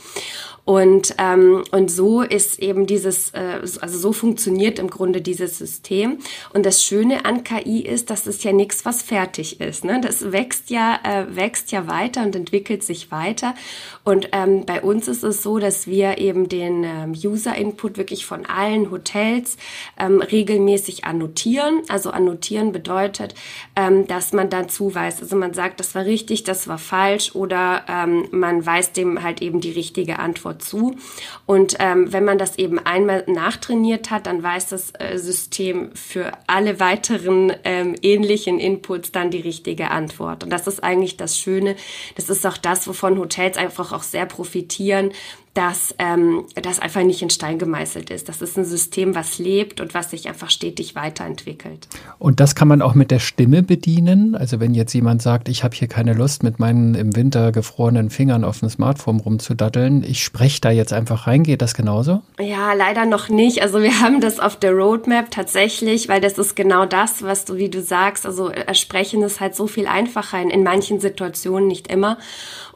Und, 0.68 1.14
ähm, 1.16 1.64
und 1.70 1.90
so 1.90 2.20
ist 2.20 2.58
eben 2.58 2.86
dieses, 2.86 3.30
äh, 3.30 3.60
also 3.80 3.98
so 3.98 4.12
funktioniert 4.12 4.78
im 4.78 4.90
Grunde 4.90 5.22
dieses 5.22 5.56
System. 5.56 6.18
Und 6.52 6.66
das 6.66 6.84
Schöne 6.84 7.24
an 7.24 7.42
KI 7.42 7.80
ist, 7.80 8.10
dass 8.10 8.26
es 8.26 8.44
ja 8.44 8.52
nichts, 8.52 8.84
was 8.88 9.02
fertig 9.02 9.60
ist. 9.60 9.84
Ne? 9.84 10.00
Das 10.00 10.32
wächst 10.32 10.70
ja, 10.70 10.98
äh, 11.02 11.36
wächst 11.36 11.72
ja 11.72 11.86
weiter 11.88 12.22
und 12.22 12.34
entwickelt 12.34 12.82
sich 12.82 13.10
weiter. 13.10 13.54
Und 14.02 14.30
ähm, 14.32 14.64
bei 14.64 14.80
uns 14.80 15.08
ist 15.08 15.22
es 15.22 15.42
so, 15.42 15.58
dass 15.58 15.86
wir 15.86 16.16
eben 16.16 16.48
den 16.48 16.84
ähm, 16.84 17.12
User-Input 17.12 17.98
wirklich 17.98 18.24
von 18.24 18.46
allen 18.46 18.90
Hotels 18.90 19.58
ähm, 19.98 20.22
regelmäßig 20.22 21.04
annotieren. 21.04 21.82
Also 21.88 22.10
annotieren 22.10 22.72
bedeutet, 22.72 23.34
ähm, 23.76 24.06
dass 24.06 24.32
man 24.32 24.48
dann 24.48 24.70
zuweist. 24.70 25.20
Also 25.20 25.36
man 25.36 25.52
sagt, 25.52 25.80
das 25.80 25.94
war 25.94 26.06
richtig, 26.06 26.44
das 26.44 26.66
war 26.66 26.78
falsch 26.78 27.34
oder 27.34 27.84
ähm, 27.88 28.26
man 28.30 28.64
weist 28.64 28.96
dem 28.96 29.22
halt 29.22 29.42
eben 29.42 29.60
die 29.60 29.72
richtige 29.72 30.18
Antwort 30.18 30.62
zu. 30.62 30.96
Und 31.44 31.76
ähm, 31.78 32.10
wenn 32.10 32.24
man 32.24 32.38
das 32.38 32.56
eben 32.56 32.78
einmal 32.78 33.24
nachtrainiert 33.26 34.10
hat, 34.10 34.26
dann 34.26 34.42
weiß 34.42 34.68
das 34.68 34.92
äh, 34.98 35.18
System 35.18 35.94
für 35.94 36.32
alle 36.46 36.80
weiteren 36.80 37.52
ähm, 37.64 37.94
ähnlichen 38.00 38.58
Inputs 38.58 38.77
dann 39.12 39.30
die 39.30 39.40
richtige 39.40 39.90
Antwort. 39.90 40.44
Und 40.44 40.50
das 40.50 40.66
ist 40.66 40.82
eigentlich 40.82 41.16
das 41.16 41.38
Schöne. 41.38 41.76
Das 42.16 42.28
ist 42.28 42.46
auch 42.46 42.56
das, 42.56 42.86
wovon 42.88 43.18
Hotels 43.18 43.56
einfach 43.56 43.92
auch 43.92 44.02
sehr 44.02 44.26
profitieren, 44.26 45.12
dass 45.58 45.92
ähm, 45.98 46.44
das 46.54 46.78
einfach 46.78 47.02
nicht 47.02 47.20
in 47.20 47.30
Stein 47.30 47.58
gemeißelt 47.58 48.10
ist. 48.10 48.28
Das 48.28 48.42
ist 48.42 48.56
ein 48.56 48.64
System, 48.64 49.16
was 49.16 49.40
lebt 49.40 49.80
und 49.80 49.92
was 49.92 50.12
sich 50.12 50.28
einfach 50.28 50.50
stetig 50.50 50.94
weiterentwickelt. 50.94 51.88
Und 52.20 52.38
das 52.38 52.54
kann 52.54 52.68
man 52.68 52.80
auch 52.80 52.94
mit 52.94 53.10
der 53.10 53.18
Stimme 53.18 53.64
bedienen. 53.64 54.36
Also 54.36 54.60
wenn 54.60 54.72
jetzt 54.72 54.92
jemand 54.92 55.20
sagt, 55.20 55.48
ich 55.48 55.64
habe 55.64 55.74
hier 55.74 55.88
keine 55.88 56.12
Lust, 56.12 56.44
mit 56.44 56.60
meinen 56.60 56.94
im 56.94 57.16
Winter 57.16 57.50
gefrorenen 57.50 58.10
Fingern 58.10 58.44
auf 58.44 58.60
dem 58.60 58.68
Smartphone 58.68 59.18
rumzudatteln, 59.18 60.04
ich 60.04 60.22
spreche 60.22 60.60
da 60.60 60.70
jetzt 60.70 60.92
einfach 60.92 61.26
rein, 61.26 61.42
geht 61.42 61.60
das 61.60 61.74
genauso? 61.74 62.22
Ja, 62.38 62.72
leider 62.74 63.04
noch 63.04 63.28
nicht. 63.28 63.60
Also 63.60 63.82
wir 63.82 64.00
haben 64.00 64.20
das 64.20 64.38
auf 64.38 64.54
der 64.54 64.74
Roadmap 64.74 65.32
tatsächlich, 65.32 66.08
weil 66.08 66.20
das 66.20 66.38
ist 66.38 66.54
genau 66.54 66.86
das, 66.86 67.24
was 67.24 67.44
du, 67.46 67.56
wie 67.56 67.68
du 67.68 67.82
sagst, 67.82 68.26
also 68.26 68.50
äh, 68.50 68.76
Sprechen 68.76 69.24
ist 69.24 69.40
halt 69.40 69.56
so 69.56 69.66
viel 69.66 69.88
einfacher 69.88 70.40
in, 70.40 70.50
in 70.50 70.62
manchen 70.62 71.00
Situationen, 71.00 71.66
nicht 71.66 71.88
immer. 71.88 72.16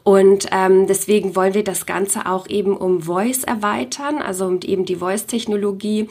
Und 0.03 0.47
ähm, 0.51 0.85
deswegen 0.85 1.35
wollen 1.35 1.53
wir 1.53 1.63
das 1.63 1.85
Ganze 1.85 2.25
auch 2.25 2.47
eben 2.49 2.75
um 2.75 3.01
Voice 3.01 3.43
erweitern, 3.43 4.21
also 4.21 4.45
um 4.45 4.59
eben 4.61 4.83
die 4.83 4.97
Voice-Technologie. 4.97 6.09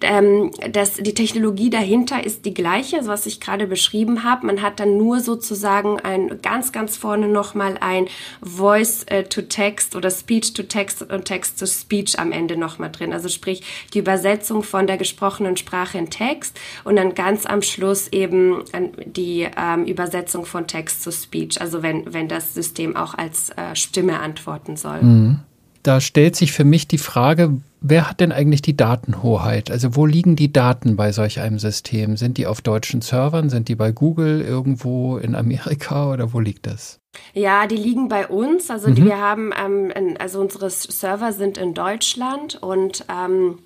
Ähm, 0.00 0.52
das, 0.70 0.94
die 0.94 1.14
Technologie 1.14 1.68
dahinter 1.68 2.24
ist 2.24 2.44
die 2.46 2.54
gleiche, 2.54 3.04
was 3.06 3.26
ich 3.26 3.40
gerade 3.40 3.66
beschrieben 3.66 4.22
habe. 4.22 4.46
Man 4.46 4.62
hat 4.62 4.78
dann 4.78 4.96
nur 4.96 5.18
sozusagen 5.18 5.98
ein 5.98 6.40
ganz, 6.40 6.70
ganz 6.70 6.96
vorne 6.96 7.26
nochmal 7.26 7.78
ein 7.80 8.06
Voice-to-Text 8.42 9.96
oder 9.96 10.10
Speech-to-Text 10.10 11.10
und 11.10 11.24
Text-to-Speech 11.24 12.20
am 12.20 12.30
Ende 12.30 12.56
nochmal 12.56 12.92
drin. 12.92 13.12
Also 13.12 13.28
sprich 13.28 13.64
die 13.92 13.98
Übersetzung 13.98 14.62
von 14.62 14.86
der 14.86 14.98
gesprochenen 14.98 15.56
Sprache 15.56 15.98
in 15.98 16.10
Text 16.10 16.60
und 16.84 16.94
dann 16.94 17.14
ganz 17.14 17.44
am 17.46 17.62
Schluss 17.62 18.06
eben 18.08 18.62
die 19.04 19.48
ähm, 19.56 19.84
Übersetzung 19.84 20.44
von 20.46 20.68
Text 20.68 21.02
zu 21.02 21.10
Speech. 21.10 21.60
Also 21.60 21.82
wenn, 21.82 22.12
wenn 22.12 22.28
das 22.28 22.54
System 22.54 22.94
auch 22.94 23.14
als 23.14 23.31
als 23.32 23.50
äh, 23.50 23.74
Stimme 23.74 24.20
antworten 24.20 24.76
soll. 24.76 25.02
Mhm. 25.02 25.40
Da 25.82 26.00
stellt 26.00 26.36
sich 26.36 26.52
für 26.52 26.64
mich 26.64 26.86
die 26.86 26.98
Frage, 26.98 27.56
wer 27.80 28.08
hat 28.08 28.20
denn 28.20 28.30
eigentlich 28.30 28.62
die 28.62 28.76
Datenhoheit? 28.76 29.70
Also 29.70 29.96
wo 29.96 30.06
liegen 30.06 30.36
die 30.36 30.52
Daten 30.52 30.94
bei 30.94 31.10
solch 31.10 31.40
einem 31.40 31.58
System? 31.58 32.16
Sind 32.16 32.38
die 32.38 32.46
auf 32.46 32.60
deutschen 32.60 33.00
Servern? 33.00 33.50
Sind 33.50 33.68
die 33.68 33.74
bei 33.74 33.90
Google 33.90 34.42
irgendwo 34.42 35.16
in 35.16 35.34
Amerika 35.34 36.12
oder 36.12 36.32
wo 36.32 36.38
liegt 36.38 36.66
das? 36.66 37.00
Ja, 37.34 37.66
die 37.66 37.76
liegen 37.76 38.08
bei 38.08 38.28
uns. 38.28 38.70
Also 38.70 38.90
mhm. 38.90 39.04
wir 39.04 39.18
haben, 39.18 39.50
ähm, 39.60 39.92
also 40.20 40.40
unsere 40.40 40.70
Server 40.70 41.32
sind 41.32 41.58
in 41.58 41.74
Deutschland 41.74 42.62
und 42.62 43.04
ähm, 43.08 43.58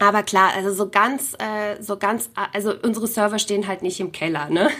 aber 0.00 0.22
klar, 0.22 0.52
also 0.56 0.72
so 0.72 0.88
ganz, 0.88 1.34
äh, 1.34 1.80
so 1.82 1.98
ganz, 1.98 2.30
also 2.54 2.72
unsere 2.82 3.06
Server 3.06 3.38
stehen 3.38 3.68
halt 3.68 3.82
nicht 3.82 4.00
im 4.00 4.12
Keller, 4.12 4.48
ne? 4.48 4.70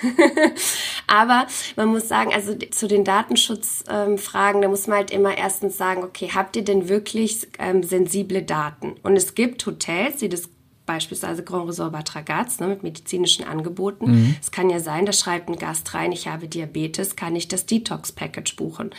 Aber 1.07 1.47
man 1.77 1.89
muss 1.89 2.09
sagen, 2.09 2.33
also 2.33 2.55
zu 2.55 2.89
den 2.89 3.05
Datenschutzfragen, 3.05 4.57
ähm, 4.57 4.63
da 4.63 4.69
muss 4.69 4.87
man 4.87 4.99
halt 4.99 5.11
immer 5.11 5.37
erstens 5.37 5.77
sagen, 5.77 6.05
okay, 6.05 6.31
habt 6.35 6.57
ihr 6.57 6.65
denn 6.65 6.89
wirklich 6.89 7.49
ähm, 7.59 7.83
sensible 7.83 8.43
Daten? 8.43 8.95
Und 9.03 9.15
es 9.15 9.35
gibt 9.35 9.67
Hotels, 9.67 10.17
die 10.17 10.31
das 10.31 10.49
beispielsweise 10.87 11.45
Grand 11.45 11.69
Resort 11.69 11.93
Bad 11.93 12.17
Ragaz 12.17 12.59
ne, 12.59 12.69
mit 12.69 12.83
medizinischen 12.83 13.45
Angeboten. 13.45 14.11
Mhm. 14.11 14.37
Es 14.41 14.51
kann 14.51 14.71
ja 14.71 14.81
sein, 14.81 15.05
da 15.05 15.13
schreibt 15.13 15.49
ein 15.49 15.57
Gast 15.57 15.93
rein, 15.95 16.13
ich 16.13 16.29
habe 16.29 16.49
Diabetes, 16.49 17.15
kann 17.15 17.37
ich 17.37 17.47
das 17.47 17.67
Detox-Package 17.67 18.57
buchen. 18.57 18.91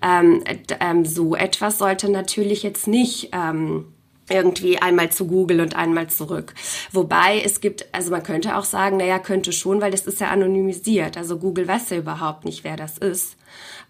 Ähm, 0.00 0.44
ähm, 0.80 1.04
so 1.04 1.34
etwas 1.34 1.76
sollte 1.76 2.08
natürlich 2.08 2.62
jetzt 2.62 2.86
nicht 2.86 3.30
ähm, 3.32 3.92
irgendwie 4.28 4.78
einmal 4.78 5.10
zu 5.10 5.26
Google 5.26 5.60
und 5.60 5.76
einmal 5.76 6.08
zurück. 6.08 6.54
Wobei 6.92 7.40
es 7.44 7.60
gibt, 7.60 7.86
also 7.92 8.10
man 8.10 8.22
könnte 8.22 8.56
auch 8.56 8.64
sagen, 8.64 8.96
naja, 8.96 9.18
könnte 9.18 9.52
schon, 9.52 9.80
weil 9.80 9.90
das 9.90 10.06
ist 10.06 10.20
ja 10.20 10.28
anonymisiert. 10.28 11.16
Also 11.16 11.38
Google 11.38 11.68
weiß 11.68 11.90
ja 11.90 11.98
überhaupt 11.98 12.44
nicht, 12.44 12.64
wer 12.64 12.76
das 12.76 12.98
ist. 12.98 13.36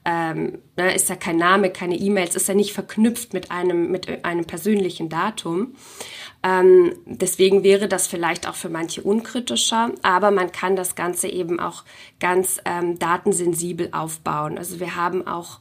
Ähm, 0.04 0.58
ne, 0.76 0.94
ist 0.94 1.08
ja 1.08 1.16
kein 1.16 1.36
Name, 1.36 1.70
keine 1.70 1.96
E-Mails, 1.96 2.36
ist 2.36 2.46
ja 2.46 2.54
nicht 2.54 2.72
verknüpft 2.72 3.32
mit 3.32 3.50
einem, 3.50 3.90
mit 3.90 4.24
einem 4.24 4.44
persönlichen 4.44 5.08
Datum. 5.08 5.74
Ähm, 6.44 6.94
deswegen 7.06 7.64
wäre 7.64 7.88
das 7.88 8.06
vielleicht 8.06 8.48
auch 8.48 8.54
für 8.54 8.68
manche 8.68 9.02
unkritischer, 9.02 9.90
aber 10.02 10.30
man 10.30 10.52
kann 10.52 10.76
das 10.76 10.94
Ganze 10.94 11.26
eben 11.26 11.58
auch 11.58 11.82
ganz 12.20 12.60
ähm, 12.64 13.00
datensensibel 13.00 13.88
aufbauen. 13.90 14.58
Also 14.58 14.78
wir 14.78 14.94
haben 14.94 15.26
auch 15.26 15.58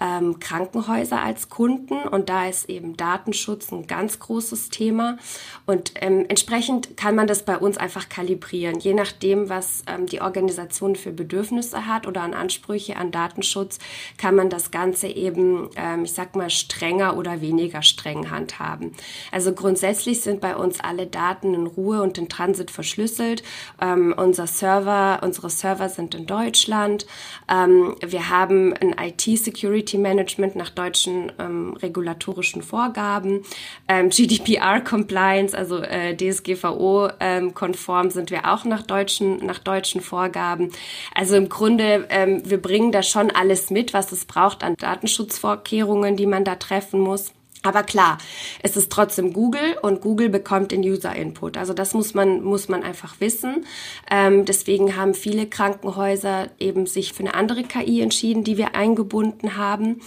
ähm, 0.00 0.38
Krankenhäuser 0.38 1.20
als 1.20 1.48
Kunden 1.48 1.96
und 2.08 2.28
da 2.28 2.46
ist 2.46 2.68
eben 2.68 2.96
Datenschutz 2.96 3.72
ein 3.72 3.86
ganz 3.86 4.18
großes 4.18 4.68
Thema 4.68 5.18
und 5.66 5.92
ähm, 5.96 6.24
entsprechend 6.28 6.96
kann 6.96 7.14
man 7.14 7.26
das 7.26 7.44
bei 7.44 7.56
uns 7.56 7.76
einfach 7.78 8.08
kalibrieren, 8.08 8.78
je 8.78 8.94
nachdem, 8.94 9.48
was 9.48 9.82
ähm, 9.86 10.06
die 10.06 10.20
Organisation 10.20 10.96
für 10.96 11.12
Bedürfnisse 11.12 11.86
hat 11.86 12.06
oder 12.06 12.22
an 12.22 12.34
Ansprüche 12.34 12.96
an 12.96 13.10
Datenschutz, 13.10 13.78
kann 14.16 14.34
man 14.34 14.50
das 14.50 14.70
Ganze 14.70 15.08
eben, 15.08 15.70
ähm, 15.76 16.04
ich 16.04 16.12
sag 16.12 16.36
mal, 16.36 16.50
strenger 16.50 17.16
oder 17.16 17.40
weniger 17.40 17.82
streng 17.82 18.30
handhaben. 18.30 18.92
Also 19.32 19.52
grundsätzlich 19.52 20.20
sind 20.20 20.40
bei 20.40 20.56
uns 20.56 20.80
alle 20.80 21.06
Daten 21.06 21.54
in 21.54 21.66
Ruhe 21.66 22.02
und 22.02 22.18
in 22.18 22.28
Transit 22.28 22.70
verschlüsselt. 22.70 23.42
Ähm, 23.80 24.14
unser 24.16 24.46
Server, 24.46 25.20
unsere 25.22 25.50
Server 25.50 25.88
sind 25.88 26.14
in 26.14 26.26
Deutschland. 26.26 27.06
Ähm, 27.48 27.96
wir 28.04 28.28
haben 28.28 28.74
ein 28.74 28.94
IT-Security 28.98 29.87
Security 29.88 29.98
Management 29.98 30.56
nach 30.56 30.70
deutschen 30.70 31.32
ähm, 31.38 31.74
regulatorischen 31.74 32.62
Vorgaben. 32.62 33.42
Ähm, 33.88 34.10
GDPR-Compliance, 34.10 35.56
also 35.56 35.78
äh, 35.78 36.14
DSGVO-konform 36.14 38.06
ähm, 38.06 38.10
sind 38.10 38.30
wir 38.30 38.52
auch 38.52 38.64
nach 38.64 38.82
deutschen, 38.82 39.44
nach 39.44 39.58
deutschen 39.58 40.00
Vorgaben. 40.00 40.70
Also 41.14 41.36
im 41.36 41.48
Grunde, 41.48 42.06
ähm, 42.10 42.42
wir 42.44 42.60
bringen 42.60 42.92
da 42.92 43.02
schon 43.02 43.30
alles 43.30 43.70
mit, 43.70 43.94
was 43.94 44.12
es 44.12 44.26
braucht 44.26 44.62
an 44.62 44.74
Datenschutzvorkehrungen, 44.76 46.16
die 46.16 46.26
man 46.26 46.44
da 46.44 46.56
treffen 46.56 47.00
muss. 47.00 47.32
Aber 47.62 47.82
klar, 47.82 48.18
es 48.62 48.76
ist 48.76 48.90
trotzdem 48.90 49.32
Google 49.32 49.76
und 49.82 50.00
Google 50.00 50.28
bekommt 50.28 50.70
den 50.70 50.82
User-Input. 50.82 51.56
Also 51.56 51.72
das 51.72 51.92
muss 51.92 52.14
man, 52.14 52.42
muss 52.42 52.68
man 52.68 52.84
einfach 52.84 53.20
wissen. 53.20 53.66
Ähm, 54.10 54.44
deswegen 54.44 54.96
haben 54.96 55.14
viele 55.14 55.46
Krankenhäuser 55.46 56.48
eben 56.60 56.86
sich 56.86 57.12
für 57.12 57.24
eine 57.24 57.34
andere 57.34 57.64
KI 57.64 58.00
entschieden, 58.00 58.44
die 58.44 58.58
wir 58.58 58.76
eingebunden 58.76 59.56
haben. 59.56 60.00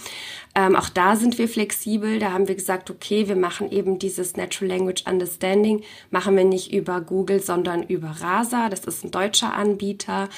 Ähm, 0.54 0.76
auch 0.76 0.88
da 0.88 1.16
sind 1.16 1.38
wir 1.38 1.48
flexibel. 1.48 2.18
Da 2.18 2.32
haben 2.32 2.48
wir 2.48 2.54
gesagt, 2.54 2.90
okay, 2.90 3.28
wir 3.28 3.36
machen 3.36 3.70
eben 3.70 3.98
dieses 3.98 4.36
Natural 4.36 4.76
Language 4.76 5.04
Understanding, 5.06 5.82
machen 6.10 6.36
wir 6.36 6.44
nicht 6.44 6.72
über 6.72 7.00
Google, 7.00 7.40
sondern 7.40 7.82
über 7.82 8.08
Rasa. 8.08 8.68
Das 8.68 8.84
ist 8.84 9.04
ein 9.04 9.10
deutscher 9.10 9.54
Anbieter, 9.54 10.28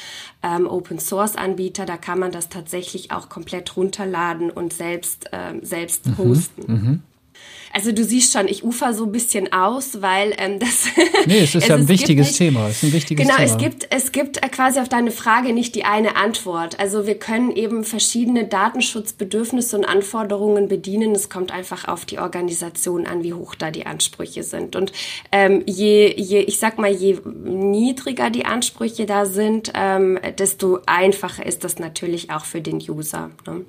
ähm, 0.42 0.66
Open 0.66 0.98
Source 0.98 1.36
Anbieter. 1.36 1.84
Da 1.84 1.96
kann 1.96 2.18
man 2.18 2.30
das 2.30 2.48
tatsächlich 2.48 3.10
auch 3.10 3.28
komplett 3.28 3.76
runterladen 3.76 4.50
und 4.50 4.72
selbst, 4.72 5.28
ähm, 5.32 5.64
selbst 5.64 6.06
mhm, 6.06 6.18
hosten. 6.18 6.62
Mhm, 6.66 7.02
Also 7.74 7.90
du 7.90 8.04
siehst 8.04 8.32
schon, 8.32 8.46
ich 8.46 8.62
ufer 8.62 8.94
so 8.94 9.04
ein 9.04 9.10
bisschen 9.10 9.52
aus, 9.52 10.00
weil 10.00 10.32
ähm, 10.38 10.58
das. 10.60 10.86
Nee, 11.26 11.40
es 11.40 11.54
ist 11.56 11.66
ja 11.66 11.74
ein 11.74 11.88
wichtiges 11.88 12.28
nicht, 12.28 12.38
Thema. 12.38 12.68
Es 12.68 12.76
ist 12.76 12.84
ein 12.84 12.92
wichtiges 12.92 13.26
genau, 13.26 13.36
Thema. 13.36 13.50
es 13.50 13.58
gibt, 13.58 13.86
es 13.90 14.12
gibt 14.12 14.40
quasi 14.52 14.78
auf 14.78 14.88
deine 14.88 15.10
Frage 15.10 15.52
nicht 15.52 15.74
die 15.74 15.84
eine 15.84 16.14
Antwort. 16.14 16.78
Also 16.78 17.06
wir 17.06 17.18
können 17.18 17.50
eben 17.50 17.82
verschiedene 17.82 18.44
Datenschutzbedürfnisse 18.44 19.76
und 19.76 19.84
Anforderungen 19.84 20.68
bedienen. 20.68 21.12
Es 21.12 21.28
kommt 21.28 21.50
einfach 21.50 21.88
auf 21.88 22.04
die 22.04 22.20
Organisation 22.20 23.06
an, 23.06 23.24
wie 23.24 23.34
hoch 23.34 23.56
da 23.56 23.72
die 23.72 23.86
Ansprüche 23.86 24.44
sind. 24.44 24.76
Und 24.76 24.92
ähm, 25.32 25.64
je, 25.66 26.14
je, 26.16 26.40
ich 26.40 26.60
sag 26.60 26.78
mal, 26.78 26.92
je 26.92 27.18
niedriger 27.44 28.30
die 28.30 28.44
Ansprüche 28.44 29.04
da 29.04 29.26
sind, 29.26 29.72
ähm, 29.74 30.18
desto 30.38 30.78
einfacher 30.86 31.44
ist 31.44 31.64
das 31.64 31.80
natürlich 31.80 32.30
auch 32.30 32.44
für 32.44 32.60
den 32.60 32.76
User. 32.76 33.30
Ne? 33.46 33.64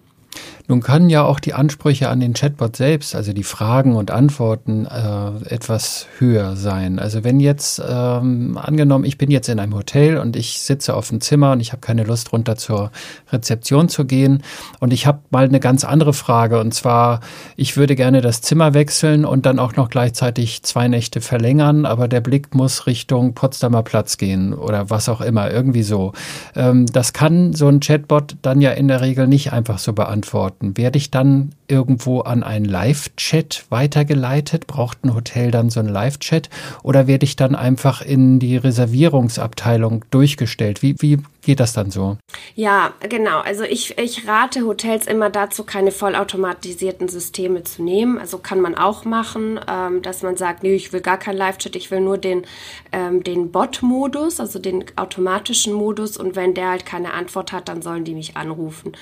Nun 0.68 0.82
können 0.82 1.10
ja 1.10 1.24
auch 1.24 1.40
die 1.40 1.54
Ansprüche 1.54 2.10
an 2.10 2.20
den 2.20 2.34
Chatbot 2.34 2.76
selbst, 2.76 3.16
also 3.16 3.34
die 3.34 3.44
Fragen 3.44 3.96
und 3.96 4.10
Antworten, 4.10 4.88
äh, 4.88 5.54
etwas 5.54 6.08
höher 6.18 6.56
sein. 6.56 6.98
Also 6.98 7.24
wenn 7.24 7.40
jetzt 7.40 7.80
ähm, 7.88 8.58
angenommen, 8.58 9.06
ich 9.06 9.20
bin 9.20 9.30
jetzt 9.30 9.48
in 9.48 9.60
einem 9.60 9.76
Hotel 9.76 10.18
und 10.18 10.36
ich 10.36 10.62
sitze 10.62 10.96
auf 10.96 11.10
dem 11.10 11.22
Zimmer 11.22 11.52
und 11.52 11.60
ich 11.60 11.72
habe 11.72 11.82
keine 11.82 12.04
Lust 12.04 12.34
runter 12.34 12.56
zur 12.56 12.92
Rezeption 13.32 13.90
zu 13.90 14.06
gehen 14.06 14.42
und 14.80 14.92
ich 14.92 15.06
habe 15.06 15.20
mal 15.30 15.46
eine 15.46 15.60
ganz 15.60 15.84
andere 15.84 16.14
Frage 16.14 16.60
und 16.60 16.74
zwar, 16.74 17.20
ich 17.56 17.78
würde 17.78 17.96
gerne 17.96 18.22
das 18.22 18.42
Zimmer 18.42 18.74
wechseln 18.74 19.24
und 19.24 19.46
dann 19.46 19.60
auch 19.60 19.76
noch 19.76 19.92
gleichzeitig 19.92 20.64
zwei 20.64 20.88
Nächte 20.88 21.22
verlängern, 21.22 21.86
aber 21.86 22.08
der 22.08 22.22
Blick 22.22 22.56
muss 22.56 22.88
Richtung 22.88 23.36
Potsdamer 23.36 23.84
Platz 23.84 24.18
gehen 24.18 24.54
oder 24.54 24.90
was 24.90 25.10
auch 25.10 25.22
immer, 25.22 25.52
irgendwie 25.52 25.84
so. 25.84 26.14
Ähm, 26.56 26.88
das 26.88 27.14
kann 27.14 27.54
so 27.54 27.68
ein 27.68 27.82
Chatbot 27.82 28.38
dann 28.42 28.62
ja 28.62 28.72
in 28.72 28.88
der 28.88 29.02
Regel 29.02 29.28
nicht 29.28 29.54
einfach 29.54 29.78
so 29.78 29.94
beantworten 29.94 30.55
antworten. 30.56 30.78
Werde 30.78 30.98
ich 30.98 31.12
dann 31.12 31.52
irgendwo 31.68 32.22
an 32.22 32.44
einen 32.44 32.66
Live-Chat 32.66 33.66
weitergeleitet? 33.70 34.68
Braucht 34.68 35.04
ein 35.04 35.14
Hotel 35.14 35.52
dann 35.52 35.70
so 35.70 35.80
einen 35.80 35.90
Live-Chat? 35.90 36.50
Oder 36.84 37.08
werde 37.08 37.26
ich 37.26 37.36
dann 37.36 37.56
einfach 37.56 38.02
in 38.02 38.40
die 38.40 38.58
Reservierungsabteilung 38.58 40.06
durchgestellt? 40.12 40.82
Wie, 40.82 40.96
wie 41.02 41.20
geht 41.46 41.60
das 41.60 41.74
dann 41.74 41.92
so? 41.92 42.18
Ja, 42.56 42.94
genau. 43.08 43.40
Also 43.40 43.64
ich, 43.64 43.98
ich 43.98 44.28
rate 44.28 44.66
Hotels 44.66 45.08
immer 45.08 45.30
dazu, 45.30 45.64
keine 45.64 45.92
vollautomatisierten 45.92 47.08
Systeme 47.08 47.64
zu 47.64 47.84
nehmen. 47.84 48.18
Also 48.18 48.40
kann 48.40 48.60
man 48.60 48.76
auch 48.76 49.06
machen, 49.06 49.60
ähm, 49.68 50.02
dass 50.02 50.24
man 50.24 50.38
sagt, 50.38 50.64
nee, 50.64 50.76
ich 50.76 50.92
will 50.92 51.02
gar 51.02 51.18
keinen 51.18 51.38
Live-Chat, 51.38 51.76
ich 51.76 51.92
will 51.92 52.02
nur 52.02 52.18
den, 52.18 52.46
ähm, 52.92 53.24
den 53.24 53.52
Bot-Modus, 53.52 54.40
also 54.40 54.60
den 54.60 54.86
automatischen 54.96 55.74
Modus. 55.74 56.18
Und 56.18 56.36
wenn 56.36 56.54
der 56.54 56.70
halt 56.70 56.86
keine 56.86 57.14
Antwort 57.14 57.52
hat, 57.52 57.70
dann 57.70 57.82
sollen 57.82 58.04
die 58.04 58.16
mich 58.16 58.36
anrufen. 58.36 58.94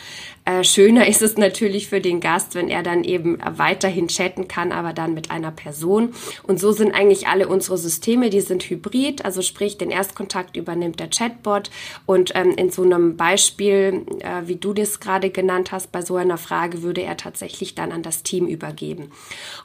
Äh, 0.45 0.63
schöner 0.63 1.07
ist 1.13 1.21
es 1.21 1.37
natürlich 1.37 1.87
für 1.87 2.01
den 2.01 2.19
Gast, 2.19 2.55
wenn 2.55 2.69
er 2.69 2.83
dann 2.83 3.03
eben 3.03 3.39
weiterhin 3.57 4.09
chatten 4.09 4.47
kann, 4.47 4.71
aber 4.71 4.93
dann 4.93 5.13
mit 5.13 5.31
einer 5.31 5.51
Person. 5.51 6.13
Und 6.43 6.59
so 6.59 6.71
sind 6.71 6.93
eigentlich 6.93 7.27
alle 7.27 7.47
unsere 7.47 7.77
Systeme, 7.77 8.29
die 8.29 8.41
sind 8.41 8.63
hybrid, 8.63 9.23
also 9.23 9.41
sprich, 9.41 9.77
den 9.77 9.91
Erstkontakt 9.91 10.57
übernimmt 10.57 10.99
der 10.99 11.09
Chatbot 11.09 11.69
und 12.05 12.32
ähm, 12.34 12.51
in 12.57 12.69
so 12.69 12.84
einem 12.84 13.17
Beispiel, 13.17 14.05
äh, 14.19 14.47
wie 14.47 14.55
du 14.55 14.73
das 14.73 14.99
gerade 14.99 15.29
genannt 15.29 15.71
hast, 15.71 15.91
bei 15.91 16.01
so 16.01 16.15
einer 16.15 16.38
Frage 16.38 16.81
würde 16.81 17.01
er 17.01 17.17
tatsächlich 17.17 17.75
dann 17.75 17.91
an 17.91 18.03
das 18.03 18.23
Team 18.23 18.47
übergeben. 18.47 19.11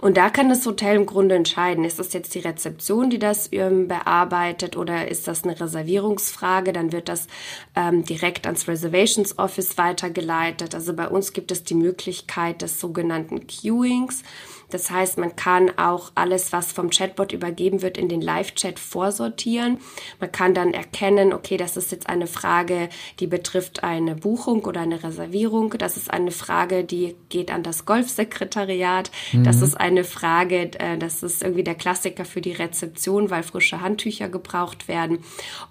Und 0.01 0.17
da 0.17 0.31
kann 0.31 0.49
das 0.49 0.65
Hotel 0.67 0.97
im 0.97 1.07
Grunde 1.07 1.35
entscheiden, 1.35 1.85
ist 1.85 1.99
das 1.99 2.13
jetzt 2.13 2.35
die 2.35 2.41
Rezeption, 2.41 3.11
die 3.11 3.19
das 3.19 3.49
ähm, 3.53 3.89
bearbeitet 3.89 4.77
oder 4.77 5.09
ist 5.09 5.29
das 5.29 5.45
eine 5.45 5.59
Reservierungsfrage, 5.59 6.73
dann 6.73 6.93
wird 6.93 7.09
das 7.09 7.27
ähm, 7.75 8.05
direkt 8.05 8.47
ans 8.47 8.69
Reservations 8.69 9.39
Office 9.39 9.79
weitergeleitet. 9.79 10.75
Also 10.75 10.95
bei 10.95 11.09
uns 11.09 11.33
gibt 11.33 11.51
es 11.51 11.65
die 11.65 11.75
Möglichkeit 11.75 12.63
des 12.63 12.81
sogenannten 12.81 13.47
Queuings. 13.47 14.23
Das 14.71 14.91
heißt, 14.91 15.19
man 15.19 15.35
kann 15.35 15.71
auch 15.79 16.13
alles, 16.15 16.53
was 16.53 16.73
vom 16.73 16.91
Chatbot 16.91 17.33
übergeben 17.33 17.83
wird, 17.83 17.97
in 17.97 18.09
den 18.09 18.21
Live-Chat 18.21 18.79
vorsortieren. 18.79 19.79
Man 20.21 20.31
kann 20.31 20.55
dann 20.55 20.75
erkennen, 20.75 21.33
okay, 21.33 21.57
das 21.57 21.77
ist 21.77 21.91
jetzt 21.91 22.09
eine 22.09 22.27
Frage, 22.27 22.89
die 23.21 23.27
betrifft 23.27 23.83
eine 23.83 24.15
Buchung 24.15 24.65
oder 24.65 24.81
eine 24.81 25.03
Reservierung. 25.03 25.71
Das 25.79 25.97
ist 25.97 26.13
eine 26.13 26.31
Frage, 26.31 26.85
die 26.85 27.17
geht 27.29 27.51
an 27.51 27.63
das 27.63 27.87
Golfsekretariat. 27.87 29.11
Mhm. 29.33 29.45
Das 29.45 29.63
ist 29.63 29.75
eine 29.75 30.05
Frage, 30.05 30.71
äh, 30.79 30.99
das 30.99 31.23
ist 31.23 31.43
irgendwie 31.43 31.65
der 31.65 31.75
Klassiker 31.75 32.25
für 32.25 32.41
die 32.41 32.53
Rezeption, 32.53 33.31
weil 33.31 33.43
frische 33.43 33.81
Handtücher 33.81 34.29
gebraucht 34.29 34.89
werden. 34.89 35.21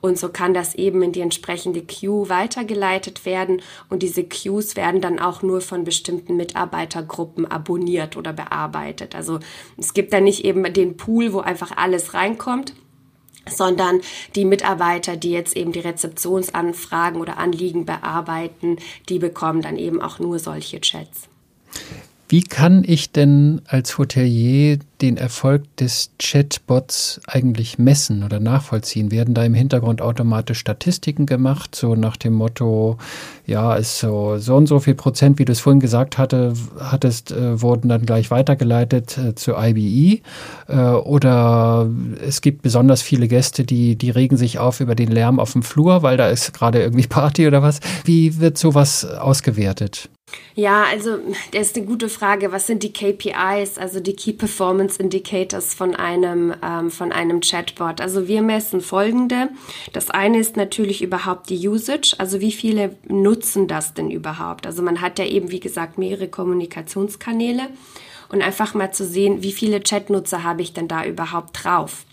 Und 0.01 0.17
so 0.17 0.29
kann 0.29 0.53
das 0.53 0.73
eben 0.73 1.03
in 1.03 1.11
die 1.11 1.21
entsprechende 1.21 1.83
Queue 1.83 2.29
weitergeleitet 2.29 3.25
werden. 3.25 3.61
Und 3.89 4.01
diese 4.01 4.23
Queues 4.23 4.75
werden 4.75 5.01
dann 5.01 5.19
auch 5.19 5.43
nur 5.43 5.61
von 5.61 5.83
bestimmten 5.83 6.35
Mitarbeitergruppen 6.35 7.45
abonniert 7.45 8.17
oder 8.17 8.33
bearbeitet 8.33 8.86
arbeitet. 8.87 9.15
Also 9.15 9.39
es 9.77 9.93
gibt 9.93 10.13
da 10.13 10.21
nicht 10.21 10.45
eben 10.45 10.71
den 10.73 10.97
Pool, 10.97 11.33
wo 11.33 11.39
einfach 11.39 11.71
alles 11.75 12.13
reinkommt, 12.13 12.73
sondern 13.49 14.01
die 14.35 14.45
Mitarbeiter, 14.45 15.15
die 15.15 15.31
jetzt 15.31 15.55
eben 15.55 15.71
die 15.71 15.79
Rezeptionsanfragen 15.79 17.21
oder 17.21 17.37
Anliegen 17.37 17.85
bearbeiten, 17.85 18.77
die 19.09 19.19
bekommen 19.19 19.61
dann 19.61 19.77
eben 19.77 20.01
auch 20.01 20.19
nur 20.19 20.39
solche 20.39 20.81
Chats. 20.81 21.29
Wie 22.29 22.43
kann 22.43 22.83
ich 22.85 23.13
denn 23.13 23.61
als 23.67 23.97
Hotelier 23.97 24.79
den 24.99 25.15
Erfolg 25.15 25.63
des 25.77 26.11
Chatbots 26.19 27.21
eigentlich 27.25 27.79
messen 27.79 28.21
oder 28.21 28.41
nachvollziehen? 28.41 29.11
Werden 29.11 29.33
da 29.33 29.45
im 29.45 29.53
Hintergrund 29.53 30.01
automatisch 30.01 30.59
Statistiken 30.59 31.25
gemacht, 31.25 31.73
so 31.73 31.95
nach 31.95 32.17
dem 32.17 32.33
Motto, 32.33 32.97
ja, 33.45 33.75
ist 33.75 33.99
so, 33.99 34.39
so 34.39 34.57
und 34.57 34.67
so 34.67 34.79
viel 34.79 34.95
Prozent, 34.95 35.39
wie 35.39 35.45
du 35.45 35.53
es 35.53 35.61
vorhin 35.61 35.79
gesagt 35.79 36.17
hatte, 36.17 36.51
hattest, 36.77 37.31
äh, 37.31 37.61
wurden 37.61 37.87
dann 37.87 38.05
gleich 38.05 38.29
weitergeleitet 38.29 39.17
äh, 39.17 39.35
zu 39.35 39.53
IBE? 39.55 40.21
Äh, 40.67 40.75
oder 40.75 41.89
es 42.27 42.41
gibt 42.41 42.61
besonders 42.61 43.01
viele 43.01 43.29
Gäste, 43.29 43.63
die, 43.63 43.95
die 43.95 44.09
regen 44.09 44.35
sich 44.35 44.59
auf 44.59 44.81
über 44.81 44.95
den 44.95 45.11
Lärm 45.11 45.39
auf 45.39 45.53
dem 45.53 45.63
Flur, 45.63 46.03
weil 46.03 46.17
da 46.17 46.27
ist 46.27 46.53
gerade 46.53 46.81
irgendwie 46.81 47.07
Party 47.07 47.47
oder 47.47 47.61
was. 47.61 47.79
Wie 48.03 48.41
wird 48.41 48.57
sowas 48.57 49.05
ausgewertet? 49.05 50.09
Ja, 50.55 50.85
also 50.85 51.19
das 51.51 51.67
ist 51.67 51.77
eine 51.77 51.85
gute 51.85 52.09
Frage. 52.09 52.51
Was 52.51 52.65
sind 52.65 52.81
die 52.81 52.91
KPIs, 52.91 53.77
also 53.77 53.99
die 53.99 54.15
Key 54.15 54.33
Performance 54.33 54.99
Indicators 55.01 55.75
von 55.75 55.95
einem, 55.95 56.53
ähm, 56.63 56.89
von 56.89 57.11
einem 57.11 57.41
Chatbot? 57.41 58.01
Also 58.01 58.27
wir 58.27 58.41
messen 58.41 58.81
folgende. 58.81 59.49
Das 59.93 60.09
eine 60.09 60.39
ist 60.39 60.57
natürlich 60.57 61.03
überhaupt 61.03 61.49
die 61.51 61.67
Usage, 61.67 62.15
also 62.17 62.41
wie 62.41 62.51
viele 62.51 62.97
nutzen 63.07 63.67
das 63.67 63.93
denn 63.93 64.09
überhaupt? 64.09 64.65
Also 64.65 64.81
man 64.81 64.99
hat 64.99 65.19
ja 65.19 65.25
eben, 65.25 65.51
wie 65.51 65.59
gesagt, 65.59 65.99
mehrere 65.99 66.27
Kommunikationskanäle 66.27 67.69
und 68.29 68.41
einfach 68.41 68.73
mal 68.73 68.91
zu 68.91 69.05
sehen, 69.05 69.43
wie 69.43 69.53
viele 69.53 69.79
Chatnutzer 69.79 70.43
habe 70.43 70.63
ich 70.63 70.73
denn 70.73 70.87
da 70.87 71.05
überhaupt 71.05 71.63
drauf? 71.63 72.03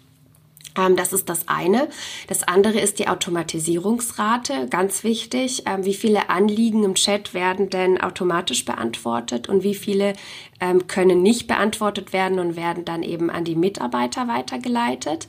Ähm, 0.76 0.96
das 0.96 1.12
ist 1.12 1.28
das 1.28 1.48
eine. 1.48 1.88
Das 2.28 2.42
andere 2.42 2.80
ist 2.80 2.98
die 2.98 3.08
Automatisierungsrate, 3.08 4.66
ganz 4.68 5.04
wichtig. 5.04 5.64
Ähm, 5.66 5.84
wie 5.84 5.94
viele 5.94 6.30
Anliegen 6.30 6.84
im 6.84 6.94
Chat 6.94 7.34
werden 7.34 7.70
denn 7.70 8.00
automatisch 8.00 8.64
beantwortet 8.64 9.48
und 9.48 9.62
wie 9.62 9.74
viele 9.74 10.14
ähm, 10.60 10.86
können 10.86 11.22
nicht 11.22 11.46
beantwortet 11.46 12.12
werden 12.12 12.38
und 12.38 12.56
werden 12.56 12.84
dann 12.84 13.02
eben 13.02 13.30
an 13.30 13.44
die 13.44 13.56
Mitarbeiter 13.56 14.28
weitergeleitet. 14.28 15.28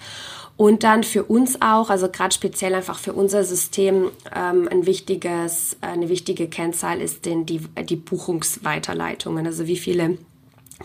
Und 0.58 0.84
dann 0.84 1.04
für 1.04 1.26
uns 1.26 1.62
auch, 1.62 1.90
also 1.90 2.08
gerade 2.08 2.34
speziell 2.34 2.76
einfach 2.76 2.98
für 2.98 3.12
unser 3.12 3.44
System, 3.44 4.10
ein 4.32 4.86
wichtiges, 4.86 5.76
eine 5.82 6.08
wichtige 6.08 6.48
Kennzahl 6.48 7.02
ist 7.02 7.26
denn 7.26 7.46
die, 7.46 7.60
die 7.84 7.98
Buchungsweiterleitungen. 7.98 9.46
Also 9.46 9.68
wie 9.68 9.76
viele 9.76 10.18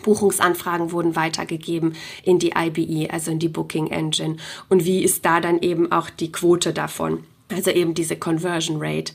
Buchungsanfragen 0.03 0.91
wurden 0.91 1.15
weitergegeben 1.15 1.95
in 2.23 2.39
die 2.39 2.53
IBE, 2.55 3.11
also 3.11 3.31
in 3.31 3.39
die 3.39 3.49
Booking 3.49 3.87
Engine. 3.87 4.37
Und 4.69 4.85
wie 4.85 5.03
ist 5.03 5.25
da 5.25 5.39
dann 5.39 5.59
eben 5.61 5.91
auch 5.91 6.09
die 6.09 6.31
Quote 6.31 6.73
davon? 6.73 7.23
Also 7.53 7.71
eben 7.71 7.93
diese 7.93 8.15
Conversion 8.15 8.77
Rate. 8.79 9.13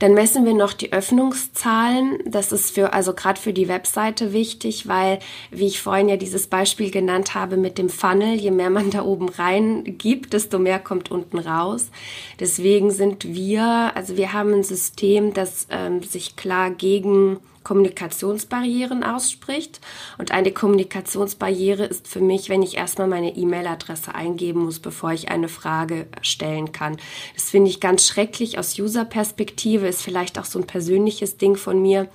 Dann 0.00 0.12
messen 0.12 0.44
wir 0.44 0.54
noch 0.54 0.74
die 0.74 0.92
Öffnungszahlen. 0.92 2.18
Das 2.26 2.52
ist 2.52 2.74
für, 2.74 2.92
also 2.92 3.14
gerade 3.14 3.40
für 3.40 3.54
die 3.54 3.68
Webseite 3.68 4.34
wichtig, 4.34 4.86
weil, 4.86 5.18
wie 5.50 5.66
ich 5.66 5.80
vorhin 5.80 6.10
ja 6.10 6.16
dieses 6.16 6.46
Beispiel 6.46 6.90
genannt 6.90 7.34
habe 7.34 7.56
mit 7.56 7.78
dem 7.78 7.88
Funnel, 7.88 8.34
je 8.34 8.50
mehr 8.50 8.68
man 8.70 8.90
da 8.90 9.02
oben 9.02 9.28
rein 9.28 9.84
gibt, 9.96 10.34
desto 10.34 10.58
mehr 10.58 10.78
kommt 10.78 11.10
unten 11.10 11.38
raus. 11.38 11.90
Deswegen 12.38 12.90
sind 12.90 13.34
wir, 13.34 13.92
also 13.94 14.16
wir 14.18 14.32
haben 14.32 14.52
ein 14.52 14.64
System, 14.64 15.32
das 15.32 15.66
ähm, 15.70 16.02
sich 16.02 16.36
klar 16.36 16.70
gegen 16.70 17.38
Kommunikationsbarrieren 17.62 19.04
ausspricht. 19.04 19.80
Und 20.18 20.32
eine 20.32 20.52
Kommunikationsbarriere 20.52 21.84
ist 21.84 22.08
für 22.08 22.20
mich, 22.20 22.48
wenn 22.48 22.62
ich 22.62 22.76
erstmal 22.76 23.06
meine 23.06 23.36
E-Mail-Adresse 23.36 24.14
eingeben 24.14 24.64
muss, 24.64 24.78
bevor 24.78 25.12
ich 25.12 25.30
eine 25.30 25.48
Frage 25.48 26.06
stellen 26.22 26.72
kann. 26.72 26.96
Das 27.34 27.50
finde 27.50 27.70
ich 27.70 27.80
ganz 27.80 28.06
schrecklich 28.06 28.58
aus 28.58 28.78
User-Perspektive, 28.78 29.88
ist 29.88 30.02
vielleicht 30.02 30.38
auch 30.38 30.46
so 30.46 30.58
ein 30.58 30.66
persönliches 30.66 31.36
Ding 31.36 31.56
von 31.56 31.80
mir. 31.80 32.08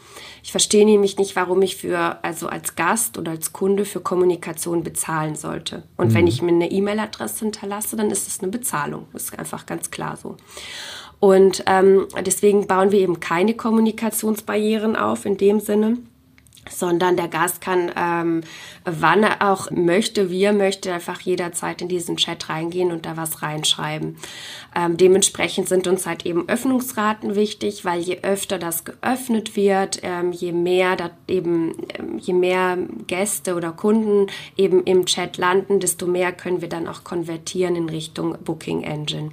Ich 0.43 0.51
verstehe 0.51 0.85
nämlich 0.85 1.17
nicht, 1.17 1.35
warum 1.35 1.61
ich 1.61 1.75
für, 1.75 2.23
also 2.23 2.47
als 2.47 2.75
Gast 2.75 3.17
oder 3.17 3.31
als 3.31 3.53
Kunde 3.53 3.85
für 3.85 3.99
Kommunikation 3.99 4.83
bezahlen 4.83 5.35
sollte. 5.35 5.83
Und 5.97 6.09
mhm. 6.09 6.13
wenn 6.15 6.27
ich 6.27 6.41
mir 6.41 6.51
eine 6.51 6.71
E-Mail-Adresse 6.71 7.45
hinterlasse, 7.45 7.95
dann 7.95 8.09
ist 8.09 8.27
es 8.27 8.39
eine 8.39 8.51
Bezahlung. 8.51 9.07
Das 9.13 9.25
ist 9.25 9.39
einfach 9.39 9.65
ganz 9.65 9.91
klar 9.91 10.17
so. 10.17 10.37
Und 11.20 11.63
ähm, 11.68 12.07
deswegen 12.26 12.68
bauen 12.68 12.91
wir 12.91 12.99
eben 12.99 13.20
keine 13.20 13.53
Kommunikationsbarrieren 13.53 14.95
auf 14.95 15.26
in 15.26 15.38
dem 15.38 15.59
Sinne. 15.59 15.97
sondern 16.70 17.16
der 17.16 17.28
Gast 17.28 17.61
kann, 17.61 17.91
ähm, 17.95 18.41
wann 18.86 19.24
er 19.24 19.51
auch 19.51 19.70
möchte, 19.72 20.30
wie 20.30 20.43
er 20.43 20.53
möchte, 20.53 20.93
einfach 20.93 21.22
jederzeit 21.22 21.82
in 21.82 21.88
diesen 21.88 22.18
Chat 22.18 22.49
reingehen 22.49 22.91
und 22.91 23.05
da 23.05 23.18
was 23.18 23.41
reinschreiben. 23.41 24.18
Ähm, 24.76 24.97
dementsprechend 24.97 25.68
sind 25.68 25.88
uns 25.88 26.05
halt 26.05 26.26
eben 26.26 26.49
Öffnungsraten 26.49 27.36
wichtig, 27.36 27.86
weil 27.86 27.99
je 27.99 28.20
öfter 28.24 28.57
das 28.57 28.84
geöffnet 28.84 29.55
wird, 29.55 29.99
ähm, 30.03 30.32
je 30.32 30.51
mehr 30.51 30.95
da 30.95 31.11
eben, 31.28 31.74
ähm, 31.97 32.18
je 32.18 32.34
mehr 32.34 32.78
Gäste 33.07 33.55
oder 33.55 33.72
Kunden 33.72 34.28
eben 34.57 34.84
im 34.84 35.05
Chat 35.05 35.38
landen, 35.38 35.80
desto 35.80 36.07
mehr 36.07 36.32
können 36.32 36.61
wir 36.61 36.70
dann 36.70 36.88
auch 36.88 37.03
konvertieren 37.03 37.76
in 37.76 37.89
Richtung 37.89 38.38
Booking 38.43 38.82
Engine. 38.82 39.32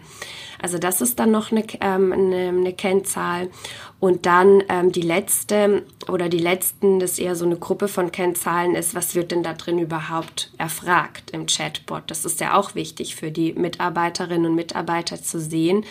Also 0.63 0.79
das 0.79 1.01
ist 1.01 1.19
dann 1.19 1.31
noch 1.33 1.51
eine, 1.51 1.65
ähm, 1.81 2.13
eine, 2.13 2.49
eine 2.49 2.73
Kennzahl. 2.73 3.51
Und 3.99 4.27
dann 4.27 4.65
ähm, 4.69 4.91
die 4.91 5.03
letzte 5.03 5.85
oder 6.09 6.29
die 6.29 6.39
letzten, 6.39 6.99
das 6.99 7.21
eher 7.21 7.37
so 7.37 7.45
eine 7.45 7.57
Gruppe 7.57 7.87
von 7.87 8.11
Kennzahlen 8.11 8.75
ist, 8.75 8.97
was 8.97 9.15
wird 9.15 9.31
denn 9.31 9.45
da 9.45 9.53
drin 9.53 9.79
überhaupt 9.79 10.51
erfragt 10.59 11.31
im 11.31 11.47
Chatbot? 11.47 12.03
Das 12.09 12.25
ist 12.25 12.41
ja 12.41 12.55
auch 12.55 12.75
wichtig 12.75 13.15
für 13.15 13.31
die 13.31 13.53
Mitarbeiterinnen 13.53 14.47
und 14.47 14.57
Mitarbeiter 14.57 15.23
zu 15.23 15.39
sehen, 15.39 15.85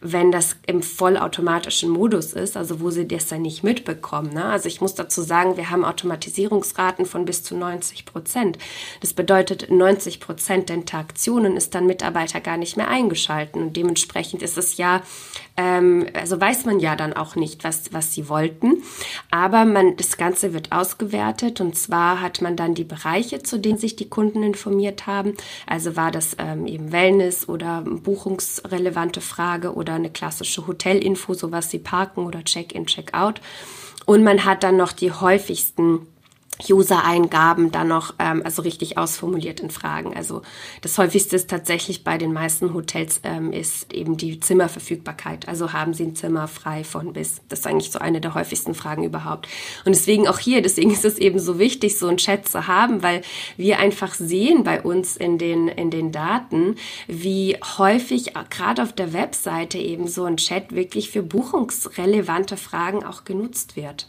wenn 0.00 0.30
das 0.30 0.56
im 0.68 0.80
vollautomatischen 0.80 1.90
Modus 1.90 2.34
ist, 2.34 2.56
also 2.56 2.78
wo 2.78 2.90
sie 2.90 3.08
das 3.08 3.30
ja 3.30 3.38
nicht 3.38 3.64
mitbekommen. 3.64 4.32
Ne? 4.32 4.44
Also 4.44 4.68
ich 4.68 4.80
muss 4.80 4.94
dazu 4.94 5.22
sagen, 5.22 5.56
wir 5.56 5.68
haben 5.68 5.84
Automatisierungsraten 5.84 7.04
von 7.04 7.24
bis 7.24 7.42
zu 7.42 7.56
90 7.56 8.04
Prozent. 8.04 8.58
Das 9.00 9.12
bedeutet, 9.12 9.72
90 9.72 10.20
Prozent 10.20 10.68
der 10.68 10.76
Interaktionen 10.76 11.56
ist 11.56 11.74
dann 11.74 11.86
Mitarbeiter 11.86 12.40
gar 12.40 12.58
nicht 12.58 12.76
mehr 12.76 12.86
eingeschalten 12.86 13.60
und 13.60 13.76
dementsprechend 13.76 14.15
ist 14.42 14.58
es 14.58 14.76
ja, 14.76 15.02
ähm, 15.56 16.06
also 16.14 16.40
weiß 16.40 16.64
man 16.66 16.80
ja 16.80 16.96
dann 16.96 17.12
auch 17.12 17.34
nicht, 17.34 17.46
nicht, 17.46 17.64
was, 17.64 17.92
was 17.92 18.12
sie 18.12 18.28
wollten. 18.28 18.82
Aber 19.30 19.64
man, 19.64 19.96
das 19.96 20.16
Ganze 20.16 20.52
wird 20.52 20.72
ausgewertet 20.72 21.60
und 21.60 21.76
zwar 21.76 22.20
hat 22.20 22.42
man 22.42 22.56
dann 22.56 22.74
die 22.74 22.84
Bereiche, 22.84 23.42
zu 23.42 23.58
denen 23.58 23.78
sich 23.78 23.94
die 23.94 24.08
Kunden 24.08 24.42
informiert 24.42 25.06
haben. 25.06 25.34
Also 25.66 25.96
war 25.96 26.10
das 26.10 26.36
ähm, 26.38 26.66
eben 26.66 26.90
Wellness 26.90 27.48
oder 27.48 27.82
buchungsrelevante 27.82 29.20
Frage 29.20 29.74
oder 29.74 29.94
eine 29.94 30.10
klassische 30.10 30.66
Hotelinfo, 30.66 31.34
so 31.34 31.52
was 31.52 31.70
sie 31.70 31.78
parken 31.78 32.26
oder 32.26 32.42
Check-in, 32.44 32.86
Check-out. 32.86 33.40
Und 34.04 34.22
man 34.22 34.44
hat 34.44 34.62
dann 34.62 34.76
noch 34.76 34.92
die 34.92 35.12
häufigsten 35.12 36.06
User-Eingaben 36.68 37.70
dann 37.70 37.88
noch, 37.88 38.14
ähm, 38.18 38.42
also 38.44 38.62
richtig 38.62 38.98
ausformuliert 38.98 39.60
in 39.60 39.70
Fragen. 39.70 40.16
Also 40.16 40.42
das 40.80 40.96
häufigste 40.98 41.36
ist 41.36 41.50
tatsächlich 41.50 42.04
bei 42.04 42.18
den 42.18 42.32
meisten 42.32 42.72
Hotels 42.74 43.20
ähm, 43.24 43.52
ist 43.52 43.92
eben 43.92 44.16
die 44.16 44.40
Zimmerverfügbarkeit. 44.40 45.48
Also 45.48 45.72
haben 45.72 45.94
sie 45.94 46.04
ein 46.04 46.16
Zimmer 46.16 46.48
frei 46.48 46.84
von 46.84 47.12
bis. 47.12 47.42
Das 47.48 47.60
ist 47.60 47.66
eigentlich 47.66 47.90
so 47.90 47.98
eine 47.98 48.20
der 48.20 48.34
häufigsten 48.34 48.74
Fragen 48.74 49.04
überhaupt. 49.04 49.48
Und 49.84 49.94
deswegen 49.94 50.28
auch 50.28 50.38
hier, 50.38 50.62
deswegen 50.62 50.90
ist 50.90 51.04
es 51.04 51.18
eben 51.18 51.38
so 51.38 51.58
wichtig, 51.58 51.98
so 51.98 52.08
einen 52.08 52.16
Chat 52.16 52.48
zu 52.48 52.66
haben, 52.66 53.02
weil 53.02 53.22
wir 53.56 53.78
einfach 53.78 54.14
sehen 54.14 54.64
bei 54.64 54.80
uns 54.80 55.16
in 55.16 55.38
den, 55.38 55.68
in 55.68 55.90
den 55.90 56.12
Daten, 56.12 56.76
wie 57.06 57.56
häufig 57.78 58.32
gerade 58.50 58.82
auf 58.82 58.92
der 58.92 59.12
Webseite 59.12 59.78
eben 59.78 60.08
so 60.08 60.24
ein 60.24 60.36
Chat 60.36 60.74
wirklich 60.74 61.10
für 61.10 61.22
buchungsrelevante 61.22 62.56
Fragen 62.56 63.04
auch 63.04 63.24
genutzt 63.24 63.76
wird. 63.76 64.08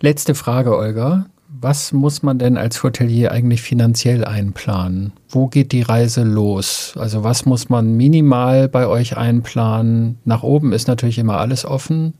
Letzte 0.00 0.34
Frage, 0.34 0.76
Olga. 0.76 1.26
Was 1.60 1.92
muss 1.92 2.22
man 2.22 2.38
denn 2.38 2.56
als 2.56 2.84
Hotelier 2.84 3.32
eigentlich 3.32 3.62
finanziell 3.62 4.24
einplanen? 4.24 5.12
Wo 5.28 5.48
geht 5.48 5.72
die 5.72 5.82
Reise 5.82 6.22
los? 6.22 6.94
Also 6.96 7.24
was 7.24 7.46
muss 7.46 7.68
man 7.68 7.96
minimal 7.96 8.68
bei 8.68 8.86
euch 8.86 9.16
einplanen? 9.16 10.18
Nach 10.24 10.44
oben 10.44 10.72
ist 10.72 10.86
natürlich 10.86 11.18
immer 11.18 11.38
alles 11.38 11.64
offen. 11.64 12.14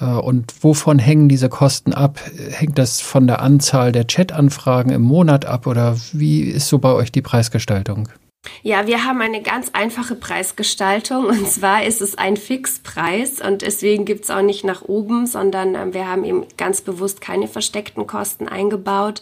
Äh, 0.00 0.06
und 0.06 0.52
wovon 0.64 0.98
hängen 0.98 1.28
diese 1.28 1.48
Kosten 1.48 1.92
ab? 1.92 2.18
Hängt 2.50 2.76
das 2.76 3.00
von 3.00 3.28
der 3.28 3.40
Anzahl 3.40 3.92
der 3.92 4.04
Chatanfragen 4.04 4.90
im 4.90 5.02
Monat 5.02 5.44
ab 5.44 5.68
oder 5.68 5.96
wie 6.12 6.40
ist 6.40 6.68
so 6.68 6.78
bei 6.78 6.92
euch 6.92 7.12
die 7.12 7.22
Preisgestaltung? 7.22 8.08
Ja, 8.64 8.86
wir 8.86 9.04
haben 9.04 9.20
eine 9.20 9.42
ganz 9.42 9.70
einfache 9.72 10.14
Preisgestaltung 10.14 11.26
und 11.26 11.48
zwar 11.48 11.84
ist 11.84 12.00
es 12.00 12.16
ein 12.16 12.36
Fixpreis 12.36 13.40
und 13.40 13.62
deswegen 13.62 14.04
gibt's 14.04 14.30
auch 14.30 14.42
nicht 14.42 14.62
nach 14.62 14.82
oben, 14.82 15.26
sondern 15.26 15.74
ähm, 15.74 15.94
wir 15.94 16.08
haben 16.08 16.24
eben 16.24 16.46
ganz 16.56 16.80
bewusst 16.80 17.20
keine 17.20 17.48
versteckten 17.48 18.06
Kosten 18.06 18.46
eingebaut. 18.46 19.20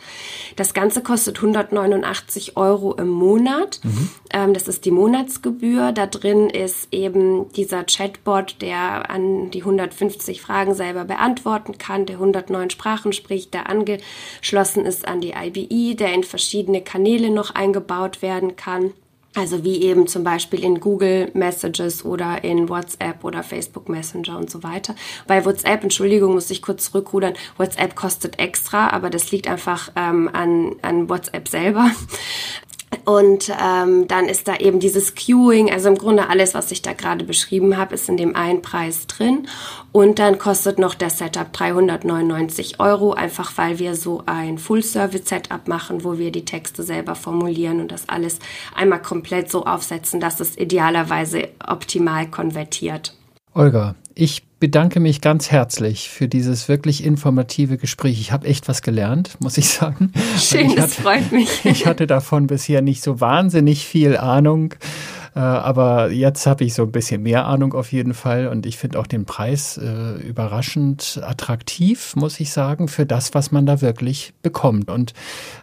Das 0.57 0.75
Ganze 0.75 1.03
kostet 1.03 1.37
189 1.37 2.59
Euro 2.59 2.95
im 2.95 3.09
Monat. 3.09 3.81
Mhm. 3.83 4.11
Ähm, 4.31 4.55
das 4.55 4.68
ist 4.68 4.85
die 4.85 4.91
Monatsgebühr. 4.91 5.93
Da 5.93 6.07
drin 6.07 6.51
ist 6.51 6.89
eben 6.91 7.51
dieser 7.53 7.85
Chatbot, 7.85 8.57
der 8.61 9.11
an 9.11 9.51
die 9.51 9.61
150 9.61 10.43
Fragen 10.43 10.75
selber 10.75 11.05
beantworten 11.05 11.79
kann, 11.79 12.05
der 12.05 12.16
109 12.16 12.68
Sprachen 12.68 13.14
spricht, 13.14 13.55
der 13.55 13.71
angeschlossen 13.71 14.85
ist 14.85 15.09
an 15.09 15.23
die 15.23 15.33
IBI, 15.33 15.97
der 15.97 16.12
in 16.12 16.25
verschiedene 16.25 16.83
Kanäle 16.83 17.31
noch 17.31 17.55
eingebaut 17.55 18.21
werden 18.21 18.57
kann. 18.57 18.93
Also 19.37 19.62
wie 19.62 19.83
eben 19.83 20.09
zum 20.09 20.24
Beispiel 20.24 20.64
in 20.64 20.81
Google 20.81 21.31
Messages 21.35 22.05
oder 22.05 22.43
in 22.43 22.68
WhatsApp 22.68 23.22
oder 23.22 23.45
Facebook 23.45 23.89
Messenger 23.89 24.37
und 24.37 24.51
so 24.51 24.64
weiter. 24.64 24.97
Bei 25.28 25.45
WhatsApp, 25.45 25.85
Entschuldigung, 25.85 26.33
muss 26.33 26.51
ich 26.51 26.62
kurz 26.62 26.91
zurückrudern, 26.91 27.35
WhatsApp 27.57 27.95
kostet 27.95 28.41
extra, 28.41 28.91
aber 28.91 29.09
das 29.09 29.31
liegt 29.31 29.47
einfach 29.47 29.93
ähm, 29.95 30.28
an, 30.33 30.74
an 30.83 31.09
WhatsApp 31.09 31.47
selber. 31.47 31.93
Und 33.05 33.53
ähm, 33.61 34.09
dann 34.09 34.26
ist 34.26 34.49
da 34.49 34.57
eben 34.57 34.80
dieses 34.80 35.14
Queuing, 35.14 35.70
also 35.70 35.88
im 35.88 35.97
Grunde 35.97 36.28
alles, 36.28 36.55
was 36.55 36.72
ich 36.72 36.82
da 36.82 36.93
gerade 36.93 37.24
beschrieben 37.24 37.76
habe, 37.76 37.95
ist 37.95 38.09
in 38.09 38.16
dem 38.16 38.34
einen 38.34 38.62
Preis 38.62 39.07
drin. 39.07 39.47
Und 39.93 40.18
dann 40.18 40.38
kostet 40.38 40.78
noch 40.78 40.95
der 40.95 41.11
Setup 41.11 41.53
399 41.53 42.80
Euro, 42.80 43.12
einfach 43.12 43.57
weil 43.57 43.78
wir 43.78 43.95
so 43.95 44.24
ein 44.26 44.59
Full-Service-Setup 44.59 45.68
machen, 45.68 46.05
wo 46.05 46.18
wir 46.18 46.32
die 46.32 46.45
Texte 46.45 46.82
selber 46.82 47.14
formulieren 47.14 47.80
und 47.80 47.93
das 47.93 48.09
alles 48.09 48.38
einmal 48.74 49.01
komplett 49.01 49.51
so 49.51 49.64
aufsetzen, 49.66 50.20
dass 50.20 50.41
es 50.41 50.59
idealerweise 50.59 51.49
optimal 51.66 52.28
konvertiert. 52.28 53.14
Olga, 53.55 53.95
ich 54.14 54.43
bedanke 54.61 55.01
mich 55.01 55.23
ganz 55.23 55.51
herzlich 55.51 56.11
für 56.11 56.29
dieses 56.29 56.69
wirklich 56.69 57.03
informative 57.03 57.79
Gespräch. 57.79 58.21
Ich 58.21 58.31
habe 58.31 58.47
echt 58.47 58.69
was 58.69 58.83
gelernt, 58.83 59.39
muss 59.41 59.59
ich 59.59 59.69
sagen. 59.69 60.13
Schön, 60.39 60.77
das 60.77 60.99
hatte, 60.99 61.03
freut 61.03 61.33
mich. 61.33 61.65
Ich 61.71 61.87
hatte 61.87 62.07
davon 62.07 62.47
bisher 62.47 62.83
nicht 62.83 63.03
so 63.03 63.21
wahnsinnig 63.21 63.87
viel 63.87 64.17
Ahnung. 64.17 64.75
Äh, 65.35 65.41
aber 65.41 66.11
jetzt 66.11 66.47
habe 66.47 66.64
ich 66.64 66.74
so 66.74 66.83
ein 66.83 66.93
bisschen 66.93 67.22
mehr 67.22 67.47
Ahnung 67.47 67.74
auf 67.74 67.93
jeden 67.93 68.14
Fall 68.14 68.49
und 68.49 68.66
ich 68.66 68.76
finde 68.76 68.99
auch 68.99 69.07
den 69.07 69.24
Preis 69.24 69.78
äh, 69.78 70.20
überraschend 70.26 71.20
attraktiv, 71.22 72.16
muss 72.16 72.41
ich 72.41 72.53
sagen, 72.53 72.89
für 72.89 73.07
das, 73.07 73.35
was 73.35 73.53
man 73.53 73.66
da 73.66 73.81
wirklich 73.81 74.33
bekommt. 74.43 74.91
Und 74.91 75.14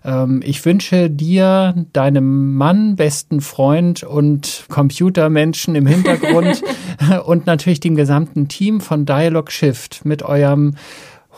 ähm, 0.05 0.41
ich 0.43 0.63
wünsche 0.65 1.09
dir, 1.09 1.73
deinem 1.93 2.55
Mann, 2.55 2.95
besten 2.95 3.41
Freund 3.41 4.03
und 4.03 4.65
Computermenschen 4.69 5.75
im 5.75 5.85
Hintergrund 5.85 6.63
und 7.25 7.45
natürlich 7.45 7.79
dem 7.79 7.95
gesamten 7.95 8.47
Team 8.47 8.81
von 8.81 9.05
Dialog 9.05 9.51
Shift 9.51 10.05
mit 10.05 10.23
eurem 10.23 10.75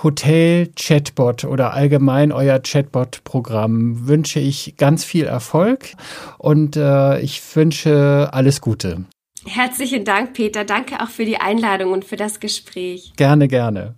Hotel-Chatbot 0.03 1.43
oder 1.43 1.73
allgemein 1.73 2.31
euer 2.31 2.59
Chatbot-Programm 2.59 4.07
wünsche 4.07 4.39
ich 4.39 4.75
ganz 4.77 5.03
viel 5.03 5.25
Erfolg 5.25 5.93
und 6.37 6.75
äh, 6.77 7.19
ich 7.19 7.41
wünsche 7.55 8.29
alles 8.31 8.61
Gute. 8.61 9.05
Herzlichen 9.45 10.05
Dank, 10.05 10.33
Peter. 10.33 10.63
Danke 10.63 11.01
auch 11.01 11.09
für 11.09 11.25
die 11.25 11.37
Einladung 11.37 11.91
und 11.91 12.05
für 12.05 12.17
das 12.17 12.39
Gespräch. 12.39 13.13
Gerne, 13.15 13.47
gerne. 13.47 13.95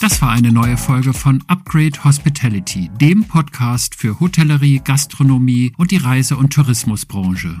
Das 0.00 0.20
war 0.20 0.30
eine 0.30 0.52
neue 0.52 0.76
Folge 0.76 1.12
von 1.14 1.42
Upgrade 1.48 2.04
Hospitality, 2.04 2.90
dem 3.00 3.24
Podcast 3.24 3.94
für 3.94 4.20
Hotellerie, 4.20 4.80
Gastronomie 4.84 5.72
und 5.78 5.90
die 5.90 5.96
Reise- 5.96 6.36
und 6.36 6.52
Tourismusbranche. 6.52 7.60